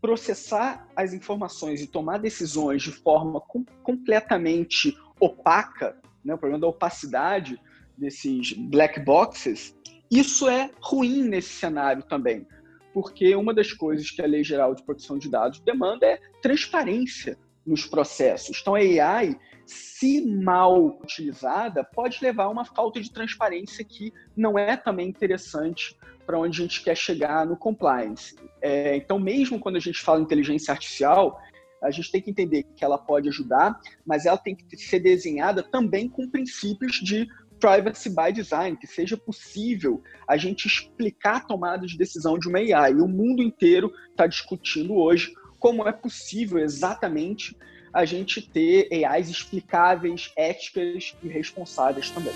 processar 0.00 0.88
as 0.96 1.12
informações 1.12 1.80
e 1.80 1.86
tomar 1.86 2.18
decisões 2.18 2.82
de 2.82 2.90
forma 2.90 3.40
com, 3.40 3.64
completamente 3.82 4.96
opaca, 5.18 5.96
né, 6.24 6.34
o 6.34 6.38
problema 6.38 6.60
da 6.60 6.66
opacidade 6.66 7.60
desses 7.96 8.52
black 8.52 9.00
boxes, 9.00 9.76
isso 10.10 10.48
é 10.48 10.70
ruim 10.80 11.22
nesse 11.22 11.50
cenário 11.50 12.02
também, 12.02 12.46
porque 12.92 13.34
uma 13.36 13.54
das 13.54 13.72
coisas 13.72 14.10
que 14.10 14.22
a 14.22 14.26
Lei 14.26 14.42
Geral 14.42 14.74
de 14.74 14.82
Proteção 14.82 15.18
de 15.18 15.30
Dados 15.30 15.60
demanda 15.60 16.06
é 16.06 16.18
transparência 16.42 17.38
nos 17.64 17.86
processos. 17.86 18.58
Então, 18.60 18.74
a 18.74 18.78
AI, 18.78 19.38
se 19.66 20.26
mal 20.26 20.98
utilizada, 21.00 21.84
pode 21.84 22.18
levar 22.22 22.44
a 22.44 22.48
uma 22.48 22.64
falta 22.64 23.00
de 23.00 23.12
transparência 23.12 23.84
que 23.84 24.12
não 24.36 24.58
é 24.58 24.76
também 24.76 25.08
interessante 25.08 25.96
para 26.30 26.38
onde 26.38 26.60
a 26.60 26.62
gente 26.62 26.84
quer 26.84 26.96
chegar 26.96 27.44
no 27.44 27.56
compliance. 27.56 28.36
É, 28.62 28.94
então, 28.94 29.18
mesmo 29.18 29.58
quando 29.58 29.74
a 29.74 29.80
gente 29.80 30.00
fala 30.00 30.20
inteligência 30.20 30.70
artificial, 30.70 31.40
a 31.82 31.90
gente 31.90 32.12
tem 32.12 32.22
que 32.22 32.30
entender 32.30 32.64
que 32.76 32.84
ela 32.84 32.96
pode 32.96 33.28
ajudar, 33.28 33.80
mas 34.06 34.26
ela 34.26 34.38
tem 34.38 34.54
que 34.54 34.76
ser 34.76 35.00
desenhada 35.00 35.60
também 35.60 36.08
com 36.08 36.30
princípios 36.30 37.00
de 37.02 37.26
privacy 37.58 38.10
by 38.10 38.32
design, 38.32 38.76
que 38.76 38.86
seja 38.86 39.16
possível 39.16 40.04
a 40.28 40.36
gente 40.36 40.68
explicar 40.68 41.38
a 41.38 41.40
tomada 41.40 41.84
de 41.84 41.98
decisão 41.98 42.38
de 42.38 42.48
uma 42.48 42.58
AI. 42.58 42.92
E 42.92 43.00
o 43.00 43.08
mundo 43.08 43.42
inteiro 43.42 43.92
está 44.10 44.28
discutindo 44.28 44.94
hoje 44.94 45.34
como 45.58 45.86
é 45.88 45.92
possível 45.92 46.60
exatamente 46.60 47.56
a 47.92 48.04
gente 48.04 48.40
ter 48.40 48.88
AIs 49.04 49.28
explicáveis, 49.28 50.30
éticas 50.36 51.16
e 51.24 51.26
responsáveis 51.26 52.08
também. 52.08 52.32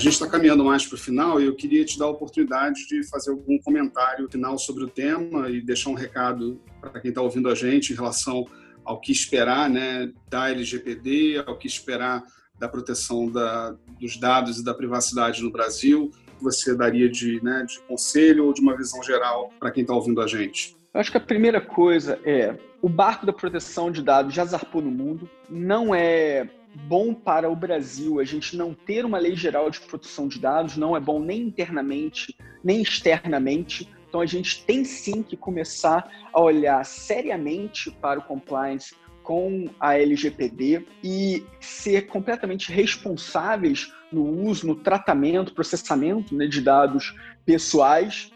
Gente 0.00 0.14
está 0.14 0.26
caminhando 0.26 0.64
mais 0.64 0.86
para 0.86 0.96
o 0.96 0.98
final 0.98 1.40
e 1.40 1.44
eu 1.44 1.54
queria 1.54 1.84
te 1.84 1.98
dar 1.98 2.06
a 2.06 2.10
oportunidade 2.10 2.86
de 2.88 3.06
fazer 3.08 3.30
algum 3.30 3.58
comentário 3.58 4.28
final 4.30 4.58
sobre 4.58 4.84
o 4.84 4.88
tema 4.88 5.48
e 5.50 5.60
deixar 5.60 5.90
um 5.90 5.94
recado 5.94 6.60
para 6.80 7.00
quem 7.00 7.10
está 7.10 7.20
ouvindo 7.20 7.48
a 7.48 7.54
gente 7.54 7.92
em 7.92 7.96
relação 7.96 8.46
ao 8.82 8.98
que 8.98 9.12
esperar 9.12 9.68
né, 9.68 10.10
da 10.28 10.50
LGPD, 10.50 11.44
ao 11.46 11.58
que 11.58 11.66
esperar 11.66 12.24
da 12.58 12.66
proteção 12.66 13.30
da, 13.30 13.76
dos 14.00 14.16
dados 14.16 14.58
e 14.58 14.64
da 14.64 14.74
privacidade 14.74 15.42
no 15.42 15.52
Brasil. 15.52 16.10
Você 16.40 16.74
daria 16.74 17.08
de, 17.08 17.42
né, 17.44 17.64
de 17.68 17.78
conselho 17.82 18.46
ou 18.46 18.54
de 18.54 18.62
uma 18.62 18.74
visão 18.74 19.02
geral 19.02 19.50
para 19.60 19.70
quem 19.70 19.82
está 19.82 19.94
ouvindo 19.94 20.22
a 20.22 20.26
gente? 20.26 20.74
Eu 20.92 21.00
acho 21.00 21.10
que 21.10 21.18
a 21.18 21.20
primeira 21.20 21.60
coisa 21.60 22.18
é 22.24 22.56
o 22.80 22.88
barco 22.88 23.26
da 23.26 23.32
proteção 23.32 23.90
de 23.90 24.02
dados 24.02 24.34
já 24.34 24.44
zarpou 24.46 24.80
no 24.80 24.90
mundo, 24.90 25.28
não 25.48 25.94
é 25.94 26.48
bom 26.74 27.12
para 27.12 27.50
o 27.50 27.56
Brasil 27.56 28.20
a 28.20 28.24
gente 28.24 28.56
não 28.56 28.74
ter 28.74 29.04
uma 29.04 29.18
lei 29.18 29.34
geral 29.34 29.70
de 29.70 29.80
proteção 29.80 30.28
de 30.28 30.38
dados, 30.38 30.76
não 30.76 30.96
é 30.96 31.00
bom 31.00 31.20
nem 31.20 31.42
internamente, 31.42 32.36
nem 32.62 32.80
externamente. 32.80 33.88
Então 34.08 34.20
a 34.20 34.26
gente 34.26 34.64
tem 34.64 34.84
sim 34.84 35.22
que 35.22 35.36
começar 35.36 36.10
a 36.32 36.40
olhar 36.40 36.84
seriamente 36.84 37.90
para 37.90 38.18
o 38.18 38.22
compliance 38.22 38.94
com 39.22 39.68
a 39.78 39.96
LGPD 39.96 40.84
e 41.04 41.44
ser 41.60 42.06
completamente 42.06 42.72
responsáveis 42.72 43.92
no 44.10 44.24
uso, 44.24 44.66
no 44.66 44.74
tratamento, 44.74 45.54
processamento 45.54 46.34
né, 46.34 46.46
de 46.46 46.60
dados 46.60 47.14
pessoais, 47.44 48.32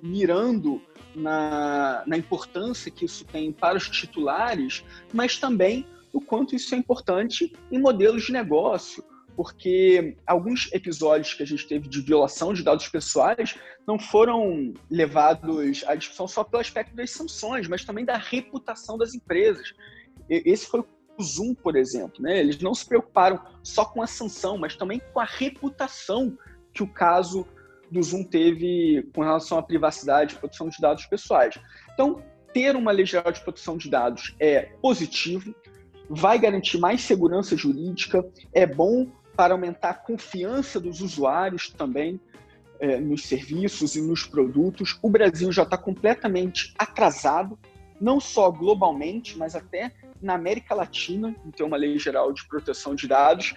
mirando 0.00 0.80
na, 1.14 2.04
na 2.06 2.16
importância 2.16 2.90
que 2.90 3.04
isso 3.04 3.24
tem 3.24 3.50
para 3.50 3.76
os 3.76 3.88
titulares, 3.88 4.84
mas 5.12 5.38
também 5.38 5.84
o 6.12 6.20
quanto 6.20 6.54
isso 6.54 6.74
é 6.74 6.78
importante 6.78 7.52
em 7.70 7.78
modelos 7.78 8.24
de 8.24 8.32
negócio, 8.32 9.04
porque 9.36 10.16
alguns 10.26 10.68
episódios 10.72 11.32
que 11.32 11.42
a 11.42 11.46
gente 11.46 11.66
teve 11.66 11.88
de 11.88 12.00
violação 12.00 12.52
de 12.52 12.62
dados 12.62 12.88
pessoais 12.88 13.56
não 13.86 13.98
foram 13.98 14.74
levados 14.90 15.84
à 15.86 15.94
discussão 15.94 16.26
só 16.26 16.42
pelo 16.42 16.60
aspecto 16.60 16.96
das 16.96 17.12
sanções, 17.12 17.68
mas 17.68 17.84
também 17.84 18.04
da 18.04 18.16
reputação 18.16 18.98
das 18.98 19.14
empresas. 19.14 19.72
Esse 20.28 20.66
foi 20.66 20.80
o 20.80 21.22
Zoom, 21.22 21.54
por 21.54 21.76
exemplo. 21.76 22.20
Né? 22.20 22.40
Eles 22.40 22.58
não 22.58 22.74
se 22.74 22.84
preocuparam 22.84 23.40
só 23.62 23.84
com 23.84 24.02
a 24.02 24.06
sanção, 24.06 24.58
mas 24.58 24.74
também 24.74 25.00
com 25.12 25.20
a 25.20 25.24
reputação 25.24 26.36
que 26.72 26.82
o 26.82 26.92
caso 26.92 27.46
do 27.90 28.02
Zoom 28.02 28.24
teve 28.24 29.08
com 29.14 29.22
relação 29.22 29.56
à 29.56 29.62
privacidade 29.62 30.34
e 30.34 30.38
proteção 30.38 30.68
de 30.68 30.78
dados 30.80 31.06
pessoais. 31.06 31.58
Então, 31.94 32.22
ter 32.52 32.76
uma 32.76 32.90
lei 32.90 33.06
geral 33.06 33.32
de 33.32 33.40
proteção 33.40 33.76
de 33.76 33.88
dados 33.88 34.34
é 34.40 34.62
positivo, 34.82 35.54
vai 36.08 36.38
garantir 36.38 36.78
mais 36.78 37.02
segurança 37.02 37.56
jurídica, 37.56 38.26
é 38.52 38.66
bom 38.66 39.06
para 39.36 39.54
aumentar 39.54 39.90
a 39.90 39.94
confiança 39.94 40.80
dos 40.80 41.00
usuários 41.00 41.70
também 41.70 42.20
é, 42.80 42.98
nos 42.98 43.24
serviços 43.24 43.94
e 43.94 44.00
nos 44.00 44.24
produtos. 44.24 44.98
O 45.02 45.10
Brasil 45.10 45.52
já 45.52 45.62
está 45.62 45.76
completamente 45.76 46.74
atrasado, 46.78 47.58
não 48.00 48.20
só 48.20 48.50
globalmente, 48.50 49.36
mas 49.36 49.54
até 49.54 49.92
na 50.20 50.34
América 50.34 50.74
Latina, 50.74 51.34
em 51.44 51.50
ter 51.50 51.62
uma 51.62 51.76
lei 51.76 51.98
geral 51.98 52.32
de 52.32 52.46
proteção 52.46 52.94
de 52.94 53.06
dados. 53.06 53.54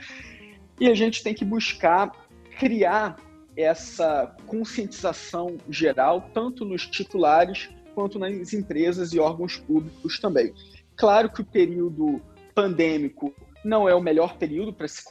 E 0.79 0.87
a 0.87 0.93
gente 0.93 1.23
tem 1.23 1.33
que 1.33 1.45
buscar 1.45 2.11
criar 2.59 3.17
essa 3.55 4.35
conscientização 4.47 5.57
geral, 5.69 6.29
tanto 6.33 6.65
nos 6.65 6.87
titulares 6.87 7.69
quanto 7.93 8.17
nas 8.17 8.53
empresas 8.53 9.13
e 9.13 9.19
órgãos 9.19 9.57
públicos 9.57 10.19
também. 10.19 10.53
Claro 10.95 11.31
que 11.31 11.41
o 11.41 11.45
período 11.45 12.21
pandêmico 12.53 13.33
não 13.63 13.87
é 13.87 13.95
o 13.95 14.01
melhor 14.01 14.37
período 14.37 14.73
para 14.73 14.87
se, 14.87 15.03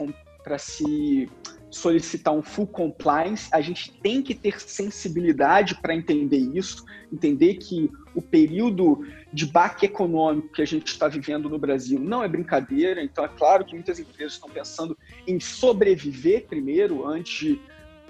para 0.43 0.59
se 0.59 1.29
solicitar 1.71 2.35
um 2.35 2.43
full 2.43 2.67
compliance, 2.67 3.49
a 3.53 3.61
gente 3.61 3.93
tem 4.01 4.23
que 4.23 4.35
ter 4.35 4.61
sensibilidade 4.61 5.77
para 5.77 5.95
entender 5.95 6.39
isso, 6.39 6.85
entender 7.13 7.55
que 7.55 7.91
o 8.15 8.21
período 8.21 9.07
de 9.33 9.47
baque 9.47 9.87
econômico 9.87 10.53
que 10.53 10.63
a 10.63 10.67
gente 10.67 10.89
está 10.89 11.07
vivendo 11.07 11.49
no 11.49 11.59
Brasil 11.59 12.01
não 12.01 12.25
é 12.25 12.29
brincadeira, 12.29 13.03
então 13.03 13.25
é 13.25 13.29
claro 13.29 13.65
que 13.65 13.75
muitas 13.75 14.01
empresas 14.01 14.33
estão 14.35 14.51
pensando 14.51 14.99
em 15.27 15.39
sobreviver 15.39 16.47
primeiro 16.47 17.07
antes 17.07 17.39
de 17.39 17.61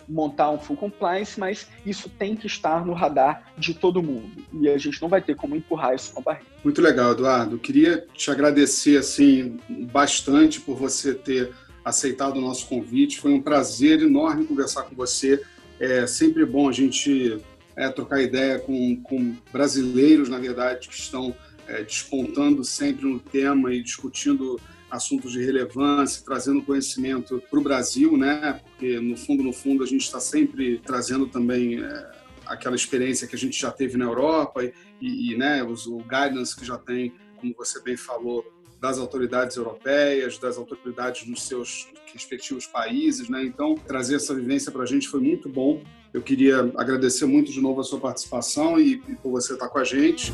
montar 0.09 0.51
um 0.51 0.59
full 0.59 0.77
compliance, 0.77 1.39
mas 1.39 1.69
isso 1.85 2.09
tem 2.09 2.37
que 2.37 2.47
estar 2.47 2.85
no 2.85 2.93
radar 2.93 3.53
de 3.57 3.75
todo 3.75 4.03
mundo. 4.03 4.31
E 4.53 4.69
a 4.69 4.79
gente 4.79 5.01
não 5.01 5.09
vai 5.09 5.21
ter 5.21 5.37
como 5.37 5.57
empurrar 5.57 5.95
isso 5.95 6.13
com 6.13 6.21
a 6.21 6.23
barriga. 6.23 6.47
Muito 6.63 6.81
legal, 6.81 7.13
Eduardo. 7.13 7.59
Queria 7.59 8.07
te 8.15 8.31
agradecer 8.31 8.99
assim 8.99 9.59
bastante 9.93 10.61
por 10.61 10.77
você 10.77 11.15
ter 11.15 11.53
aceitado 11.85 12.37
o 12.37 12.41
nosso 12.41 12.67
convite. 12.67 13.21
Foi 13.21 13.33
um 13.33 13.41
prazer 13.41 14.03
enorme 14.03 14.45
conversar 14.45 14.83
com 14.85 14.95
você. 14.95 15.43
É 15.79 16.07
sempre 16.07 16.45
bom 16.45 16.69
a 16.69 16.73
gente 16.73 17.41
é, 17.77 17.89
trocar 17.89 18.21
ideia 18.21 18.59
com, 18.59 18.97
com 19.03 19.35
brasileiros, 19.53 20.29
na 20.29 20.39
verdade, 20.39 20.89
que 20.89 20.95
estão 20.95 21.35
é, 21.67 21.83
despontando 21.83 22.63
sempre 22.65 23.07
no 23.07 23.19
tema 23.19 23.73
e 23.73 23.83
discutindo 23.83 24.61
assuntos 24.91 25.33
de 25.33 25.45
relevância, 25.45 26.23
trazendo 26.25 26.63
conhecimento 26.63 27.43
para 27.49 27.59
o 27.59 27.63
Brasil, 27.63 28.17
né? 28.17 28.61
Porque 28.65 28.99
no 28.99 29.17
fundo, 29.17 29.43
no 29.43 29.53
fundo, 29.53 29.83
a 29.85 29.87
gente 29.87 30.03
está 30.03 30.19
sempre 30.19 30.79
trazendo 30.85 31.27
também 31.27 31.83
é, 31.83 32.11
aquela 32.47 32.75
experiência 32.75 33.27
que 33.27 33.37
a 33.37 33.39
gente 33.39 33.59
já 33.59 33.71
teve 33.71 33.97
na 33.97 34.05
Europa 34.05 34.65
e, 34.65 34.73
e 35.01 35.37
né, 35.37 35.63
os, 35.63 35.87
o 35.87 35.99
guidance 35.99 36.57
que 36.57 36.65
já 36.65 36.77
tem, 36.77 37.15
como 37.37 37.55
você 37.57 37.81
bem 37.81 37.97
falou, 37.97 38.45
das 38.81 38.99
autoridades 38.99 39.57
europeias, 39.57 40.39
das 40.39 40.57
autoridades 40.57 41.27
nos 41.29 41.43
seus 41.47 41.89
respectivos 42.13 42.67
países, 42.67 43.29
né? 43.29 43.45
Então, 43.45 43.75
trazer 43.75 44.17
essa 44.17 44.35
vivência 44.35 44.73
para 44.73 44.83
a 44.83 44.87
gente 44.87 45.07
foi 45.07 45.21
muito 45.21 45.49
bom. 45.49 45.83
Eu 46.13 46.23
queria 46.23 46.61
agradecer 46.77 47.27
muito 47.27 47.53
de 47.53 47.61
novo 47.61 47.81
a 47.81 47.85
sua 47.85 48.01
participação 48.01 48.81
e, 48.81 48.95
e 49.07 49.15
por 49.17 49.31
você 49.31 49.53
estar 49.53 49.69
com 49.69 49.79
a 49.79 49.85
gente. 49.85 50.33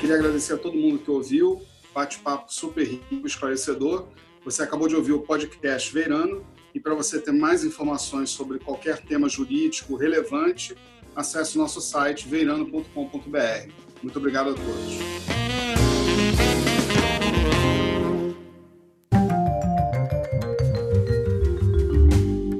Queria 0.00 0.16
agradecer 0.16 0.54
a 0.54 0.58
todo 0.58 0.76
mundo 0.76 0.98
que 0.98 1.10
ouviu 1.10 1.62
bate-papo 1.94 2.52
super 2.52 2.84
rico, 2.86 3.26
esclarecedor. 3.26 4.08
Você 4.44 4.62
acabou 4.62 4.88
de 4.88 4.96
ouvir 4.96 5.12
o 5.12 5.20
podcast 5.20 5.92
Veirano 5.92 6.44
e 6.74 6.80
para 6.80 6.94
você 6.94 7.20
ter 7.20 7.32
mais 7.32 7.64
informações 7.64 8.30
sobre 8.30 8.58
qualquer 8.58 9.02
tema 9.02 9.28
jurídico 9.28 9.96
relevante, 9.96 10.76
acesse 11.14 11.56
o 11.56 11.60
nosso 11.60 11.80
site 11.80 12.28
veirano.com.br. 12.28 13.72
Muito 14.02 14.18
obrigado 14.18 14.50
a 14.50 14.54
todos. 14.54 14.98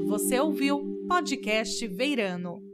Você 0.08 0.40
ouviu 0.40 1.06
Podcast 1.08 1.86
Veirano. 1.86 2.67